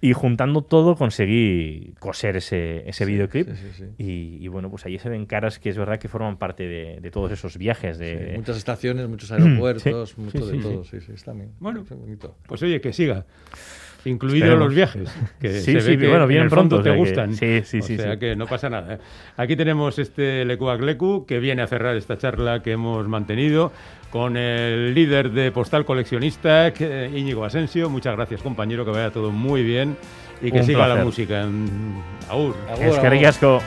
Y 0.00 0.14
juntando 0.14 0.62
todo 0.62 0.96
conseguí 0.96 1.92
coser 1.98 2.36
ese, 2.36 2.88
ese 2.88 3.04
videoclip 3.04 3.48
sí, 3.48 3.56
sí, 3.56 3.72
sí. 3.76 3.84
Y, 4.02 4.44
y 4.44 4.48
bueno, 4.48 4.70
pues 4.70 4.86
allí 4.86 4.98
se 4.98 5.10
ven 5.10 5.26
caras 5.26 5.58
que 5.58 5.68
es 5.68 5.76
verdad 5.76 5.98
que 5.98 6.08
forman 6.08 6.38
parte 6.38 6.66
de, 6.66 7.00
de 7.02 7.10
todos 7.10 7.30
esos 7.30 7.58
viajes. 7.58 7.98
De, 7.98 8.30
Sí, 8.30 8.36
muchas 8.36 8.56
estaciones, 8.56 9.06
muchos 9.06 9.30
aeropuertos, 9.32 10.10
Sí, 10.10 10.20
mucho 10.20 10.38
sí, 10.46 10.46
de 10.46 10.52
sí, 10.56 10.62
todo. 10.62 10.84
Sí, 10.84 11.00
sí, 11.02 11.12
está 11.12 11.32
bien. 11.34 11.52
Bueno. 11.60 11.80
Está 11.82 11.94
bonito. 11.94 12.36
Pues 12.46 12.62
oye, 12.62 12.80
que 12.80 12.94
siga. 12.94 13.26
Incluidos 14.06 14.48
Esperemos. 14.48 14.64
los 14.66 14.74
viajes. 14.74 15.16
Que 15.40 15.50
Sí, 15.60 15.72
se 15.72 15.80
sí, 15.80 15.88
ve 15.96 15.98
que 15.98 16.08
bueno, 16.08 16.22
en 16.24 16.28
vienen 16.28 16.48
pronto, 16.48 16.76
o 16.76 16.78
te 16.78 16.84
sea 16.84 16.92
que- 16.92 16.98
gustan. 16.98 17.34
sí, 17.34 17.62
sí, 17.64 17.78
o 17.80 17.82
sí, 17.82 17.96
sea 17.96 18.12
sí. 18.14 18.18
que 18.18 18.36
no 18.36 18.46
pasa 18.46 18.70
nada. 18.70 18.94
¿eh? 18.94 18.98
Aquí 19.36 19.56
tenemos 19.56 19.98
este 19.98 20.44
Lecuac 20.44 20.80
Lecu 20.80 21.26
que 21.26 21.38
viene 21.40 21.62
a 21.62 21.66
cerrar 21.66 21.96
esta 21.96 22.16
charla 22.16 22.62
que 22.62 22.72
hemos 22.72 23.06
mantenido 23.08 23.72
con 24.10 24.36
el 24.36 24.94
líder 24.94 25.32
de 25.32 25.50
Postal 25.50 25.84
Coleccionista, 25.84 26.72
que- 26.72 27.10
Íñigo 27.14 27.44
Asensio. 27.44 27.90
Muchas 27.90 28.14
gracias, 28.16 28.42
compañero, 28.42 28.84
que 28.84 28.92
vaya 28.92 29.10
todo 29.10 29.30
muy 29.32 29.62
bien 29.64 29.96
y 30.40 30.50
que 30.52 30.60
Un 30.60 30.66
siga 30.66 30.78
la 30.80 30.86
placer. 30.94 31.04
música. 31.04 31.42
en- 31.42 32.00
Agur. 32.30 32.54
Agur, 32.70 32.84
Es 32.86 32.98
que 32.98 33.10
ricasco. 33.10 33.60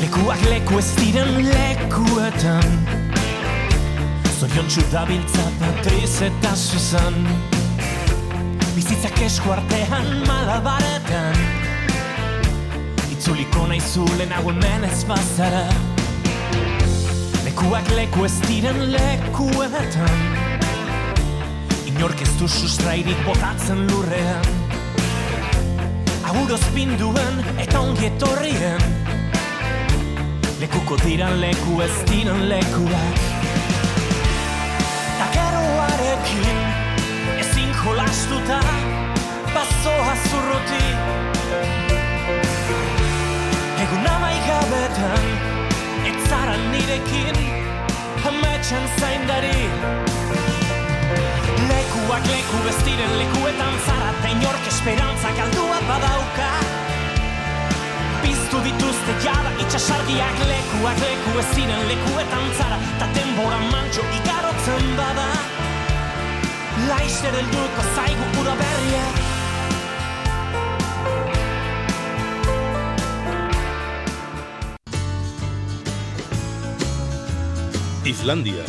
Lekuak 0.00 0.40
leku 0.50 0.78
ez 0.78 0.88
diren 0.98 1.30
lekuetan 1.50 2.64
Zorion 4.50 4.90
dabiltza 4.90 5.42
Patriz 5.60 6.22
eta 6.26 6.56
Susan 6.56 7.14
Bizitzak 8.74 9.20
esku 9.22 9.52
artean 9.54 10.08
malabaretan. 10.26 11.38
Itzuliko 13.14 13.68
nahi 13.70 13.78
zulen 13.80 14.34
hau 14.34 14.42
hemen 14.50 14.88
ez 14.88 15.04
bazara. 15.06 15.62
Lekuak 17.46 17.92
leku 17.94 18.26
ez 18.26 18.34
diren 18.48 18.80
lekuetan 18.90 20.18
Inork 21.86 22.22
ez 22.26 22.34
du 22.40 22.48
sustrairik 22.48 23.22
botatzen 23.28 23.86
lurrean. 23.86 24.54
Aguroz 26.26 26.64
pinduen 26.74 27.44
eta 27.56 27.84
ongi 27.86 28.10
etorrien. 28.10 28.82
Lekuko 30.58 30.98
diran 31.06 31.38
leku 31.38 31.84
ez 31.86 31.94
diren 32.10 32.48
lekuak 32.50 33.29
geroarekin 36.00 36.56
ezin 37.38 37.74
jolastuta 37.84 38.60
Bazoa 39.54 40.16
zurruti 40.30 40.84
Egun 43.82 44.06
amaigabetan 44.06 45.26
Ez 46.06 46.28
zara 46.28 46.56
nirekin 46.70 47.36
Ametxan 48.28 48.84
zaindari. 49.00 49.70
Lekuak 51.68 52.26
leku 52.26 52.58
ez 52.68 52.78
diren 52.84 53.14
lekuetan 53.18 53.76
zara 53.86 54.12
Ta 54.22 54.28
inork 54.28 54.66
esperantza 54.68 55.30
galdua 55.38 55.80
badauka. 55.88 56.50
Piztu 58.22 58.60
dituzte 58.64 59.16
jada 59.24 59.54
itxasargiak 59.64 60.44
lekuak 60.52 61.00
leku 61.06 61.38
ez 61.40 61.48
ziren 61.54 61.88
lekuetan 61.88 62.52
zara 62.58 62.78
Ta 62.98 63.08
denbora 63.16 63.58
mantxo 63.72 64.04
igarotzen 64.20 64.94
bada 65.00 65.59
Islandia. 78.04 78.64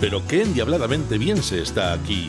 Pero 0.00 0.26
qué 0.26 0.42
endiabladamente 0.42 1.18
bien 1.18 1.42
se 1.42 1.60
está 1.60 1.92
aquí. 1.92 2.28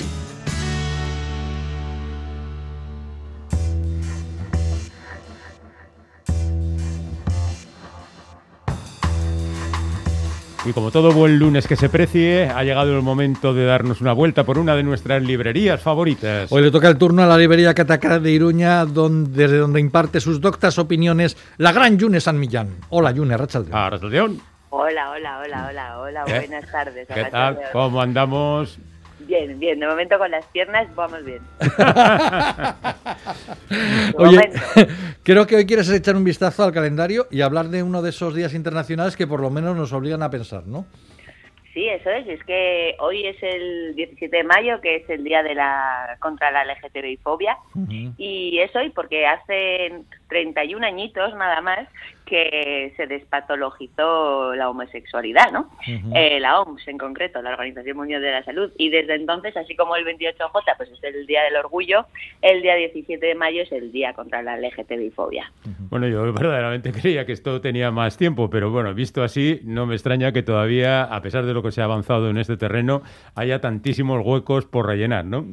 Y 10.68 10.74
como 10.74 10.90
todo 10.90 11.12
buen 11.12 11.38
lunes 11.38 11.68
que 11.68 11.76
se 11.76 11.90
precie, 11.90 12.50
ha 12.50 12.64
llegado 12.64 12.96
el 12.96 13.04
momento 13.04 13.54
de 13.54 13.66
darnos 13.66 14.02
una 14.02 14.14
vuelta 14.14 14.46
por 14.46 14.58
una 14.58 14.76
de 14.76 14.82
nuestras 14.82 15.22
librerías 15.22 15.80
favoritas. 15.80 16.52
Hoy 16.52 16.64
le 16.64 16.72
toca 16.72 16.88
el 16.88 16.98
turno 16.98 17.22
a 17.22 17.28
la 17.28 17.38
librería 17.38 17.76
Catacara 17.76 18.18
de 18.18 18.32
Iruña, 18.32 18.84
donde, 18.86 19.44
desde 19.44 19.58
donde 19.58 19.80
imparte 19.80 20.20
sus 20.20 20.42
doctas 20.42 20.80
opiniones 20.80 21.38
la 21.58 21.72
gran 21.72 22.00
Yune 22.00 22.20
San 22.20 22.40
Millán. 22.40 22.78
Hola, 22.90 23.12
Yune, 23.12 23.38
Rachaldeón. 23.38 23.78
A 23.78 23.92
León. 23.92 24.42
Hola, 24.72 25.12
hola, 25.12 25.40
hola, 25.46 25.68
hola, 25.70 26.00
hola, 26.00 26.24
¿Eh? 26.26 26.48
buenas 26.48 26.72
tardes. 26.72 27.08
¿Qué 27.08 27.22
tal? 27.26 27.32
tardes. 27.32 27.68
¿Cómo 27.72 28.02
andamos? 28.02 28.80
Bien, 29.28 29.60
bien, 29.60 29.80
de 29.80 29.88
momento 29.88 30.18
con 30.18 30.30
las 30.30 30.46
piernas 30.48 30.94
vamos 30.96 31.24
bien. 31.26 31.42
De 33.70 34.14
Oye, 34.18 34.38
momento. 34.38 34.60
creo 35.24 35.48
que 35.48 35.56
hoy 35.56 35.66
quieres 35.66 35.90
echar 35.90 36.16
un 36.16 36.24
vistazo 36.24 36.64
al 36.64 36.72
calendario 36.72 37.28
y 37.32 37.42
hablar 37.42 37.68
de 37.68 37.82
uno 37.82 38.02
de 38.02 38.10
esos 38.10 38.36
días 38.36 38.54
internacionales 38.54 39.18
que 39.18 39.28
por 39.28 39.40
lo 39.40 39.50
menos 39.50 39.76
nos 39.76 39.94
obligan 39.94 40.22
a 40.24 40.30
pensar, 40.30 40.68
¿no? 40.68 40.86
Sí, 41.74 41.90
eso 41.90 42.10
es, 42.10 42.26
es 42.28 42.42
que 42.46 42.96
hoy 43.00 43.28
es 43.28 43.36
el 43.44 43.96
17 43.96 44.38
de 44.38 44.44
mayo, 44.46 44.80
que 44.80 44.96
es 44.96 45.10
el 45.10 45.26
día 45.26 45.44
de 45.44 45.56
la 45.56 46.16
contra 46.22 46.50
la 46.50 46.64
LGTBI-fobia, 46.64 47.58
y 48.18 48.60
es 48.60 48.74
hoy 48.78 48.92
porque 48.92 49.28
hace 49.28 49.92
31 50.36 50.86
añitos 50.86 51.34
nada 51.36 51.62
más 51.62 51.88
que 52.26 52.92
se 52.98 53.08
despatologizó 53.08 54.54
la 54.56 54.70
homosexualidad, 54.70 55.52
¿no? 55.54 55.70
Eh, 56.14 56.40
la 56.42 56.60
OMS 56.60 56.86
en 56.88 56.98
concreto, 56.98 57.42
la 57.42 57.52
Organización 57.52 57.96
Mundial 57.96 58.22
de 58.22 58.32
la 58.32 58.44
Salud, 58.44 58.70
y 58.78 58.90
desde 58.90 59.16
entonces, 59.16 59.56
así 59.56 59.76
como 59.76 59.96
el 59.96 60.06
28J, 60.06 60.76
pues 60.76 60.90
es 60.92 61.04
el 61.04 61.26
Día 61.26 61.44
del 61.44 61.56
Orgullo, 61.56 62.08
el 62.42 62.62
día 62.62 62.76
17 62.76 63.26
de 63.26 63.36
mayo 63.36 63.62
es 63.62 63.72
el 63.72 63.92
Día 63.94 64.14
contra 64.14 64.42
la 64.42 64.58
LGTBI-fobia. 64.58 65.52
Bueno, 65.90 66.08
yo 66.08 66.34
verdaderamente 66.34 66.92
creía 67.00 67.26
que 67.26 67.32
esto 67.32 67.62
tenía 67.62 67.92
más 67.92 68.18
tiempo, 68.18 68.50
pero 68.50 68.72
bueno, 68.72 68.94
visto 68.94 69.24
así, 69.24 69.62
no 69.64 69.86
me 69.86 69.94
extraña 69.94 70.34
que 70.34 70.44
todavía, 70.44 71.04
a 71.04 71.22
pesar 71.22 71.46
de 71.46 71.54
lo 71.54 71.64
que 71.64 71.72
se 71.72 71.82
ha 71.82 71.86
avanzado 71.86 72.30
en 72.30 72.38
este 72.38 72.58
terreno, 72.58 73.04
haya 73.36 73.62
tantísimos 73.62 74.26
huecos 74.26 74.66
por 74.66 74.88
rellenar, 74.88 75.24
¿no? 75.24 75.46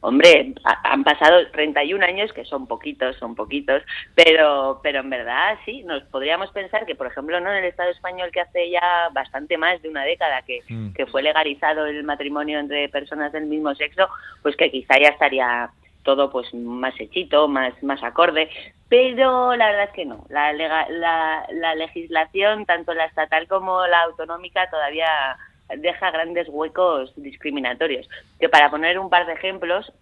Hombre, 0.00 0.54
ha- 0.64 0.92
han 0.92 1.02
pasado 1.04 1.48
31 1.50 2.02
años, 2.04 2.32
que 2.32 2.44
son 2.44 2.66
poquitos, 2.66 3.16
son 3.16 3.34
poquitos, 3.34 3.82
pero, 4.14 4.78
pero 4.82 5.00
en 5.00 5.10
verdad 5.10 5.56
sí, 5.64 5.82
nos 5.84 6.02
podríamos 6.04 6.50
pensar 6.52 6.86
que, 6.86 6.94
por 6.94 7.06
ejemplo, 7.08 7.40
no 7.40 7.50
en 7.50 7.56
el 7.58 7.64
Estado 7.64 7.90
español, 7.90 8.30
que 8.30 8.40
hace 8.42 8.70
ya 8.70 9.08
bastante 9.12 9.58
más 9.58 9.80
de 9.82 9.88
una 9.88 10.04
década 10.04 10.42
que, 10.42 10.60
Mm. 10.68 10.92
que 10.92 11.06
fue 11.06 11.22
legalizado 11.22 11.86
el 11.86 12.04
matrimonio 12.04 12.58
entre 12.60 12.88
personas 12.88 13.32
del 13.32 13.46
mismo 13.46 13.74
sexo, 13.74 14.08
pues 14.42 14.54
que 14.56 14.70
quizá 14.70 14.98
ya 14.98 15.08
estaría 15.08 15.70
todo 16.04 16.30
pues 16.30 16.54
más 16.54 16.94
hechito, 17.00 17.48
más, 17.48 17.72
más 17.82 18.00
acorde, 18.04 18.48
pero 18.88 19.56
la 19.56 19.66
verdad 19.66 19.84
es 19.86 19.90
que 19.90 20.04
no. 20.04 20.24
La, 20.28 20.52
lega- 20.52 20.88
la, 20.88 21.44
la 21.50 21.74
legislación, 21.74 22.64
tanto 22.64 22.94
la 22.94 23.06
estatal 23.06 23.48
como 23.48 23.84
la 23.88 24.02
autonómica, 24.02 24.70
todavía 24.70 25.08
deja 25.74 26.10
grandes 26.10 26.48
huecos 26.48 27.12
discriminatorios. 27.16 28.08
Que 28.38 28.48
para 28.48 28.70
poner 28.70 28.98
un 28.98 29.10
par 29.10 29.26
de 29.26 29.32
ejemplos, 29.32 29.92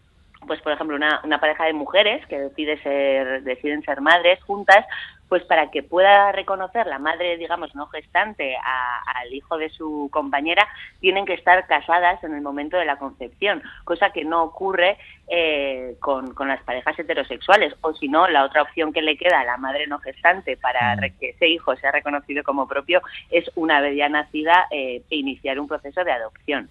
pues 0.46 0.60
por 0.60 0.72
ejemplo 0.72 0.96
una, 0.96 1.20
una 1.24 1.40
pareja 1.40 1.64
de 1.64 1.72
mujeres 1.72 2.26
que 2.26 2.38
decide 2.38 2.80
ser, 2.82 3.42
deciden 3.42 3.82
ser 3.82 4.00
madres 4.00 4.42
juntas, 4.42 4.84
pues 5.28 5.42
para 5.44 5.70
que 5.70 5.82
pueda 5.82 6.30
reconocer 6.32 6.86
la 6.86 6.98
madre, 6.98 7.36
digamos, 7.36 7.74
no 7.74 7.86
gestante 7.86 8.56
a- 8.56 9.02
al 9.20 9.32
hijo 9.32 9.56
de 9.58 9.68
su 9.70 10.08
compañera, 10.12 10.66
tienen 11.00 11.24
que 11.24 11.34
estar 11.34 11.66
casadas 11.66 12.22
en 12.22 12.34
el 12.34 12.42
momento 12.42 12.76
de 12.76 12.84
la 12.84 12.96
concepción, 12.98 13.62
cosa 13.84 14.10
que 14.10 14.24
no 14.24 14.42
ocurre 14.44 14.98
eh, 15.28 15.96
con, 16.00 16.34
con 16.34 16.48
las 16.48 16.62
parejas 16.62 16.98
heterosexuales. 16.98 17.74
O 17.80 17.94
si 17.94 18.08
no, 18.08 18.28
la 18.28 18.44
otra 18.44 18.62
opción 18.62 18.92
que 18.92 19.00
le 19.02 19.16
queda 19.16 19.40
a 19.40 19.44
la 19.44 19.56
madre 19.56 19.86
no 19.86 19.98
gestante 19.98 20.56
para 20.58 20.94
re- 20.96 21.14
que 21.18 21.30
ese 21.30 21.48
hijo 21.48 21.74
sea 21.76 21.90
reconocido 21.92 22.42
como 22.44 22.68
propio 22.68 23.00
es, 23.30 23.50
una 23.56 23.80
vez 23.80 23.96
ya 23.96 24.08
nacida, 24.10 24.66
eh, 24.70 25.02
iniciar 25.10 25.58
un 25.58 25.66
proceso 25.68 26.04
de 26.04 26.12
adopción. 26.12 26.68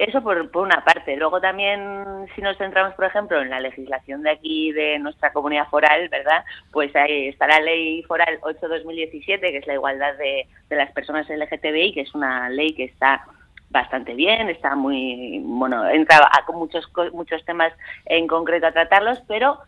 Eso 0.00 0.22
por, 0.22 0.50
por 0.50 0.64
una 0.64 0.82
parte. 0.82 1.14
Luego 1.14 1.42
también, 1.42 2.26
si 2.34 2.40
nos 2.40 2.56
centramos, 2.56 2.94
por 2.94 3.04
ejemplo, 3.04 3.38
en 3.42 3.50
la 3.50 3.60
legislación 3.60 4.22
de 4.22 4.30
aquí, 4.30 4.72
de 4.72 4.98
nuestra 4.98 5.30
comunidad 5.30 5.68
foral, 5.68 6.08
¿verdad? 6.08 6.42
Pues 6.72 6.96
ahí 6.96 7.28
está 7.28 7.46
la 7.46 7.60
ley 7.60 8.02
foral 8.04 8.40
8-2017, 8.40 9.40
que 9.40 9.58
es 9.58 9.66
la 9.66 9.74
igualdad 9.74 10.16
de, 10.16 10.46
de 10.70 10.76
las 10.76 10.90
personas 10.92 11.28
LGTBI, 11.28 11.92
que 11.92 12.00
es 12.00 12.14
una 12.14 12.48
ley 12.48 12.72
que 12.72 12.84
está 12.84 13.26
bastante 13.68 14.14
bien, 14.14 14.48
está 14.48 14.74
muy, 14.74 15.42
bueno, 15.44 15.86
entra 15.86 16.18
con 16.46 16.56
muchos, 16.56 16.90
muchos 17.12 17.44
temas 17.44 17.74
en 18.06 18.26
concreto 18.26 18.68
a 18.68 18.72
tratarlos, 18.72 19.20
pero 19.28 19.58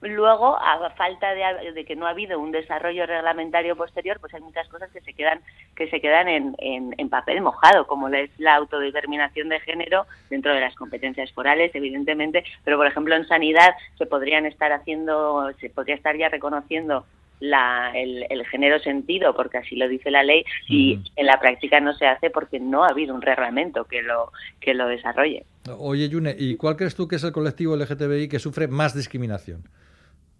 Luego, 0.00 0.56
a 0.56 0.90
falta 0.90 1.34
de, 1.34 1.72
de, 1.72 1.84
que 1.84 1.96
no 1.96 2.06
ha 2.06 2.10
habido 2.10 2.38
un 2.38 2.52
desarrollo 2.52 3.04
reglamentario 3.04 3.74
posterior, 3.74 4.18
pues 4.20 4.32
hay 4.32 4.40
muchas 4.40 4.68
cosas 4.68 4.90
que 4.92 5.00
se 5.00 5.12
quedan 5.12 5.40
que 5.74 5.90
se 5.90 6.00
quedan 6.00 6.28
en, 6.28 6.54
en, 6.58 6.94
en, 6.98 7.08
papel 7.08 7.40
mojado, 7.40 7.86
como 7.86 8.08
es 8.08 8.30
la 8.38 8.54
autodeterminación 8.54 9.48
de 9.48 9.60
género 9.60 10.06
dentro 10.30 10.54
de 10.54 10.60
las 10.60 10.74
competencias 10.76 11.32
forales, 11.32 11.72
evidentemente, 11.74 12.44
pero 12.64 12.76
por 12.76 12.86
ejemplo 12.86 13.16
en 13.16 13.26
sanidad 13.26 13.74
se 13.96 14.06
podrían 14.06 14.46
estar 14.46 14.72
haciendo, 14.72 15.50
se 15.60 15.70
podría 15.70 15.96
estar 15.96 16.16
ya 16.16 16.28
reconociendo 16.28 17.04
la, 17.40 17.92
el, 17.94 18.26
el, 18.30 18.44
género 18.46 18.78
sentido, 18.80 19.34
porque 19.34 19.58
así 19.58 19.76
lo 19.76 19.88
dice 19.88 20.10
la 20.10 20.22
ley, 20.22 20.44
y 20.68 20.98
en 21.16 21.26
la 21.26 21.38
práctica 21.38 21.80
no 21.80 21.92
se 21.94 22.06
hace 22.06 22.30
porque 22.30 22.58
no 22.60 22.84
ha 22.84 22.88
habido 22.88 23.14
un 23.14 23.22
reglamento 23.22 23.84
que 23.84 24.02
lo, 24.02 24.32
que 24.60 24.74
lo 24.74 24.88
desarrolle. 24.88 25.44
Oye, 25.78 26.08
Yune, 26.08 26.34
¿y 26.36 26.56
cuál 26.56 26.76
crees 26.76 26.94
tú 26.94 27.06
que 27.06 27.16
es 27.16 27.24
el 27.24 27.32
colectivo 27.32 27.76
LGTBI 27.76 28.28
que 28.28 28.38
sufre 28.38 28.68
más 28.68 28.94
discriminación? 28.94 29.62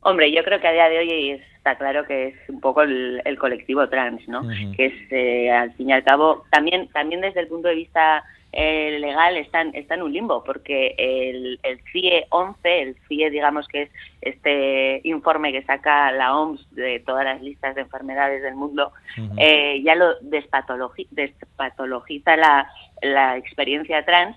Hombre, 0.01 0.31
yo 0.33 0.45
creo 0.45 0.61
que 0.61 0.69
a 0.69 0.73
día 0.73 0.89
de 0.89 0.99
hoy 0.99 1.31
está 1.57 1.77
claro 1.77 2.07
que 2.07 2.29
es 2.29 2.35
un 2.49 2.61
poco 2.61 2.83
el, 2.83 3.21
el 3.25 3.39
colectivo 3.39 3.89
trans, 3.89 4.27
¿no? 4.29 4.41
Uh 4.41 4.45
-huh. 4.45 4.77
Que 4.77 4.87
es, 4.87 4.95
eh, 5.11 5.51
al 5.51 5.73
fin 5.75 5.91
y 5.91 5.93
al 5.93 6.05
cabo, 6.05 6.45
también, 6.51 6.89
también 6.89 7.21
desde 7.21 7.41
el 7.41 7.49
punto 7.49 7.69
de 7.69 7.75
vista 7.75 8.25
eh, 8.53 8.97
legal 9.01 9.37
están 9.37 9.75
está 9.75 9.95
en 9.95 10.03
un 10.03 10.13
limbo, 10.13 10.43
porque 10.43 10.95
el, 10.97 11.59
el 11.63 11.81
CIE 11.93 12.27
11, 12.31 12.81
el 12.83 12.97
CIE, 13.07 13.29
digamos 13.31 13.69
que 13.69 13.83
es 13.83 13.91
este 14.23 15.01
informe 15.05 15.53
que 15.53 15.63
saca 15.65 16.11
la 16.13 16.35
OMS 16.35 16.67
de 16.75 17.01
todas 17.01 17.25
las 17.25 17.43
listas 17.43 17.75
de 17.75 17.83
enfermedades 17.83 18.43
del 18.43 18.55
mundo, 18.55 18.93
uh 19.19 19.21
-huh. 19.21 19.35
eh, 19.39 19.83
ya 19.83 19.95
lo 19.95 20.15
despatologi 20.23 21.07
despatologiza 21.11 22.37
la, 22.37 22.71
la 23.03 23.37
experiencia 23.37 24.03
trans, 24.05 24.37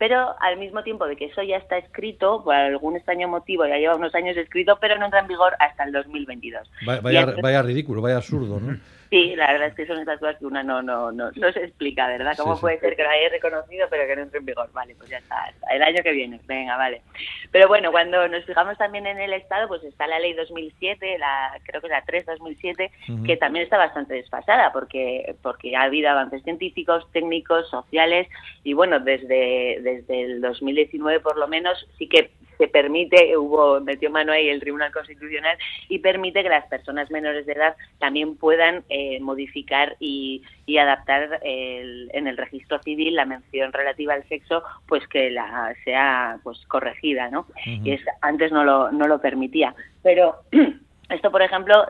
pero 0.00 0.34
al 0.40 0.56
mismo 0.56 0.82
tiempo 0.82 1.06
de 1.06 1.14
que 1.14 1.26
eso 1.26 1.42
ya 1.42 1.58
está 1.58 1.76
escrito, 1.76 2.42
por 2.42 2.54
algún 2.54 2.96
extraño 2.96 3.28
motivo 3.28 3.66
ya 3.66 3.76
lleva 3.76 3.96
unos 3.96 4.14
años 4.14 4.34
escrito, 4.34 4.78
pero 4.80 4.98
no 4.98 5.04
entra 5.04 5.20
en 5.20 5.28
vigor 5.28 5.52
hasta 5.58 5.84
el 5.84 5.92
2022. 5.92 6.70
Vaya, 6.86 7.00
vaya, 7.02 7.34
vaya 7.42 7.60
ridículo, 7.60 8.00
vaya 8.00 8.16
absurdo, 8.16 8.58
¿no? 8.58 8.78
Sí, 9.10 9.34
la 9.34 9.50
verdad 9.50 9.68
es 9.68 9.74
que 9.74 9.86
son 9.86 9.98
estas 9.98 10.20
cosas 10.20 10.36
que 10.38 10.46
una 10.46 10.62
no 10.62 10.82
no 10.82 11.10
no, 11.10 11.32
no 11.34 11.52
se 11.52 11.64
explica, 11.64 12.06
¿verdad? 12.06 12.36
¿Cómo 12.38 12.54
sí, 12.54 12.60
puede 12.60 12.76
sí. 12.76 12.82
ser 12.82 12.96
que 12.96 13.02
lo 13.02 13.10
haya 13.10 13.28
reconocido 13.28 13.88
pero 13.90 14.06
que 14.06 14.14
no 14.14 14.22
entre 14.22 14.38
en 14.38 14.46
vigor? 14.46 14.70
Vale, 14.72 14.94
pues 14.94 15.10
ya 15.10 15.18
está, 15.18 15.52
el 15.68 15.82
año 15.82 16.00
que 16.04 16.12
viene, 16.12 16.40
venga, 16.46 16.76
vale. 16.76 17.02
Pero 17.50 17.66
bueno, 17.66 17.90
cuando 17.90 18.28
nos 18.28 18.44
fijamos 18.44 18.78
también 18.78 19.08
en 19.08 19.18
el 19.18 19.32
Estado, 19.32 19.66
pues 19.66 19.82
está 19.82 20.06
la 20.06 20.20
ley 20.20 20.34
2007, 20.34 21.18
la 21.18 21.58
creo 21.64 21.80
que 21.80 21.88
es 21.88 21.90
la 21.90 22.04
3-2007, 22.04 22.90
uh 23.08 23.12
-huh. 23.12 23.26
que 23.26 23.36
también 23.36 23.64
está 23.64 23.78
bastante 23.78 24.14
desfasada 24.14 24.72
porque 24.72 25.34
porque 25.42 25.74
ha 25.74 25.82
habido 25.82 26.08
avances 26.08 26.44
científicos, 26.44 27.10
técnicos, 27.12 27.68
sociales 27.68 28.28
y 28.62 28.74
bueno, 28.74 29.00
desde, 29.00 29.80
desde 29.82 30.22
el 30.22 30.40
2019 30.40 31.18
por 31.18 31.36
lo 31.36 31.48
menos 31.48 31.84
sí 31.98 32.08
que 32.08 32.30
se 32.60 32.68
permite, 32.68 33.34
hubo, 33.38 33.80
metió 33.80 34.10
mano 34.10 34.32
ahí 34.32 34.50
el 34.50 34.60
Tribunal 34.60 34.92
Constitucional 34.92 35.56
y 35.88 36.00
permite 36.00 36.42
que 36.42 36.50
las 36.50 36.66
personas 36.66 37.10
menores 37.10 37.46
de 37.46 37.54
edad 37.54 37.74
también 37.98 38.36
puedan 38.36 38.84
eh, 38.90 39.18
modificar 39.20 39.96
y, 39.98 40.42
y 40.66 40.76
adaptar 40.76 41.40
el, 41.42 42.10
en 42.12 42.26
el 42.26 42.36
registro 42.36 42.78
civil 42.82 43.14
la 43.14 43.24
mención 43.24 43.72
relativa 43.72 44.12
al 44.12 44.28
sexo, 44.28 44.62
pues 44.86 45.08
que 45.08 45.30
la 45.30 45.74
sea 45.84 46.38
pues 46.42 46.58
corregida, 46.66 47.30
¿no? 47.30 47.40
Uh 47.40 47.70
-huh. 47.70 47.86
Y 47.86 47.92
es, 47.92 48.02
antes 48.20 48.52
no 48.52 48.62
lo, 48.62 48.92
no 48.92 49.06
lo 49.08 49.22
permitía. 49.22 49.74
Pero 50.02 50.36
esto, 51.08 51.30
por 51.30 51.40
ejemplo, 51.40 51.86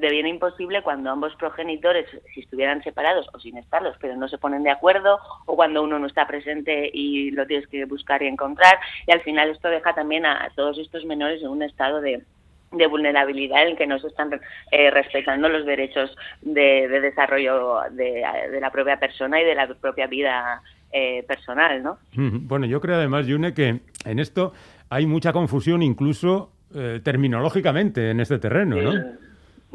deviene 0.00 0.28
imposible 0.28 0.82
cuando 0.82 1.10
ambos 1.10 1.34
progenitores, 1.36 2.06
si 2.34 2.40
estuvieran 2.40 2.82
separados 2.82 3.26
o 3.32 3.40
sin 3.40 3.56
estarlos, 3.56 3.96
pero 4.00 4.16
no 4.16 4.28
se 4.28 4.38
ponen 4.38 4.62
de 4.62 4.70
acuerdo, 4.70 5.18
o 5.46 5.56
cuando 5.56 5.82
uno 5.82 5.98
no 5.98 6.06
está 6.06 6.26
presente 6.26 6.90
y 6.92 7.30
lo 7.30 7.46
tienes 7.46 7.66
que 7.68 7.84
buscar 7.84 8.22
y 8.22 8.26
encontrar, 8.26 8.78
y 9.06 9.12
al 9.12 9.20
final 9.22 9.50
esto 9.50 9.68
deja 9.68 9.94
también 9.94 10.26
a, 10.26 10.44
a 10.44 10.50
todos 10.50 10.78
estos 10.78 11.04
menores 11.04 11.42
en 11.42 11.48
un 11.48 11.62
estado 11.62 12.00
de, 12.00 12.22
de 12.72 12.86
vulnerabilidad 12.86 13.68
en 13.68 13.76
que 13.76 13.86
no 13.86 13.98
se 13.98 14.08
están 14.08 14.30
eh, 14.70 14.90
respetando 14.90 15.48
los 15.48 15.64
derechos 15.64 16.14
de, 16.42 16.88
de 16.88 17.00
desarrollo 17.00 17.80
de, 17.92 18.24
de, 18.50 18.60
la 18.60 18.70
propia 18.70 18.98
persona 18.98 19.40
y 19.40 19.44
de 19.44 19.54
la 19.54 19.66
propia 19.68 20.06
vida 20.06 20.62
eh, 20.92 21.24
personal, 21.26 21.82
¿no? 21.82 21.98
Bueno, 22.14 22.66
yo 22.66 22.80
creo 22.80 22.96
además, 22.96 23.26
Yune, 23.26 23.54
que 23.54 23.80
en 24.04 24.18
esto 24.18 24.52
hay 24.88 25.06
mucha 25.06 25.32
confusión 25.32 25.82
incluso 25.82 26.52
eh, 26.74 27.00
terminológicamente 27.02 28.10
en 28.10 28.20
este 28.20 28.38
terreno, 28.38 28.76
¿no? 28.76 28.92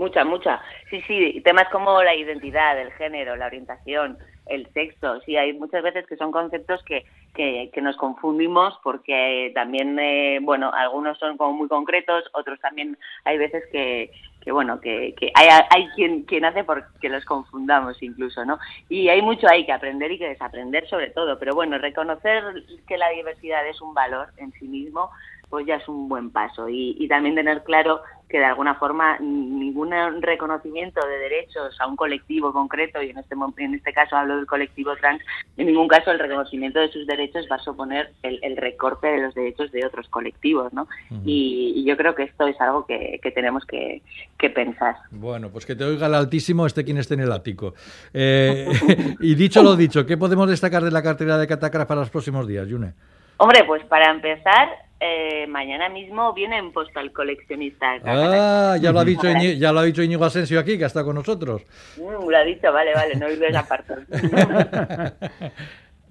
Mucha, 0.01 0.25
mucha. 0.25 0.59
Sí, 0.89 0.99
sí, 1.05 1.41
temas 1.45 1.69
como 1.69 2.01
la 2.01 2.15
identidad, 2.15 2.75
el 2.81 2.91
género, 2.93 3.35
la 3.35 3.45
orientación, 3.45 4.17
el 4.47 4.65
sexo. 4.73 5.21
Sí, 5.21 5.37
hay 5.37 5.53
muchas 5.53 5.83
veces 5.83 6.07
que 6.07 6.17
son 6.17 6.31
conceptos 6.31 6.81
que, 6.85 7.05
que, 7.35 7.69
que 7.71 7.81
nos 7.83 7.97
confundimos 7.97 8.79
porque 8.81 9.51
también, 9.53 9.99
eh, 9.99 10.39
bueno, 10.41 10.71
algunos 10.73 11.19
son 11.19 11.37
como 11.37 11.53
muy 11.53 11.67
concretos, 11.67 12.23
otros 12.33 12.59
también 12.61 12.97
hay 13.25 13.37
veces 13.37 13.63
que, 13.71 14.11
que 14.41 14.51
bueno, 14.51 14.81
que, 14.81 15.13
que 15.19 15.31
hay, 15.35 15.49
hay 15.69 15.87
quien, 15.89 16.23
quien 16.23 16.45
hace 16.45 16.63
porque 16.63 17.07
los 17.07 17.23
confundamos 17.25 18.01
incluso, 18.01 18.43
¿no? 18.43 18.57
Y 18.89 19.07
hay 19.09 19.21
mucho 19.21 19.47
ahí 19.47 19.67
que 19.67 19.71
aprender 19.71 20.11
y 20.11 20.17
que 20.17 20.29
desaprender 20.29 20.87
sobre 20.89 21.11
todo, 21.11 21.37
pero 21.37 21.53
bueno, 21.53 21.77
reconocer 21.77 22.43
que 22.87 22.97
la 22.97 23.09
diversidad 23.09 23.67
es 23.67 23.79
un 23.81 23.93
valor 23.93 24.29
en 24.37 24.51
sí 24.53 24.67
mismo, 24.67 25.11
pues 25.51 25.67
ya 25.67 25.75
es 25.75 25.87
un 25.87 26.09
buen 26.09 26.31
paso. 26.31 26.67
Y, 26.69 26.95
y 26.97 27.07
también 27.07 27.35
tener 27.35 27.61
claro 27.63 28.01
que 28.31 28.39
de 28.39 28.45
alguna 28.45 28.75
forma 28.75 29.19
ningún 29.19 29.91
reconocimiento 30.21 31.05
de 31.05 31.17
derechos 31.17 31.75
a 31.79 31.85
un 31.85 31.97
colectivo 31.97 32.53
concreto, 32.53 33.03
y 33.03 33.09
en 33.09 33.17
este, 33.17 33.35
en 33.57 33.75
este 33.75 33.93
caso 33.93 34.15
hablo 34.15 34.37
del 34.37 34.45
colectivo 34.45 34.95
trans, 34.95 35.21
en 35.57 35.67
ningún 35.67 35.89
caso 35.89 36.11
el 36.11 36.19
reconocimiento 36.19 36.79
de 36.79 36.89
sus 36.91 37.05
derechos 37.05 37.45
va 37.51 37.57
a 37.57 37.59
suponer 37.59 38.13
el, 38.23 38.39
el 38.41 38.55
recorte 38.55 39.07
de 39.07 39.21
los 39.21 39.35
derechos 39.35 39.71
de 39.73 39.85
otros 39.85 40.07
colectivos, 40.07 40.71
¿no? 40.71 40.83
Uh 41.09 41.15
-huh. 41.15 41.21
y, 41.25 41.73
y, 41.75 41.83
yo 41.83 41.97
creo 41.97 42.15
que 42.15 42.23
esto 42.23 42.47
es 42.47 42.59
algo 42.61 42.85
que, 42.85 43.19
que 43.21 43.31
tenemos 43.31 43.65
que, 43.65 44.01
que, 44.37 44.49
pensar. 44.49 44.95
Bueno, 45.11 45.49
pues 45.49 45.65
que 45.65 45.75
te 45.75 45.83
oiga 45.83 46.07
el 46.07 46.15
altísimo 46.15 46.65
este 46.65 46.85
quien 46.85 46.97
esté 46.97 47.15
en 47.15 47.21
el 47.21 47.31
ático. 47.33 47.73
Eh, 48.13 48.69
y 49.19 49.35
dicho 49.35 49.61
lo 49.61 49.75
dicho, 49.75 50.05
¿qué 50.05 50.15
podemos 50.15 50.49
destacar 50.49 50.83
de 50.83 50.91
la 50.91 51.03
cartera 51.03 51.37
de 51.37 51.47
Catacras 51.47 51.85
para 51.85 51.99
los 51.99 52.09
próximos 52.09 52.47
días, 52.47 52.65
Yune? 52.69 52.93
Hombre, 53.37 53.63
pues 53.65 53.83
para 53.85 54.11
empezar, 54.11 54.69
eh, 55.03 55.47
mañana 55.47 55.89
mismo 55.89 56.31
viene 56.33 56.57
en 56.59 56.71
postal 56.71 57.11
coleccionista. 57.11 57.97
Ah, 58.05 58.77
ya 58.79 58.91
lo 58.91 58.99
ha 58.99 59.03
dicho 59.05 59.27
Iñigo, 59.29 59.59
ya 59.59 59.71
lo 59.71 59.79
ha 59.79 59.83
dicho 59.83 60.03
Íñigo 60.03 60.23
Asensio 60.23 60.59
aquí, 60.59 60.77
que 60.77 60.85
está 60.85 61.03
con 61.03 61.15
nosotros. 61.15 61.63
Mm, 61.97 62.29
lo 62.29 62.37
ha 62.37 62.43
dicho, 62.43 62.71
vale, 62.71 62.93
vale, 62.93 63.15
no 63.15 63.25
oído 63.25 63.45
esa 63.47 63.67
parte. 63.67 63.95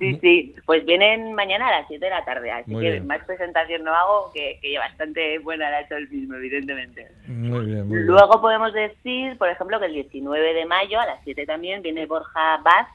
sí, 0.00 0.18
sí, 0.20 0.54
pues 0.66 0.84
vienen 0.84 1.34
mañana 1.34 1.68
a 1.68 1.80
las 1.80 1.88
7 1.88 2.04
de 2.04 2.10
la 2.10 2.24
tarde, 2.24 2.50
así 2.50 2.70
muy 2.70 2.82
que 2.84 2.90
bien. 2.92 3.06
más 3.06 3.24
presentación 3.24 3.84
no 3.84 3.94
hago, 3.94 4.32
que, 4.34 4.58
que 4.60 4.76
bastante 4.78 5.38
buena 5.38 5.70
la 5.70 5.76
ha 5.78 5.80
hecho 5.82 5.96
el 5.96 6.08
mismo, 6.08 6.34
evidentemente. 6.34 7.06
Muy 7.28 7.66
bien, 7.66 7.86
muy 7.88 7.98
Luego 8.00 8.28
bien. 8.28 8.40
podemos 8.40 8.72
decir, 8.72 9.38
por 9.38 9.48
ejemplo, 9.50 9.78
que 9.78 9.86
el 9.86 9.92
19 9.94 10.54
de 10.54 10.66
mayo 10.66 10.98
a 11.00 11.06
las 11.06 11.20
7 11.22 11.46
también 11.46 11.80
viene 11.82 12.06
Borja 12.06 12.56
Vaz 12.64 12.88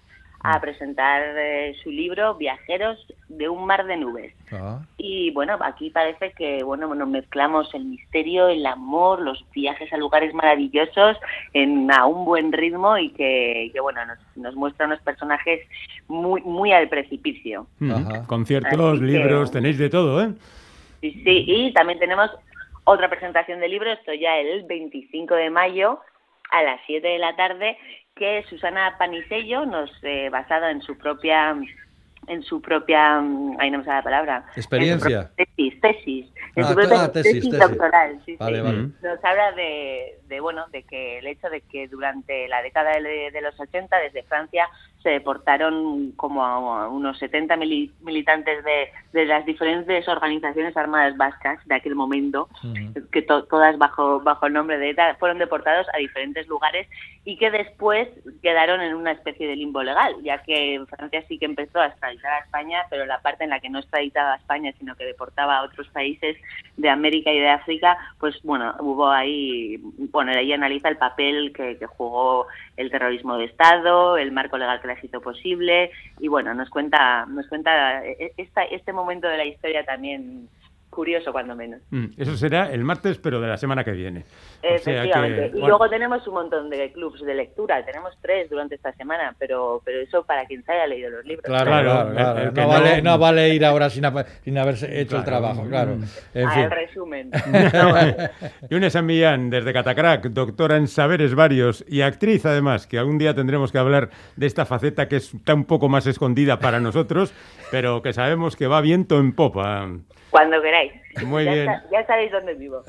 a 0.54 0.62
presentar 0.62 1.24
eh, 1.38 1.76
su 1.84 1.90
libro 1.90 2.36
Viajeros 2.36 3.04
de 3.30 3.50
un 3.50 3.66
mar 3.66 3.86
de 3.86 3.98
nubes. 3.98 4.34
Ah. 4.52 4.82
Y 4.98 5.32
bueno, 5.32 5.58
aquí 5.62 5.90
parece 5.90 6.34
que 6.34 6.64
bueno, 6.64 6.94
nos 6.94 7.08
mezclamos 7.08 7.74
el 7.74 7.86
misterio, 7.86 8.48
el 8.48 8.66
amor, 8.66 9.22
los 9.22 9.44
viajes 9.54 9.92
a 9.92 9.98
lugares 9.98 10.34
maravillosos 10.34 11.18
en 11.54 11.92
a 11.92 12.06
un 12.06 12.26
buen 12.26 12.52
ritmo 12.52 12.98
y 12.98 13.10
que, 13.10 13.72
que 13.74 13.80
bueno, 13.80 14.06
nos, 14.06 14.20
nos, 14.36 14.56
muestra 14.56 14.86
unos 14.86 15.02
personajes 15.02 15.62
muy 16.08 16.42
muy 16.42 16.72
al 16.72 16.90
precipicio. 16.90 17.68
Ajá. 17.82 18.28
Conciertos, 18.28 19.02
libros, 19.02 19.52
tenéis 19.52 19.80
de 19.80 19.90
todo, 19.90 20.22
¿eh? 20.22 20.34
Sí, 21.02 21.12
sí, 21.24 21.46
y 21.48 21.74
también 21.74 22.00
tenemos 22.00 22.30
otra 22.84 23.10
presentación 23.10 23.60
de 23.60 23.68
libros, 23.68 23.98
esto 23.98 24.14
ya 24.14 24.38
el 24.38 24.64
25 24.64 25.34
de 25.36 25.50
mayo 25.50 26.00
a 26.52 26.64
las 26.64 26.80
7 26.86 27.08
de 27.08 27.18
la 27.18 27.36
tarde 27.36 27.78
que 28.16 28.46
Susana 28.50 28.96
Panisello 28.98 29.66
nos 29.66 29.92
eh, 30.02 30.30
basada 30.30 30.72
en 30.72 30.82
su 30.82 30.98
propia 30.98 31.56
en 32.28 32.42
su 32.42 32.60
propia 32.60 33.20
ahí 33.60 33.70
no 33.70 33.80
me 33.80 33.84
sale 33.84 33.98
la 33.98 34.04
palabra. 34.04 34.46
Experiencia. 34.56 35.30
tesis 35.36 35.80
tesis. 35.82 36.26
En 36.56 36.64
ah, 36.64 36.68
su 36.70 36.76
propia 36.76 37.04
ah, 37.04 37.12
tesis, 37.12 37.34
tesis, 37.34 37.52
tesis, 37.52 37.60
doctoral 37.60 38.22
sí, 38.26 38.36
vale, 38.38 38.58
sí. 38.58 38.64
Vale. 38.64 38.82
nos 39.04 39.24
habla 39.24 39.52
de, 39.52 40.20
de 40.28 40.40
bueno 40.40 40.66
de 40.72 40.84
que 40.84 41.20
el 41.20 41.28
hecho 41.28 41.50
de 41.50 41.62
que 41.62 41.88
durante 41.88 42.48
la 42.48 42.62
década 42.62 42.94
de, 42.94 43.32
de 43.32 43.42
los 43.42 43.60
80 43.60 43.96
desde 44.00 44.24
Francia 44.24 44.68
se 45.06 45.12
deportaron 45.12 46.14
como 46.14 46.44
a 46.44 46.90
unos 46.90 47.20
70 47.20 47.56
mil, 47.58 47.94
militantes 48.02 48.64
de, 48.64 48.90
de, 49.14 49.26
las 49.28 49.46
diferentes 49.46 50.08
organizaciones 50.08 50.76
armadas 50.76 51.16
vascas 51.16 51.60
de 51.68 51.76
aquel 51.76 51.94
momento, 51.94 52.50
uh 52.64 52.68
-huh. 52.68 53.10
que 53.12 53.22
to, 53.22 53.44
todas 53.44 53.78
bajo, 53.78 54.20
bajo 54.22 54.48
el 54.48 54.54
nombre 54.54 54.80
de 54.80 54.90
ETA 54.90 55.16
fueron 55.20 55.38
deportados 55.38 55.86
a 55.94 56.00
diferentes 56.00 56.48
lugares 56.48 56.88
y 57.24 57.38
que 57.38 57.52
después 57.52 58.08
quedaron 58.42 58.82
en 58.82 58.96
una 58.96 59.12
especie 59.12 59.48
de 59.48 59.56
limbo 59.56 59.84
legal, 59.84 60.16
ya 60.24 60.42
que 60.42 60.84
Francia 60.90 61.24
sí 61.28 61.38
que 61.38 61.46
empezó 61.46 61.80
a 61.80 61.88
extraditar 61.88 62.34
a 62.34 62.40
España, 62.40 62.82
pero 62.90 63.06
la 63.06 63.22
parte 63.22 63.44
en 63.44 63.52
la 63.52 63.60
que 63.60 63.70
no 63.70 63.78
extraditaba 63.78 64.34
a 64.34 64.38
España, 64.38 64.74
sino 64.80 64.96
que 64.96 65.06
deportaba 65.06 65.58
a 65.58 65.64
otros 65.66 65.88
países 65.90 66.36
de 66.78 66.90
América 66.90 67.32
y 67.32 67.40
de 67.40 67.50
África, 67.50 67.96
pues 68.20 68.42
bueno, 68.42 68.74
hubo 68.80 69.08
ahí, 69.08 69.78
bueno, 70.12 70.32
ahí 70.32 70.52
analiza 70.52 70.90
el 70.90 70.98
papel 70.98 71.54
que, 71.54 71.78
que 71.78 71.86
jugó 71.86 72.48
el 72.78 72.92
terrorismo 72.92 73.38
de 73.38 73.46
Estado, 73.46 74.18
el 74.18 74.32
marco 74.32 74.58
legal 74.58 74.82
que 74.82 74.88
la 74.88 74.98
hizo 75.02 75.22
posible 75.22 75.92
y 76.20 76.28
bueno, 76.28 76.54
nos 76.54 76.70
cuenta, 76.70 77.26
nos 77.26 77.48
cuenta 77.48 78.06
eh, 78.06 78.34
esta, 78.38 78.64
este 78.64 78.94
momento 78.94 79.28
de 79.28 79.38
la 79.38 79.46
historia 79.46 79.86
también 79.86 80.50
curioso 80.96 81.32
cuando 81.32 81.56
menos. 81.56 81.82
Mm, 81.92 82.06
Eso 82.18 82.36
será 82.38 82.72
el 82.72 82.84
martes, 82.84 83.20
pero 83.20 83.40
de 83.42 83.48
la 83.48 83.58
semana 83.58 83.84
que 83.84 83.92
viene. 83.92 84.22
O 84.22 84.62
sea 84.62 84.70
que, 84.70 84.76
Efectivamente. 84.76 85.48
y 85.48 85.52
bueno, 85.52 85.68
luego 85.68 85.90
tenemos 85.90 86.26
un 86.28 86.34
montón 86.34 86.70
de 86.72 86.92
clubs 86.94 87.22
de 87.24 87.36
lectura, 87.36 87.86
tenemos 87.86 88.14
tres 88.22 88.50
durante 88.50 88.76
esta 88.76 88.92
semana, 88.94 89.36
pero, 89.38 89.82
pero 89.86 90.00
eso 90.00 90.24
para 90.24 90.46
quien 90.46 90.64
se 90.64 90.72
haya 90.72 90.88
leído 90.88 91.10
los 91.12 91.26
libros. 91.26 91.46
Claro, 91.46 91.66
Claro, 91.66 91.90
claro, 91.92 92.10
el- 92.10 92.16
claro. 92.16 92.40
el 92.40 92.54
que 92.54 92.62
no, 92.62 92.68
vale, 92.68 93.02
no- 93.02 93.12
no 93.12 93.18
vale 93.20 93.50
ir 93.54 93.66
ahora 93.66 93.90
sin, 93.90 94.04
sin 94.44 94.58
haberse 94.58 94.86
hecho 95.02 95.18
el 95.18 95.24
Claro. 95.24 95.26
trabajo, 95.26 95.68
claro. 95.70 95.92
En 96.34 96.48
Ah, 96.48 96.52
fin. 96.52 96.64
el 96.64 96.72
resumen. 96.72 97.32
Yune 98.70 98.90
San 98.90 99.06
Millán, 99.06 99.50
desde 99.50 99.74
Catacrac, 99.74 100.24
doctora 100.30 100.78
en 100.78 100.88
saberes 100.88 101.36
varios 101.36 101.84
y 101.88 102.02
actriz 102.02 102.46
además, 102.46 102.88
que 102.88 102.98
algún 102.98 103.18
día 103.18 103.34
tendremos 103.36 103.72
que 103.72 103.78
hablar 103.78 104.10
de 104.36 104.46
esta 104.46 104.66
faceta 104.66 105.08
que 105.08 105.18
está 105.18 105.54
un 105.54 105.66
poco 105.66 105.90
más 105.90 106.08
escondida 106.08 106.60
para 106.60 106.80
nosotros, 106.80 107.34
pero 107.72 108.02
que 108.02 108.14
sabemos 108.14 108.56
que 108.56 108.68
va 108.68 108.82
viento 108.82 109.20
en 109.20 109.34
popa. 109.34 109.90
Cuando 110.36 110.62
queráis. 110.62 110.92
Muy 111.26 111.46
ya, 111.46 111.54
bien. 111.54 111.66
sa- 111.66 111.84
ya 111.90 112.06
sabéis 112.06 112.30
dónde 112.30 112.56
vivo. 112.56 112.84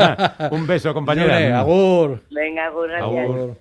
un 0.50 0.66
beso, 0.66 0.92
compañera. 0.92 1.40
Yune, 1.40 1.52
agur. 1.54 2.22
Venga, 2.28 2.70
Gur, 2.70 2.88
gracias. 2.88 3.24
Agur. 3.24 3.56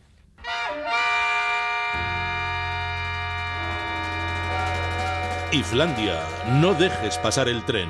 Islandia, 5.51 6.19
no 6.61 6.73
dejes 6.73 7.17
pasar 7.17 7.47
el 7.47 7.63
tren. 7.63 7.89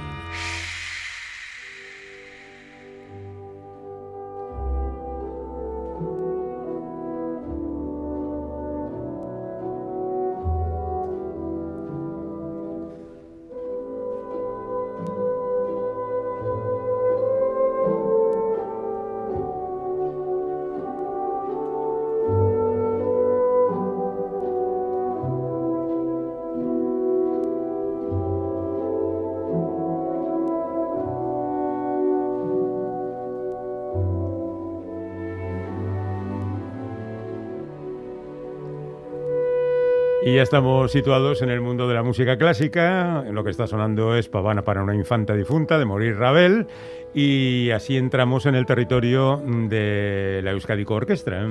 Ya 40.38 40.43
estamos 40.43 40.91
situados 40.91 41.41
en 41.41 41.49
el 41.49 41.61
mundo 41.61 41.88
de 41.88 41.95
la 41.95 42.03
música 42.03 42.38
clásica. 42.38 43.23
Lo 43.31 43.43
que 43.43 43.49
está 43.49 43.65
sonando 43.65 44.15
es 44.15 44.29
Pavana 44.29 44.61
para 44.61 44.83
una 44.83 44.93
infanta 44.93 45.33
difunta 45.33 45.79
de 45.79 45.85
Maurice 45.85 46.13
Ravel. 46.13 46.67
Y 47.15 47.71
así 47.71 47.97
entramos 47.97 48.45
en 48.45 48.53
el 48.53 48.67
territorio 48.67 49.41
de 49.67 50.41
la 50.43 50.51
Euskadico 50.51 50.93
Orquestra. 50.93 51.43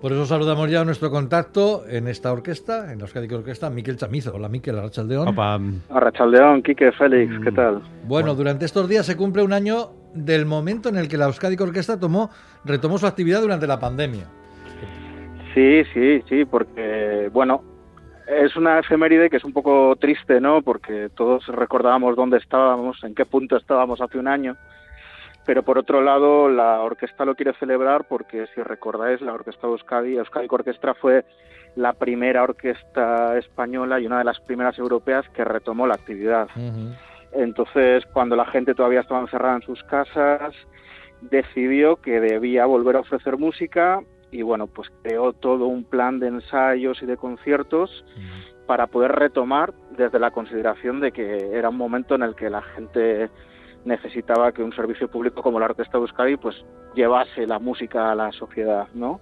Por 0.00 0.12
eso 0.12 0.24
saludamos 0.24 0.70
ya 0.70 0.80
a 0.80 0.84
nuestro 0.86 1.10
contacto 1.10 1.82
en 1.86 2.08
esta 2.08 2.32
orquesta, 2.32 2.90
en 2.90 3.00
la 3.00 3.04
Euskadi 3.04 3.30
Orquesta, 3.34 3.68
Miquel 3.68 3.98
Chamizo. 3.98 4.32
Hola, 4.34 4.48
Miquel 4.48 4.78
Arrachaldeón. 4.78 5.28
Opa, 5.28 5.60
Arrachaldeón, 5.90 6.62
Quique, 6.62 6.92
Félix, 6.92 7.34
¿qué 7.44 7.52
tal? 7.52 7.82
Bueno, 8.04 8.34
durante 8.34 8.64
estos 8.64 8.88
días 8.88 9.04
se 9.04 9.18
cumple 9.18 9.42
un 9.42 9.52
año 9.52 9.90
del 10.14 10.46
momento 10.46 10.88
en 10.88 10.96
el 10.96 11.08
que 11.08 11.18
la 11.18 11.26
Euskadi 11.26 11.56
Orquesta 11.60 12.00
tomó, 12.00 12.30
retomó 12.64 12.96
su 12.96 13.06
actividad 13.06 13.42
durante 13.42 13.66
la 13.66 13.78
pandemia. 13.78 14.28
Sí, 15.52 15.82
sí, 15.92 16.22
sí, 16.26 16.44
porque, 16.46 17.28
bueno, 17.34 17.69
es 18.30 18.56
una 18.56 18.78
efeméride 18.78 19.28
que 19.28 19.38
es 19.38 19.44
un 19.44 19.52
poco 19.52 19.96
triste, 19.96 20.40
¿no? 20.40 20.62
Porque 20.62 21.08
todos 21.14 21.46
recordábamos 21.48 22.16
dónde 22.16 22.38
estábamos, 22.38 23.02
en 23.02 23.14
qué 23.14 23.24
punto 23.24 23.56
estábamos 23.56 24.00
hace 24.00 24.18
un 24.18 24.28
año. 24.28 24.56
Pero 25.46 25.62
por 25.62 25.78
otro 25.78 26.00
lado, 26.00 26.48
la 26.48 26.80
orquesta 26.80 27.24
lo 27.24 27.34
quiere 27.34 27.54
celebrar 27.54 28.04
porque, 28.04 28.46
si 28.54 28.62
recordáis, 28.62 29.20
la 29.20 29.32
orquesta 29.32 29.66
de 29.66 29.72
Euskadi, 29.72 30.16
Euskadi 30.16 30.46
Orquestra 30.48 30.94
fue 30.94 31.24
la 31.76 31.92
primera 31.92 32.42
orquesta 32.42 33.36
española 33.38 33.98
y 33.98 34.06
una 34.06 34.18
de 34.18 34.24
las 34.24 34.38
primeras 34.40 34.78
europeas 34.78 35.28
que 35.30 35.44
retomó 35.44 35.86
la 35.86 35.94
actividad. 35.94 36.48
Entonces, 37.32 38.04
cuando 38.12 38.36
la 38.36 38.46
gente 38.46 38.74
todavía 38.74 39.00
estaba 39.00 39.20
encerrada 39.20 39.56
en 39.56 39.62
sus 39.62 39.82
casas, 39.84 40.54
decidió 41.20 41.96
que 41.96 42.20
debía 42.20 42.66
volver 42.66 42.96
a 42.96 43.00
ofrecer 43.00 43.36
música 43.38 44.00
y 44.30 44.42
bueno, 44.42 44.66
pues 44.66 44.88
creó 45.02 45.32
todo 45.32 45.66
un 45.66 45.84
plan 45.84 46.18
de 46.20 46.28
ensayos 46.28 47.02
y 47.02 47.06
de 47.06 47.16
conciertos 47.16 48.04
para 48.66 48.86
poder 48.86 49.12
retomar 49.12 49.74
desde 49.96 50.18
la 50.18 50.30
consideración 50.30 51.00
de 51.00 51.12
que 51.12 51.56
era 51.56 51.70
un 51.70 51.76
momento 51.76 52.14
en 52.14 52.22
el 52.22 52.34
que 52.34 52.50
la 52.50 52.62
gente 52.62 53.30
necesitaba 53.84 54.52
que 54.52 54.62
un 54.62 54.72
servicio 54.74 55.08
público 55.08 55.42
como 55.42 55.58
la 55.58 55.66
Orquesta 55.66 55.98
de 55.98 56.02
Euskadi 56.02 56.36
pues 56.36 56.64
llevase 56.94 57.46
la 57.46 57.58
música 57.58 58.10
a 58.10 58.14
la 58.14 58.30
sociedad, 58.32 58.88
¿no? 58.94 59.20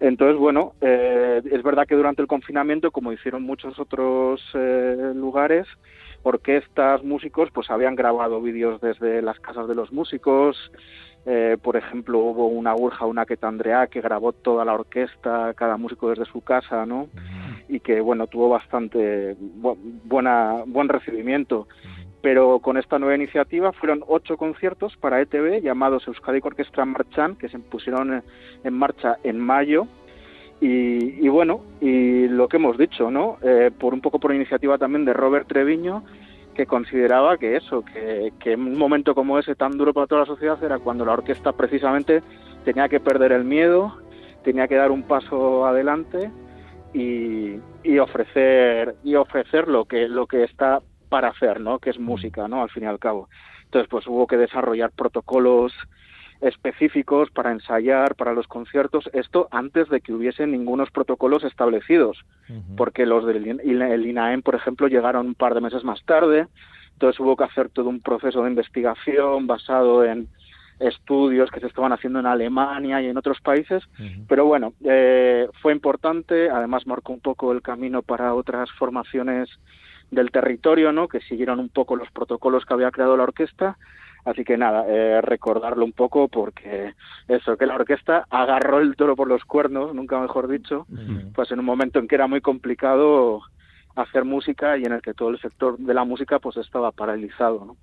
Entonces, 0.00 0.36
bueno, 0.38 0.74
eh, 0.80 1.42
es 1.44 1.62
verdad 1.62 1.86
que 1.86 1.94
durante 1.94 2.22
el 2.22 2.28
confinamiento, 2.28 2.90
como 2.90 3.12
hicieron 3.12 3.42
muchos 3.42 3.78
otros 3.78 4.40
eh, 4.54 5.12
lugares, 5.14 5.66
orquestas, 6.22 7.02
músicos, 7.02 7.50
pues 7.52 7.70
habían 7.70 7.96
grabado 7.96 8.40
vídeos 8.40 8.80
desde 8.80 9.22
las 9.22 9.40
casas 9.40 9.68
de 9.68 9.74
los 9.74 9.92
músicos. 9.92 10.56
Eh, 11.26 11.58
por 11.62 11.76
ejemplo, 11.76 12.18
hubo 12.18 12.46
una 12.46 12.74
Urja, 12.74 13.04
una 13.06 13.26
que 13.26 13.36
Andrea, 13.42 13.86
que 13.88 14.00
grabó 14.00 14.32
toda 14.32 14.64
la 14.64 14.72
orquesta, 14.74 15.52
cada 15.54 15.76
músico 15.76 16.08
desde 16.08 16.24
su 16.24 16.40
casa, 16.40 16.86
¿no? 16.86 17.08
Y 17.68 17.80
que, 17.80 18.00
bueno, 18.00 18.26
tuvo 18.26 18.48
bastante 18.48 19.36
bu- 19.36 19.76
buena, 20.04 20.62
buen 20.66 20.88
recibimiento. 20.88 21.68
Pero 22.22 22.58
con 22.58 22.76
esta 22.76 22.98
nueva 22.98 23.14
iniciativa 23.14 23.72
fueron 23.72 24.02
ocho 24.06 24.36
conciertos 24.36 24.96
para 24.98 25.20
ETV 25.20 25.62
llamados 25.62 26.06
Euskadi 26.06 26.40
Orquestra 26.42 26.84
Marchán, 26.84 27.36
que 27.36 27.48
se 27.48 27.58
pusieron 27.58 28.22
en 28.64 28.74
marcha 28.74 29.16
en 29.22 29.38
mayo 29.40 29.86
y, 30.60 31.24
y 31.24 31.28
bueno, 31.28 31.60
y 31.80 32.28
lo 32.28 32.46
que 32.48 32.58
hemos 32.58 32.76
dicho, 32.76 33.10
¿no? 33.10 33.38
Eh, 33.42 33.70
por 33.78 33.94
un 33.94 34.02
poco 34.02 34.18
por 34.18 34.34
iniciativa 34.34 34.76
también 34.76 35.06
de 35.06 35.14
Robert 35.14 35.48
Treviño, 35.48 36.04
que 36.54 36.66
consideraba 36.66 37.38
que 37.38 37.56
eso, 37.56 37.84
que, 37.84 38.32
que 38.40 38.52
en 38.52 38.60
un 38.62 38.78
momento 38.78 39.14
como 39.14 39.38
ese 39.38 39.54
tan 39.54 39.78
duro 39.78 39.94
para 39.94 40.06
toda 40.06 40.22
la 40.22 40.26
sociedad 40.26 40.62
era 40.62 40.78
cuando 40.78 41.04
la 41.04 41.12
orquesta 41.12 41.52
precisamente 41.52 42.22
tenía 42.64 42.88
que 42.88 43.00
perder 43.00 43.32
el 43.32 43.44
miedo, 43.44 43.96
tenía 44.42 44.68
que 44.68 44.76
dar 44.76 44.90
un 44.90 45.04
paso 45.04 45.66
adelante 45.66 46.30
y, 46.92 47.56
y 47.82 47.98
ofrecer 47.98 48.96
y 49.04 49.14
ofrecer 49.14 49.68
lo 49.68 49.84
que 49.84 50.08
lo 50.08 50.26
que 50.26 50.44
está 50.44 50.80
para 51.08 51.28
hacer, 51.28 51.60
¿no? 51.60 51.78
Que 51.78 51.90
es 51.90 51.98
música, 51.98 52.48
¿no? 52.48 52.62
Al 52.62 52.70
fin 52.70 52.84
y 52.84 52.86
al 52.86 52.98
cabo. 52.98 53.28
Entonces, 53.64 53.88
pues 53.88 54.06
hubo 54.06 54.26
que 54.26 54.36
desarrollar 54.36 54.90
protocolos 54.90 55.72
específicos 56.40 57.30
para 57.30 57.52
ensayar 57.52 58.14
para 58.14 58.32
los 58.32 58.46
conciertos, 58.46 59.08
esto 59.12 59.48
antes 59.50 59.88
de 59.88 60.00
que 60.00 60.12
hubiese 60.12 60.46
ningunos 60.46 60.90
protocolos 60.90 61.44
establecidos, 61.44 62.18
porque 62.76 63.06
los 63.06 63.26
del 63.26 63.46
IN- 63.46 63.60
el 63.82 64.06
INAEM, 64.06 64.42
por 64.42 64.54
ejemplo, 64.54 64.88
llegaron 64.88 65.26
un 65.26 65.34
par 65.34 65.54
de 65.54 65.60
meses 65.60 65.84
más 65.84 66.02
tarde, 66.04 66.46
entonces 66.92 67.20
hubo 67.20 67.36
que 67.36 67.44
hacer 67.44 67.68
todo 67.70 67.88
un 67.88 68.00
proceso 68.00 68.42
de 68.42 68.50
investigación 68.50 69.46
basado 69.46 70.04
en 70.04 70.28
estudios 70.78 71.50
que 71.50 71.60
se 71.60 71.66
estaban 71.66 71.92
haciendo 71.92 72.20
en 72.20 72.26
Alemania 72.26 73.02
y 73.02 73.06
en 73.06 73.16
otros 73.18 73.38
países, 73.40 73.82
pero 74.26 74.46
bueno, 74.46 74.72
eh, 74.84 75.46
fue 75.60 75.72
importante, 75.72 76.48
además 76.48 76.86
marcó 76.86 77.12
un 77.12 77.20
poco 77.20 77.52
el 77.52 77.60
camino 77.60 78.00
para 78.02 78.32
otras 78.34 78.70
formaciones 78.72 79.48
del 80.10 80.30
territorio, 80.30 80.90
¿no? 80.90 81.06
Que 81.06 81.20
siguieron 81.20 81.60
un 81.60 81.68
poco 81.68 81.96
los 81.96 82.10
protocolos 82.10 82.64
que 82.64 82.74
había 82.74 82.90
creado 82.90 83.16
la 83.16 83.24
orquesta. 83.24 83.76
Así 84.24 84.44
que 84.44 84.56
nada, 84.56 84.84
eh, 84.88 85.20
recordarlo 85.22 85.84
un 85.84 85.92
poco 85.92 86.28
porque 86.28 86.94
eso, 87.28 87.56
que 87.56 87.66
la 87.66 87.74
orquesta 87.74 88.26
agarró 88.30 88.78
el 88.80 88.96
toro 88.96 89.16
por 89.16 89.28
los 89.28 89.44
cuernos, 89.44 89.94
nunca 89.94 90.20
mejor 90.20 90.48
dicho, 90.48 90.86
pues 91.34 91.50
en 91.50 91.58
un 91.58 91.64
momento 91.64 91.98
en 91.98 92.08
que 92.08 92.16
era 92.16 92.26
muy 92.26 92.40
complicado 92.40 93.42
hacer 93.96 94.24
música 94.24 94.78
y 94.78 94.84
en 94.84 94.92
el 94.92 95.02
que 95.02 95.14
todo 95.14 95.30
el 95.30 95.40
sector 95.40 95.76
de 95.78 95.94
la 95.94 96.04
música 96.04 96.38
pues 96.38 96.56
estaba 96.56 96.92
paralizado, 96.92 97.64
¿no? 97.64 97.76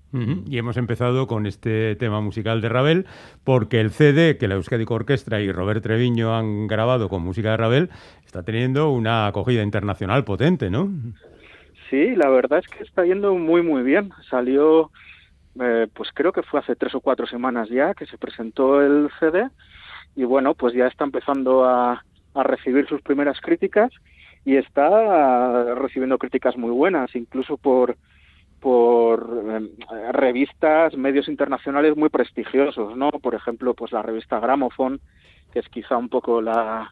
Y 0.47 0.57
hemos 0.57 0.77
empezado 0.77 1.27
con 1.27 1.45
este 1.45 1.95
tema 1.95 2.21
musical 2.21 2.61
de 2.61 2.69
Ravel, 2.69 3.05
porque 3.43 3.79
el 3.79 3.91
CD 3.91 4.37
que 4.37 4.47
la 4.47 4.55
Euskadico 4.55 4.93
Orquestra 4.93 5.41
y 5.41 5.51
Robert 5.51 5.83
Treviño 5.83 6.35
han 6.35 6.67
grabado 6.67 7.09
con 7.09 7.23
música 7.23 7.51
de 7.51 7.57
Ravel 7.57 7.89
está 8.25 8.43
teniendo 8.43 8.89
una 8.89 9.27
acogida 9.27 9.63
internacional 9.63 10.23
potente, 10.23 10.69
¿no? 10.69 10.89
Sí, 11.89 12.15
la 12.15 12.29
verdad 12.29 12.59
es 12.59 12.67
que 12.67 12.83
está 12.83 13.05
yendo 13.05 13.33
muy 13.35 13.61
muy 13.61 13.83
bien. 13.83 14.11
Salió, 14.29 14.91
eh, 15.61 15.87
pues 15.93 16.09
creo 16.13 16.31
que 16.31 16.43
fue 16.43 16.59
hace 16.59 16.75
tres 16.75 16.95
o 16.95 17.01
cuatro 17.01 17.25
semanas 17.27 17.69
ya 17.69 17.93
que 17.93 18.05
se 18.05 18.17
presentó 18.17 18.81
el 18.81 19.09
CD 19.19 19.49
y 20.15 20.23
bueno, 20.23 20.55
pues 20.55 20.73
ya 20.73 20.87
está 20.87 21.03
empezando 21.03 21.65
a, 21.65 22.03
a 22.33 22.43
recibir 22.43 22.87
sus 22.87 23.01
primeras 23.01 23.39
críticas 23.41 23.91
y 24.45 24.55
está 24.55 25.75
recibiendo 25.75 26.17
críticas 26.17 26.57
muy 26.57 26.71
buenas, 26.71 27.15
incluso 27.15 27.57
por 27.57 27.97
por 28.59 29.43
eh, 29.47 30.11
revistas, 30.13 30.97
medios 30.97 31.27
internacionales 31.27 31.95
muy 31.95 32.09
prestigiosos, 32.09 32.97
¿no? 32.97 33.11
Por 33.11 33.35
ejemplo, 33.35 33.75
pues 33.75 33.91
la 33.91 34.01
revista 34.01 34.39
Gramophone, 34.39 34.99
que 35.53 35.59
es 35.59 35.69
quizá 35.69 35.95
un 35.97 36.09
poco 36.09 36.41
la 36.41 36.91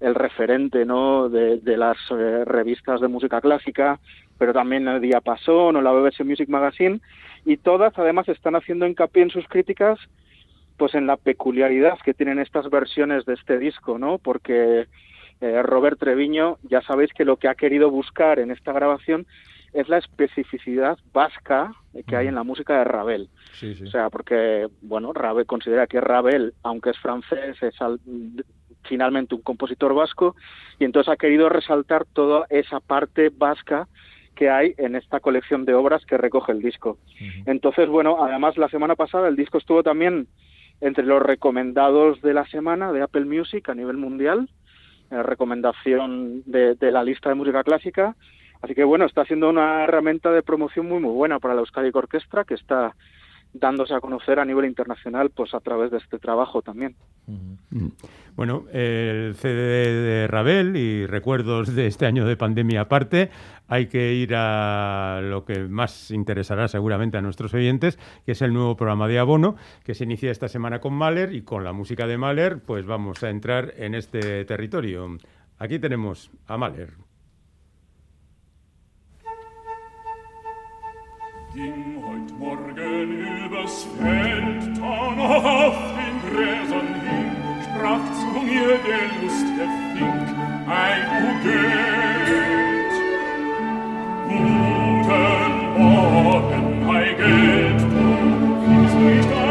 el 0.00 0.14
referente 0.14 0.84
¿no? 0.84 1.28
de, 1.28 1.58
de 1.58 1.76
las 1.76 1.96
eh, 2.10 2.44
revistas 2.44 3.00
de 3.00 3.08
música 3.08 3.40
clásica, 3.40 3.98
pero 4.38 4.52
también 4.52 4.86
el 4.88 5.00
Diapason 5.00 5.74
o 5.76 5.80
la 5.80 5.92
BBC 5.92 6.20
Music 6.24 6.48
Magazine, 6.48 7.00
y 7.46 7.56
todas 7.56 7.96
además 7.96 8.28
están 8.28 8.56
haciendo 8.56 8.86
hincapié 8.86 9.22
en 9.22 9.30
sus 9.30 9.46
críticas 9.48 9.98
pues 10.76 10.94
en 10.94 11.06
la 11.06 11.16
peculiaridad 11.16 11.98
que 12.04 12.12
tienen 12.12 12.38
estas 12.38 12.68
versiones 12.68 13.24
de 13.24 13.32
este 13.32 13.58
disco, 13.58 13.98
¿no? 13.98 14.18
Porque 14.18 14.86
eh, 15.40 15.62
Robert 15.62 15.98
Treviño, 15.98 16.58
ya 16.64 16.82
sabéis 16.82 17.10
que 17.14 17.24
lo 17.24 17.38
que 17.38 17.48
ha 17.48 17.54
querido 17.54 17.90
buscar 17.90 18.38
en 18.40 18.50
esta 18.50 18.72
grabación 18.72 19.26
es 19.72 19.88
la 19.88 19.96
especificidad 19.98 20.98
vasca 21.14 21.72
que 22.06 22.16
hay 22.16 22.26
en 22.26 22.34
la 22.34 22.42
música 22.42 22.76
de 22.78 22.84
Ravel. 22.84 23.28
Sí, 23.52 23.74
sí. 23.74 23.84
O 23.84 23.90
sea, 23.90 24.10
porque, 24.10 24.66
bueno, 24.82 25.12
Ravel 25.14 25.46
considera 25.46 25.86
que 25.86 26.00
Ravel, 26.00 26.52
aunque 26.62 26.90
es 26.90 26.98
francés, 26.98 27.62
es 27.62 27.80
al- 27.80 28.00
finalmente 28.84 29.34
un 29.34 29.42
compositor 29.42 29.94
vasco, 29.94 30.36
y 30.78 30.84
entonces 30.84 31.12
ha 31.12 31.16
querido 31.16 31.48
resaltar 31.48 32.04
toda 32.04 32.46
esa 32.50 32.80
parte 32.80 33.30
vasca 33.34 33.88
que 34.36 34.50
hay 34.50 34.74
en 34.78 34.94
esta 34.94 35.18
colección 35.18 35.64
de 35.64 35.74
obras 35.74 36.06
que 36.06 36.16
recoge 36.16 36.52
el 36.52 36.60
disco. 36.60 36.98
Entonces, 37.46 37.88
bueno, 37.88 38.22
además 38.22 38.56
la 38.56 38.68
semana 38.68 38.94
pasada 38.94 39.26
el 39.28 39.34
disco 39.34 39.58
estuvo 39.58 39.82
también 39.82 40.28
entre 40.80 41.04
los 41.04 41.20
recomendados 41.20 42.20
de 42.22 42.34
la 42.34 42.46
semana 42.46 42.92
de 42.92 43.02
Apple 43.02 43.24
Music 43.24 43.68
a 43.68 43.74
nivel 43.74 43.96
mundial, 43.96 44.48
eh, 45.10 45.22
recomendación 45.22 46.42
de, 46.44 46.74
de 46.74 46.92
la 46.92 47.02
lista 47.02 47.30
de 47.30 47.34
música 47.34 47.64
clásica. 47.64 48.14
Así 48.60 48.74
que 48.74 48.84
bueno, 48.84 49.06
está 49.06 49.24
siendo 49.24 49.48
una 49.48 49.84
herramienta 49.84 50.30
de 50.30 50.42
promoción 50.42 50.86
muy 50.86 51.00
muy 51.00 51.12
buena 51.12 51.40
para 51.40 51.54
la 51.54 51.60
Euskadi 51.60 51.90
Orquestra 51.92 52.44
que 52.44 52.54
está 52.54 52.94
dándose 53.58 53.94
a 53.94 54.00
conocer 54.00 54.38
a 54.38 54.44
nivel 54.44 54.66
internacional 54.66 55.30
pues 55.30 55.54
a 55.54 55.60
través 55.60 55.90
de 55.90 55.98
este 55.98 56.18
trabajo 56.18 56.62
también. 56.62 56.94
Mm. 57.26 57.88
Bueno, 58.36 58.64
el 58.72 59.34
CD 59.34 59.54
de 59.54 60.26
Ravel 60.26 60.76
y 60.76 61.06
recuerdos 61.06 61.74
de 61.74 61.86
este 61.86 62.06
año 62.06 62.26
de 62.26 62.36
pandemia 62.36 62.82
aparte, 62.82 63.30
hay 63.68 63.86
que 63.86 64.14
ir 64.14 64.34
a 64.36 65.20
lo 65.22 65.44
que 65.44 65.60
más 65.64 66.10
interesará 66.10 66.68
seguramente 66.68 67.16
a 67.16 67.22
nuestros 67.22 67.54
oyentes, 67.54 67.98
que 68.24 68.32
es 68.32 68.42
el 68.42 68.52
nuevo 68.52 68.76
programa 68.76 69.08
de 69.08 69.18
abono 69.18 69.56
que 69.84 69.94
se 69.94 70.04
inicia 70.04 70.30
esta 70.30 70.48
semana 70.48 70.80
con 70.80 70.94
Mahler 70.94 71.34
y 71.34 71.42
con 71.42 71.64
la 71.64 71.72
música 71.72 72.06
de 72.06 72.18
Mahler, 72.18 72.60
pues 72.60 72.86
vamos 72.86 73.22
a 73.22 73.30
entrar 73.30 73.72
en 73.76 73.94
este 73.94 74.44
territorio. 74.44 75.16
Aquí 75.58 75.78
tenemos 75.78 76.30
a 76.46 76.56
Mahler. 76.56 77.06
es 83.66 83.86
fällt 83.98 84.76
Ton 84.76 85.18
auf 85.18 85.74
den 85.98 86.16
Gräsern 86.30 86.94
hin, 87.06 87.30
sprach 87.64 88.04
zu 88.14 88.28
mir 88.40 88.78
der 88.86 89.04
lustige 89.20 89.66
Fink, 89.92 90.28
ein 90.68 91.02
Gugelt. 91.10 92.94
Guten 94.28 95.58
Morgen, 95.78 96.64
Heigelt, 96.88 97.80
du 97.80 98.06
findest 98.64 98.96
mich 98.98 99.26
da 99.26 99.45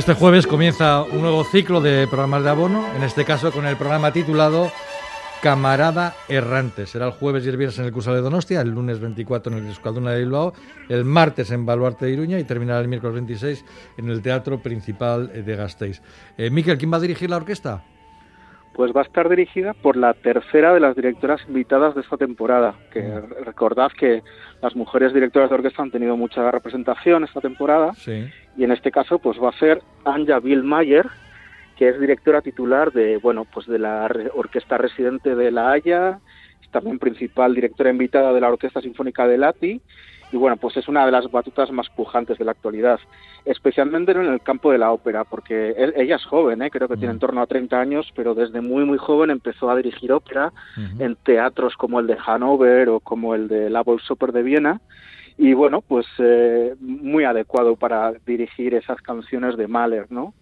Este 0.00 0.14
jueves 0.14 0.46
comienza 0.46 1.02
un 1.02 1.20
nuevo 1.20 1.44
ciclo 1.44 1.82
de 1.82 2.06
programas 2.06 2.42
de 2.42 2.48
abono, 2.48 2.86
en 2.96 3.02
este 3.02 3.26
caso 3.26 3.52
con 3.52 3.66
el 3.66 3.76
programa 3.76 4.10
titulado 4.14 4.72
Camarada 5.42 6.14
Errante. 6.26 6.86
Será 6.86 7.04
el 7.04 7.12
jueves 7.12 7.44
y 7.44 7.50
el 7.50 7.58
viernes 7.58 7.78
en 7.78 7.84
el 7.84 7.92
Cursal 7.92 8.14
de 8.14 8.22
Donostia, 8.22 8.62
el 8.62 8.70
lunes 8.70 8.98
24 8.98 9.52
en 9.52 9.58
el 9.58 9.66
Euskalduna 9.66 10.12
de 10.12 10.20
Bilbao, 10.20 10.54
el 10.88 11.04
martes 11.04 11.50
en 11.50 11.66
Baluarte 11.66 12.06
de 12.06 12.12
Iruña 12.12 12.38
y 12.38 12.44
terminará 12.44 12.80
el 12.80 12.88
miércoles 12.88 13.12
26 13.16 13.64
en 13.98 14.08
el 14.08 14.22
Teatro 14.22 14.62
Principal 14.62 15.44
de 15.44 15.54
Gasteiz. 15.54 16.00
Eh, 16.38 16.48
Miquel, 16.48 16.78
¿quién 16.78 16.90
va 16.90 16.96
a 16.96 17.00
dirigir 17.00 17.28
la 17.28 17.36
orquesta? 17.36 17.84
Pues 18.72 18.92
va 18.96 19.02
a 19.02 19.04
estar 19.04 19.28
dirigida 19.28 19.74
por 19.74 19.98
la 19.98 20.14
tercera 20.14 20.72
de 20.72 20.80
las 20.80 20.96
directoras 20.96 21.42
invitadas 21.46 21.94
de 21.94 22.00
esta 22.00 22.16
temporada, 22.16 22.74
que 22.90 23.20
recordad 23.44 23.90
que 23.92 24.22
las 24.62 24.74
mujeres 24.74 25.12
directoras 25.12 25.50
de 25.50 25.56
orquesta 25.56 25.82
han 25.82 25.90
tenido 25.90 26.16
mucha 26.16 26.50
representación 26.50 27.24
esta 27.24 27.42
temporada 27.42 27.92
Sí. 27.92 28.30
Y 28.56 28.64
en 28.64 28.72
este 28.72 28.90
caso 28.90 29.18
pues 29.18 29.38
va 29.42 29.50
a 29.50 29.58
ser 29.58 29.82
Anja 30.04 30.38
Billmayer, 30.40 31.06
que 31.76 31.88
es 31.88 32.00
directora 32.00 32.42
titular 32.42 32.92
de 32.92 33.16
bueno 33.18 33.44
pues 33.44 33.66
de 33.66 33.78
la 33.78 34.10
orquesta 34.34 34.76
residente 34.78 35.34
de 35.34 35.50
La 35.50 35.70
Haya, 35.72 36.18
es 36.62 36.68
también 36.70 36.98
principal 36.98 37.54
directora 37.54 37.90
invitada 37.90 38.32
de 38.32 38.40
la 38.40 38.48
Orquesta 38.48 38.80
Sinfónica 38.80 39.26
de 39.26 39.38
Lati 39.38 39.80
y 40.32 40.36
bueno 40.36 40.56
pues 40.56 40.76
es 40.76 40.86
una 40.88 41.04
de 41.06 41.10
las 41.12 41.30
batutas 41.30 41.70
más 41.72 41.88
pujantes 41.90 42.38
de 42.38 42.44
la 42.44 42.52
actualidad, 42.52 43.00
especialmente 43.44 44.12
en 44.12 44.20
el 44.26 44.40
campo 44.42 44.70
de 44.70 44.78
la 44.78 44.92
ópera, 44.92 45.24
porque 45.24 45.70
él- 45.76 45.92
ella 45.96 46.16
es 46.16 46.24
joven, 46.24 46.62
¿eh? 46.62 46.70
creo 46.70 46.86
que 46.86 46.96
tiene 46.96 47.12
en 47.14 47.18
torno 47.18 47.40
a 47.42 47.46
30 47.46 47.80
años, 47.80 48.12
pero 48.14 48.34
desde 48.34 48.60
muy 48.60 48.84
muy 48.84 48.98
joven 48.98 49.30
empezó 49.30 49.70
a 49.70 49.76
dirigir 49.76 50.12
ópera 50.12 50.52
en 51.00 51.16
teatros 51.16 51.76
como 51.76 51.98
el 52.00 52.06
de 52.06 52.16
Hannover 52.16 52.88
o 52.90 53.00
como 53.00 53.34
el 53.34 53.48
de 53.48 53.70
la 53.70 53.82
Volksoper 53.82 54.32
de 54.32 54.42
Viena 54.42 54.80
y 55.42 55.54
bueno, 55.54 55.80
pues 55.80 56.06
eh, 56.18 56.74
muy 56.80 57.24
adecuado 57.24 57.74
para 57.76 58.12
dirigir 58.26 58.74
esas 58.74 59.00
canciones 59.00 59.56
de 59.56 59.66
Mahler, 59.68 60.06
¿no? 60.10 60.34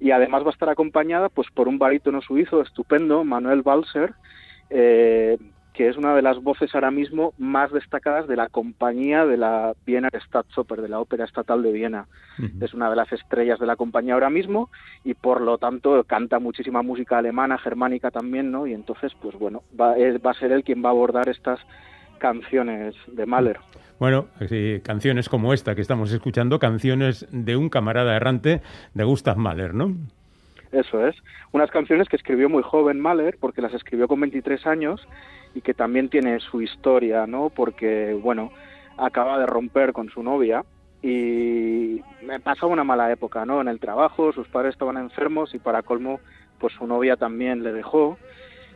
Y 0.00 0.12
además 0.12 0.44
va 0.44 0.50
a 0.50 0.52
estar 0.52 0.68
acompañada 0.68 1.28
pues 1.28 1.48
por 1.52 1.66
un 1.66 1.76
barítono 1.78 2.20
suizo 2.22 2.62
estupendo, 2.62 3.24
Manuel 3.24 3.62
Balser, 3.62 4.14
eh, 4.70 5.38
que 5.72 5.88
es 5.88 5.96
una 5.96 6.14
de 6.14 6.22
las 6.22 6.40
voces 6.40 6.72
ahora 6.72 6.92
mismo 6.92 7.34
más 7.36 7.72
destacadas 7.72 8.28
de 8.28 8.36
la 8.36 8.48
compañía 8.48 9.26
de 9.26 9.36
la 9.36 9.74
Wiener 9.84 10.12
Staatsoper, 10.24 10.80
de 10.82 10.88
la 10.88 11.00
Ópera 11.00 11.24
Estatal 11.24 11.60
de 11.64 11.72
Viena. 11.72 12.06
Es 12.60 12.74
una 12.74 12.88
de 12.90 12.94
las 12.94 13.10
estrellas 13.12 13.58
de 13.58 13.66
la 13.66 13.74
compañía 13.74 14.14
ahora 14.14 14.30
mismo 14.30 14.70
y 15.02 15.14
por 15.14 15.40
lo 15.40 15.58
tanto 15.58 16.04
canta 16.04 16.38
muchísima 16.38 16.82
música 16.82 17.18
alemana, 17.18 17.58
germánica 17.58 18.12
también, 18.12 18.52
¿no? 18.52 18.68
Y 18.68 18.72
entonces, 18.72 19.12
pues 19.20 19.34
bueno, 19.36 19.64
va, 19.78 19.96
es- 19.98 20.20
va 20.24 20.30
a 20.30 20.34
ser 20.34 20.52
él 20.52 20.62
quien 20.62 20.80
va 20.84 20.90
a 20.90 20.92
abordar 20.92 21.28
estas 21.28 21.58
canciones 22.18 22.94
de 23.06 23.26
Mahler. 23.26 23.58
Bueno, 23.98 24.26
sí, 24.48 24.80
canciones 24.82 25.28
como 25.28 25.52
esta 25.52 25.74
que 25.74 25.80
estamos 25.80 26.12
escuchando, 26.12 26.58
canciones 26.58 27.26
de 27.30 27.56
un 27.56 27.68
camarada 27.68 28.16
errante 28.16 28.60
de 28.92 29.04
Gustav 29.04 29.36
Mahler, 29.36 29.74
¿no? 29.74 29.94
Eso 30.72 31.06
es. 31.06 31.14
Unas 31.52 31.70
canciones 31.70 32.08
que 32.08 32.16
escribió 32.16 32.48
muy 32.48 32.62
joven 32.62 33.00
Mahler, 33.00 33.36
porque 33.38 33.62
las 33.62 33.72
escribió 33.72 34.08
con 34.08 34.20
23 34.20 34.66
años 34.66 35.06
y 35.54 35.60
que 35.60 35.74
también 35.74 36.08
tiene 36.08 36.40
su 36.40 36.60
historia, 36.60 37.26
¿no? 37.26 37.50
Porque, 37.50 38.18
bueno, 38.20 38.50
acaba 38.96 39.38
de 39.38 39.46
romper 39.46 39.92
con 39.92 40.10
su 40.10 40.22
novia 40.22 40.64
y 41.00 42.00
me 42.22 42.40
pasaba 42.40 42.72
una 42.72 42.82
mala 42.82 43.12
época, 43.12 43.44
¿no? 43.46 43.60
En 43.60 43.68
el 43.68 43.78
trabajo, 43.78 44.32
sus 44.32 44.48
padres 44.48 44.72
estaban 44.72 44.96
enfermos 44.96 45.54
y 45.54 45.58
para 45.58 45.82
colmo, 45.82 46.18
pues 46.58 46.72
su 46.74 46.86
novia 46.86 47.16
también 47.16 47.62
le 47.62 47.72
dejó 47.72 48.18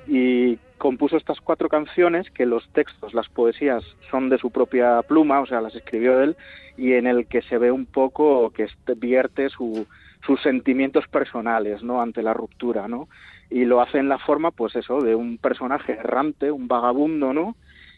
y 0.09 0.57
compuso 0.79 1.17
estas 1.17 1.41
cuatro 1.41 1.69
canciones 1.69 2.31
que 2.31 2.47
los 2.47 2.67
textos, 2.71 3.13
las 3.13 3.29
poesías 3.29 3.85
son 4.11 4.31
de 4.31 4.39
su 4.39 4.51
propia 4.51 5.03
pluma, 5.03 5.41
o 5.41 5.47
sea, 5.47 5.61
las 5.61 5.75
escribió 5.75 6.21
él 6.23 6.37
y 6.77 6.95
en 6.95 7.07
el 7.07 7.27
que 7.27 7.43
se 7.43 7.59
ve 7.59 7.71
un 7.71 7.85
poco 7.85 8.51
que 8.51 8.69
vierte 8.97 9.51
su, 9.51 9.87
sus 10.25 10.41
sentimientos 10.43 11.07
personales, 11.09 11.83
¿no? 11.83 12.01
Ante 12.01 12.23
la 12.23 12.33
ruptura, 12.33 12.89
¿no? 12.89 13.09
Y 13.51 13.65
lo 13.65 13.81
hace 13.81 13.99
en 13.99 14.09
la 14.09 14.19
forma, 14.19 14.51
pues 14.51 14.77
eso, 14.77 15.01
de 15.01 15.15
un 15.15 15.39
personaje 15.39 15.93
errante, 15.93 16.51
un 16.51 16.69
vagabundo, 16.69 17.33
¿no? 17.33 17.57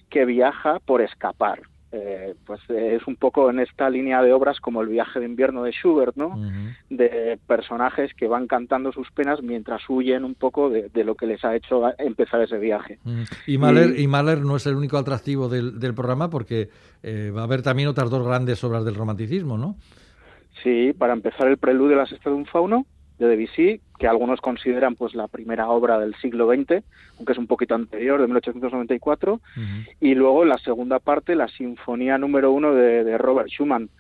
Que 0.09 0.25
viaja 0.25 0.79
por 0.81 1.03
escapar. 1.03 1.61
Eh, 1.93 2.35
pues 2.47 2.61
eh, 2.69 2.99
es 3.01 3.07
un 3.09 3.17
poco 3.17 3.51
en 3.51 3.59
esta 3.59 3.91
línea 3.91 4.23
de 4.23 4.33
obras 4.33 4.61
como 4.61 4.81
el 4.81 4.89
viaje 4.89 5.19
de 5.19 5.27
invierno 5.27 5.65
de 5.65 5.73
Schubert, 5.73 6.15
¿no? 6.15 6.39
De 6.89 7.37
personajes 7.49 8.15
que 8.15 8.29
van 8.29 8.47
cantando 8.47 8.93
sus 8.93 9.11
penas 9.11 9.43
mientras 9.43 9.83
huyen 9.89 10.25
un 10.25 10.37
poco 10.37 10.71
de, 10.71 10.89
de 10.89 11.03
lo 11.03 11.17
que 11.17 11.27
les 11.27 11.45
ha 11.45 11.57
hecho 11.57 11.83
empezar 11.99 12.43
ese 12.43 12.59
viaje. 12.59 13.01
Y 13.47 13.59
Mahler, 13.59 13.99
y 13.99 14.07
Mahler 14.07 14.39
no 14.43 14.55
es 14.55 14.67
el 14.67 14.77
único 14.77 14.99
atractivo 14.99 15.49
del, 15.49 15.81
del 15.81 15.95
programa 15.95 16.31
porque 16.31 16.69
eh, 17.03 17.33
va 17.35 17.41
a 17.41 17.45
haber 17.45 17.63
también 17.63 17.89
otras 17.89 18.09
dos 18.09 18.25
grandes 18.25 18.63
obras 18.63 18.85
del 18.85 18.95
romanticismo, 18.95 19.59
¿no? 19.59 19.75
Sí, 20.63 20.93
para 20.97 21.13
empezar 21.13 21.49
el 21.49 21.59
preludio 21.59 21.97
de 21.97 22.03
la 22.03 22.07
sexta 22.07 22.31
de 22.31 22.37
un 22.37 22.47
fauno 22.47 22.87
de 23.19 23.27
Debussy, 23.27 23.81
que 24.01 24.09
algunos 24.09 24.41
consideran 24.41 24.97
pues 24.97 25.15
la 25.15 25.29
primera 25.29 25.69
obra 25.69 25.99
del 25.99 26.15
siglo 26.17 26.49
XX, 26.49 26.83
aunque 27.19 27.33
es 27.33 27.39
un 27.39 27.47
poquito 27.47 27.75
anterior, 27.75 28.19
de 28.19 28.27
1894, 28.27 29.41
y 30.01 30.15
luego 30.15 30.47
la 30.47 30.57
segunda 30.57 30.99
parte, 31.01 31.37
la 31.37 31.49
sinfonía 31.49 32.17
número 32.17 32.51
uno 32.51 32.75
de, 32.75 33.05
de 33.05 33.19
Robert 33.19 33.51
Schumann, 33.51 33.91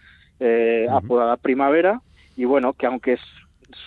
eh, 0.40 0.86
apodada 0.90 1.36
Primavera, 1.36 2.01
y 2.34 2.46
bueno, 2.46 2.72
que 2.72 2.86
aunque 2.86 3.12
es 3.12 3.20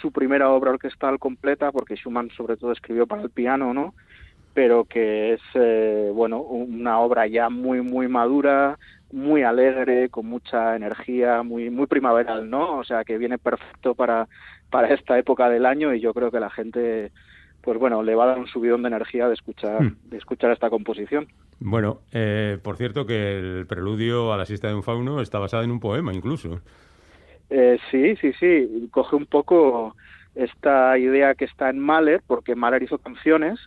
su 0.02 0.12
primera 0.12 0.52
obra 0.52 0.70
orquestal 0.70 1.18
completa, 1.18 1.72
porque 1.72 1.96
Schumann 1.96 2.30
sobre 2.38 2.58
todo 2.58 2.72
escribió 2.72 3.08
para 3.08 3.24
el 3.24 3.32
piano, 3.32 3.74
¿no? 3.74 3.96
pero 4.54 4.86
que 4.86 5.34
es 5.34 5.42
eh, 5.56 6.12
bueno 6.14 6.42
una 6.42 7.00
obra 7.00 7.28
ya 7.28 7.50
muy 7.50 7.82
muy 7.82 8.08
madura 8.08 8.78
muy 9.12 9.44
alegre 9.44 10.10
con 10.10 10.28
mucha 10.28 10.76
energía 10.76 11.44
muy 11.44 11.70
muy 11.70 11.88
primaveral 11.88 12.50
no 12.50 12.78
o 12.78 12.84
sea 12.84 13.04
que 13.04 13.18
viene 13.18 13.38
perfecto 13.38 13.96
para 13.96 14.28
para 14.74 14.92
esta 14.92 15.20
época 15.20 15.50
del 15.50 15.68
año 15.68 15.94
y 15.94 16.02
yo 16.02 16.16
creo 16.16 16.32
que 16.32 16.40
la 16.40 16.50
gente 16.50 17.12
pues 17.62 17.80
bueno, 17.80 18.04
le 18.04 18.14
va 18.14 18.26
a 18.26 18.28
dar 18.28 18.40
un 18.40 18.48
subidón 18.48 18.82
de 18.82 18.90
energía 18.90 19.30
de 19.30 19.36
escuchar, 19.36 19.82
Hmm. 19.82 19.96
de 20.10 20.18
escuchar 20.18 20.52
esta 20.52 20.70
composición. 20.70 21.28
Bueno, 21.60 22.00
eh, 22.12 22.58
por 22.62 22.76
cierto 22.76 23.06
que 23.06 23.38
el 23.38 23.66
preludio 23.68 24.34
a 24.34 24.38
la 24.38 24.46
siesta 24.46 24.68
de 24.68 24.74
un 24.74 24.84
fauno 24.84 25.22
está 25.22 25.40
basado 25.40 25.64
en 25.64 25.72
un 25.72 25.80
poema 25.80 26.12
incluso. 26.14 26.60
Eh, 27.50 27.78
sí, 27.90 28.18
sí, 28.18 28.34
sí, 28.34 28.90
coge 28.92 29.16
un 29.16 29.28
poco 29.28 29.96
esta 30.36 30.98
idea 30.98 31.36
que 31.36 31.46
está 31.46 31.70
en 31.70 31.80
Mahler, 31.80 32.22
porque 32.28 32.56
Mahler 32.56 32.84
hizo 32.84 32.98
canciones, 32.98 33.60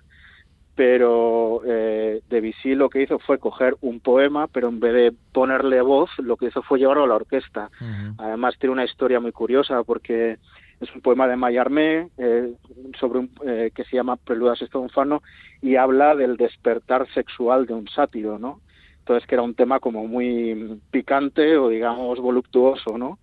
pero 0.75 1.63
eh, 1.65 2.21
Debussy 2.29 2.75
lo 2.75 2.91
que 2.91 3.03
hizo 3.03 3.19
fue 3.19 3.39
coger 3.39 3.77
un 3.81 4.01
poema, 4.01 4.47
pero 4.47 4.69
en 4.69 4.79
vez 4.79 4.93
de 4.93 5.13
ponerle 5.33 5.81
voz, 5.81 6.11
lo 6.19 6.37
que 6.37 6.49
hizo 6.49 6.61
fue 6.63 6.79
llevarlo 6.79 7.05
a 7.05 7.09
la 7.09 7.15
orquesta. 7.15 7.71
Además 8.19 8.57
tiene 8.59 8.75
una 8.75 8.85
historia 8.85 9.21
muy 9.21 9.33
curiosa 9.33 9.83
porque 9.85 10.37
es 10.81 10.95
un 10.95 11.01
poema 11.01 11.27
de 11.27 11.37
Mallarmé 11.37 12.09
eh, 12.19 12.53
sobre 12.99 13.21
un, 13.21 13.31
eh, 13.47 13.71
que 13.75 13.85
se 13.85 13.97
llama 13.97 14.17
Preludio 14.17 14.49
a 14.49 14.53
la 14.53 14.57
Sexta 14.57 14.79
de 14.79 14.85
un 14.85 14.91
Fauno 14.91 15.23
y 15.63 15.77
habla 15.77 16.15
del 16.15 16.37
despertar 16.37 17.07
sexual 17.13 17.67
de 17.67 17.75
un 17.75 17.89
sátiro, 17.89 18.39
¿no? 18.39 18.61
Entonces 18.99 19.27
que 19.27 19.37
era 19.37 19.43
un 19.43 19.55
tema 19.55 19.81
como 19.81 20.07
muy 20.07 20.81
picante 20.91 21.57
o 21.57 21.69
digamos 21.69 22.19
voluptuoso, 22.21 22.99
¿no? 22.99 23.19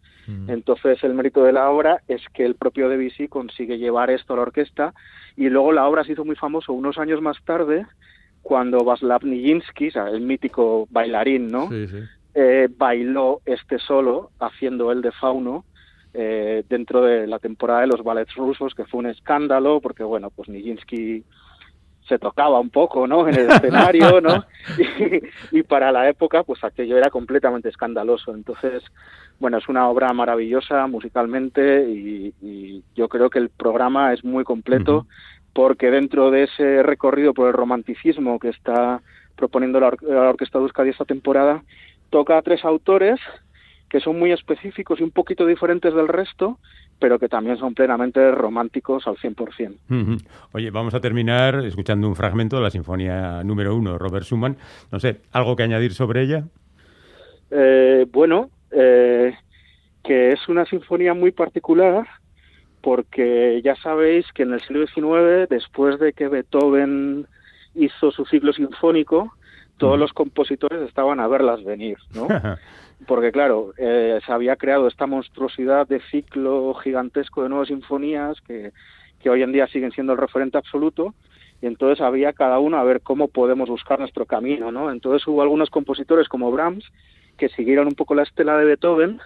Entonces 0.48 1.04
el 1.04 1.14
mérito 1.14 1.44
de 1.44 1.52
la 1.52 1.70
obra 1.70 2.02
es 2.08 2.22
que 2.34 2.46
el 2.46 2.56
propio 2.56 2.88
Debussy 2.88 3.28
consigue 3.28 3.78
llevar 3.78 4.10
esto 4.10 4.32
a 4.32 4.38
la 4.38 4.44
orquesta 4.44 4.94
y 5.36 5.50
luego 5.50 5.74
la 5.74 5.86
obra 5.86 6.06
se 6.06 6.14
hizo 6.14 6.24
muy 6.24 6.38
famoso 6.38 6.72
unos 6.72 6.98
años 6.98 7.22
más 7.22 7.36
tarde 7.44 7.86
cuando 8.42 8.86
Václav 8.86 9.26
Nijinsky, 9.26 9.90
el 9.94 10.22
mítico 10.22 10.88
bailarín, 10.92 11.50
¿no? 11.50 11.70
Sí, 11.70 11.88
sí. 11.88 11.98
eh, 12.36 12.70
bailó 12.78 13.42
este 13.46 13.80
solo 13.80 14.32
haciendo 14.40 14.94
el 14.94 15.02
de 15.02 15.12
Fauno 15.12 15.66
eh, 16.14 16.64
dentro 16.70 17.02
de 17.02 17.28
la 17.28 17.40
temporada 17.40 17.82
de 17.82 17.88
los 17.88 18.04
ballets 18.04 18.36
rusos, 18.36 18.74
que 18.76 18.86
fue 18.86 19.00
un 19.00 19.08
escándalo, 19.08 19.82
porque 19.82 20.04
bueno, 20.04 20.30
pues 20.30 20.50
Nijinsky 20.50 21.24
se 22.08 22.20
tocaba 22.20 22.60
un 22.60 22.70
poco, 22.70 23.08
¿no? 23.08 23.28
En 23.28 23.36
el 23.36 23.48
escenario, 23.50 24.20
¿no? 24.22 24.44
Y, 25.52 25.58
y 25.60 25.64
para 25.64 25.92
la 25.92 26.10
época, 26.10 26.44
pues 26.44 26.64
aquello 26.64 26.98
era 26.98 27.10
completamente 27.10 27.70
escandaloso. 27.70 28.34
Entonces, 28.34 28.84
bueno, 29.40 29.58
es 29.58 29.70
una 29.70 29.88
obra 29.88 30.12
maravillosa 30.14 30.86
musicalmente 30.88 31.90
y, 31.90 32.34
y 32.42 32.84
yo 32.96 33.08
creo 33.08 33.30
que 33.30 33.40
el 33.40 33.50
programa 33.50 34.14
es 34.14 34.24
muy 34.24 34.44
completo 34.44 35.08
porque 35.54 35.92
dentro 35.92 36.30
de 36.32 36.44
ese 36.44 36.84
recorrido 36.84 37.34
por 37.34 37.48
el 37.48 37.54
romanticismo 37.54 38.38
que 38.40 38.50
está 38.50 39.02
proponiendo 39.36 39.80
la, 39.80 39.88
or- 39.88 40.04
la 40.04 40.30
Orquesta 40.30 40.58
de 40.60 40.64
Euskadi 40.66 40.90
esta 40.90 41.06
temporada, 41.06 41.64
toca 42.10 42.38
a 42.38 42.42
tres 42.42 42.66
autores 42.66 43.20
que 43.94 44.00
son 44.00 44.18
muy 44.18 44.32
específicos 44.32 45.00
y 45.00 45.04
un 45.04 45.12
poquito 45.12 45.46
diferentes 45.46 45.94
del 45.94 46.08
resto, 46.08 46.58
pero 46.98 47.20
que 47.20 47.30
también 47.30 47.58
son 47.58 47.76
plenamente 47.76 48.32
románticos 48.32 49.06
al 49.06 49.18
100%. 49.18 49.76
Ujú. 49.88 50.18
Oye, 50.52 50.72
vamos 50.72 50.96
a 50.96 51.00
terminar 51.00 51.64
escuchando 51.64 52.08
un 52.08 52.16
fragmento 52.16 52.56
de 52.56 52.64
la 52.64 52.72
Sinfonía 52.72 53.44
número 53.44 53.76
uno, 53.76 54.00
Robert 54.00 54.26
Schumann. 54.26 54.58
No 54.92 55.00
sé, 55.00 55.22
¿algo 55.32 55.56
que 55.56 55.62
añadir 55.62 55.94
sobre 55.94 56.24
ella? 56.24 56.46
Eh, 57.52 58.08
bueno, 58.12 58.50
eh, 58.72 59.36
que 60.04 60.32
es 60.32 60.50
una 60.50 60.66
sinfonía 60.66 61.14
muy 61.14 61.30
particular 61.30 62.08
porque 62.82 63.62
ya 63.64 63.76
sabéis 63.76 64.26
que 64.34 64.42
en 64.42 64.54
el 64.54 64.62
siglo 64.62 64.88
XIX, 64.88 65.48
después 65.52 66.00
de 66.00 66.14
que 66.14 66.30
Beethoven 66.30 67.28
hizo 67.76 68.10
su 68.10 68.26
ciclo 68.26 68.54
sinfónico, 68.54 69.32
todos 69.78 70.00
los 70.00 70.14
compositores 70.14 70.82
estaban 70.88 71.20
a 71.20 71.28
verlas 71.28 71.64
venir, 71.64 71.98
¿no? 72.16 72.28
Porque 73.08 73.32
claro, 73.32 73.74
eh, 73.78 74.20
se 74.26 74.32
había 74.32 74.56
creado 74.56 74.88
esta 74.88 75.08
monstruosidad 75.08 75.88
de 75.88 76.00
ciclo 76.12 76.74
gigantesco 76.76 77.44
de 77.44 77.50
nuevas 77.50 77.68
sinfonías 77.68 78.40
que, 78.42 78.72
que 79.20 79.30
hoy 79.30 79.42
en 79.42 79.52
día 79.52 79.68
siguen 79.68 79.92
siendo 79.92 80.14
el 80.14 80.20
referente 80.20 80.58
absoluto 80.58 81.14
y 81.62 81.66
entonces 81.66 82.02
había 82.02 82.34
cada 82.34 82.60
uno 82.60 82.78
a 82.78 82.84
ver 82.84 83.02
cómo 83.02 83.30
podemos 83.30 83.70
buscar 83.70 83.98
nuestro 83.98 84.26
camino, 84.26 84.72
¿no? 84.72 84.92
Entonces 84.92 85.26
hubo 85.28 85.42
algunos 85.42 85.70
compositores 85.70 86.28
como 86.28 86.52
Brahms 86.52 86.86
que 87.38 87.50
siguieron 87.50 87.88
un 87.88 87.96
poco 87.96 88.16
la 88.16 88.24
estela 88.24 88.58
de 88.58 88.66
Beethoven, 88.66 89.20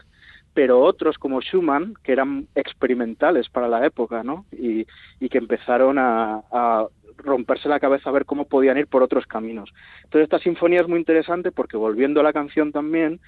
pero 0.53 0.81
otros 0.81 1.17
como 1.17 1.41
Schumann 1.41 1.95
que 2.03 2.11
eran 2.11 2.47
experimentales 2.55 3.49
para 3.49 3.67
la 3.67 3.85
época, 3.85 4.23
¿no? 4.23 4.45
Y, 4.51 4.85
y 5.19 5.29
que 5.29 5.39
empezaron 5.39 5.97
a, 5.97 6.43
a 6.51 6.87
romperse 7.17 7.69
la 7.69 7.79
cabeza 7.79 8.09
a 8.09 8.13
ver 8.13 8.25
cómo 8.25 8.45
podían 8.45 8.77
ir 8.77 8.87
por 8.87 9.03
otros 9.03 9.25
caminos. 9.25 9.73
Entonces 10.03 10.23
esta 10.23 10.39
sinfonía 10.39 10.81
es 10.81 10.87
muy 10.87 10.99
interesante 10.99 11.51
porque 11.51 11.77
volviendo 11.77 12.19
a 12.19 12.23
la 12.23 12.33
canción 12.33 12.71
también, 12.71 13.19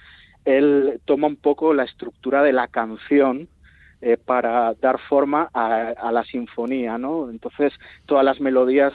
él 0.44 1.00
toma 1.04 1.26
un 1.26 1.36
poco 1.36 1.74
la 1.74 1.84
estructura 1.84 2.42
de 2.42 2.52
la 2.52 2.68
canción 2.68 3.48
eh, 4.02 4.16
para 4.16 4.74
dar 4.74 4.98
forma 5.08 5.50
a, 5.52 5.88
a 5.90 6.10
la 6.12 6.24
sinfonía, 6.24 6.96
¿no? 6.96 7.28
Entonces 7.30 7.72
todas 8.06 8.24
las 8.24 8.40
melodías 8.40 8.92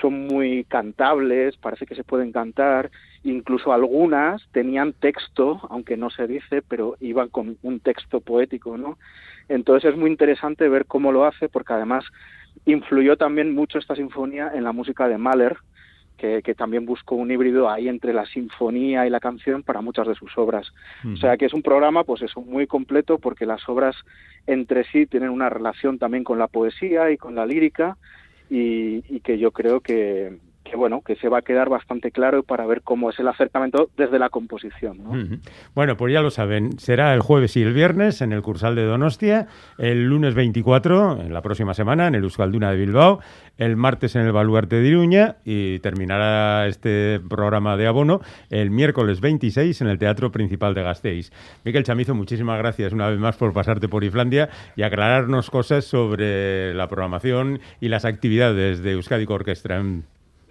son 0.00 0.26
muy 0.26 0.64
cantables, 0.64 1.56
parece 1.56 1.86
que 1.86 1.94
se 1.94 2.04
pueden 2.04 2.32
cantar, 2.32 2.90
incluso 3.22 3.72
algunas 3.72 4.42
tenían 4.52 4.92
texto, 4.92 5.60
aunque 5.70 5.96
no 5.96 6.10
se 6.10 6.26
dice, 6.26 6.62
pero 6.62 6.96
iban 7.00 7.28
con 7.28 7.56
un 7.62 7.80
texto 7.80 8.20
poético, 8.20 8.76
¿no? 8.76 8.98
Entonces 9.48 9.92
es 9.92 9.96
muy 9.96 10.10
interesante 10.10 10.68
ver 10.68 10.86
cómo 10.86 11.12
lo 11.12 11.24
hace, 11.24 11.48
porque 11.48 11.72
además 11.72 12.04
influyó 12.64 13.16
también 13.16 13.54
mucho 13.54 13.78
esta 13.78 13.94
sinfonía 13.94 14.50
en 14.54 14.64
la 14.64 14.72
música 14.72 15.08
de 15.08 15.18
Mahler, 15.18 15.56
que, 16.18 16.42
que 16.42 16.54
también 16.54 16.84
buscó 16.84 17.14
un 17.14 17.30
híbrido 17.30 17.70
ahí 17.70 17.88
entre 17.88 18.12
la 18.12 18.26
sinfonía 18.26 19.06
y 19.06 19.10
la 19.10 19.20
canción 19.20 19.62
para 19.62 19.80
muchas 19.80 20.06
de 20.06 20.14
sus 20.14 20.36
obras. 20.36 20.70
O 21.10 21.16
sea 21.16 21.38
que 21.38 21.46
es 21.46 21.54
un 21.54 21.62
programa, 21.62 22.04
pues 22.04 22.20
eso, 22.20 22.42
muy 22.42 22.66
completo, 22.66 23.18
porque 23.18 23.46
las 23.46 23.66
obras 23.68 23.96
entre 24.46 24.84
sí 24.84 25.06
tienen 25.06 25.30
una 25.30 25.48
relación 25.48 25.98
también 25.98 26.24
con 26.24 26.38
la 26.38 26.48
poesía 26.48 27.10
y 27.10 27.16
con 27.16 27.34
la 27.34 27.46
lírica, 27.46 27.96
y, 28.50 29.04
y 29.08 29.20
que 29.20 29.38
yo 29.38 29.52
creo 29.52 29.80
que, 29.80 30.36
que 30.68 30.76
bueno, 30.76 31.02
que 31.02 31.16
se 31.16 31.28
va 31.28 31.38
a 31.38 31.42
quedar 31.42 31.68
bastante 31.68 32.10
claro 32.10 32.42
para 32.42 32.66
ver 32.66 32.82
cómo 32.82 33.10
es 33.10 33.18
el 33.18 33.28
acercamiento 33.28 33.90
desde 33.96 34.18
la 34.18 34.28
composición. 34.28 35.40
Bueno, 35.74 35.96
pues 35.96 36.12
ya 36.12 36.20
lo 36.20 36.30
saben, 36.30 36.78
será 36.78 37.14
el 37.14 37.20
jueves 37.20 37.56
y 37.56 37.62
el 37.62 37.72
viernes 37.72 38.20
en 38.20 38.32
el 38.32 38.42
Cursal 38.42 38.74
de 38.74 38.84
Donostia, 38.84 39.46
el 39.78 40.04
lunes 40.04 40.34
24, 40.34 41.20
en 41.22 41.32
la 41.32 41.42
próxima 41.42 41.74
semana, 41.74 42.06
en 42.06 42.14
el 42.14 42.24
Euskalduna 42.24 42.70
de 42.70 42.76
Bilbao, 42.76 43.20
el 43.56 43.76
martes 43.76 44.14
en 44.16 44.22
el 44.22 44.32
Baluarte 44.32 44.76
de 44.76 44.88
Iruña 44.88 45.36
y 45.44 45.78
terminará 45.80 46.66
este 46.66 47.20
programa 47.28 47.76
de 47.76 47.86
abono 47.86 48.20
el 48.50 48.70
miércoles 48.70 49.20
26 49.20 49.80
en 49.80 49.88
el 49.88 49.98
Teatro 49.98 50.30
Principal 50.30 50.74
de 50.74 50.82
Gasteiz. 50.82 51.32
Miquel 51.64 51.84
Chamizo, 51.84 52.14
muchísimas 52.14 52.58
gracias 52.58 52.92
una 52.92 53.08
vez 53.08 53.18
más 53.18 53.36
por 53.36 53.52
pasarte 53.52 53.88
por 53.88 54.04
Islandia 54.04 54.48
y 54.76 54.82
aclararnos 54.82 55.50
cosas 55.50 55.84
sobre 55.84 56.74
la 56.74 56.88
programación 56.88 57.60
y 57.80 57.88
las 57.88 58.04
actividades 58.04 58.82
de 58.82 58.92
Euskadi 58.92 59.26
Orquestra. 59.28 59.82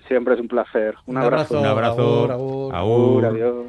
Siempre 0.08 0.36
es 0.36 0.40
un 0.40 0.48
placer. 0.48 0.96
Un, 1.06 1.18
Un 1.18 1.24
abrazo. 1.24 1.58
abrazo. 1.58 1.60
Un 1.60 1.66
abrazo. 1.68 2.02
Agur, 2.02 2.32
agur. 2.32 2.76
Agur. 2.76 3.26
Adiós. 3.26 3.68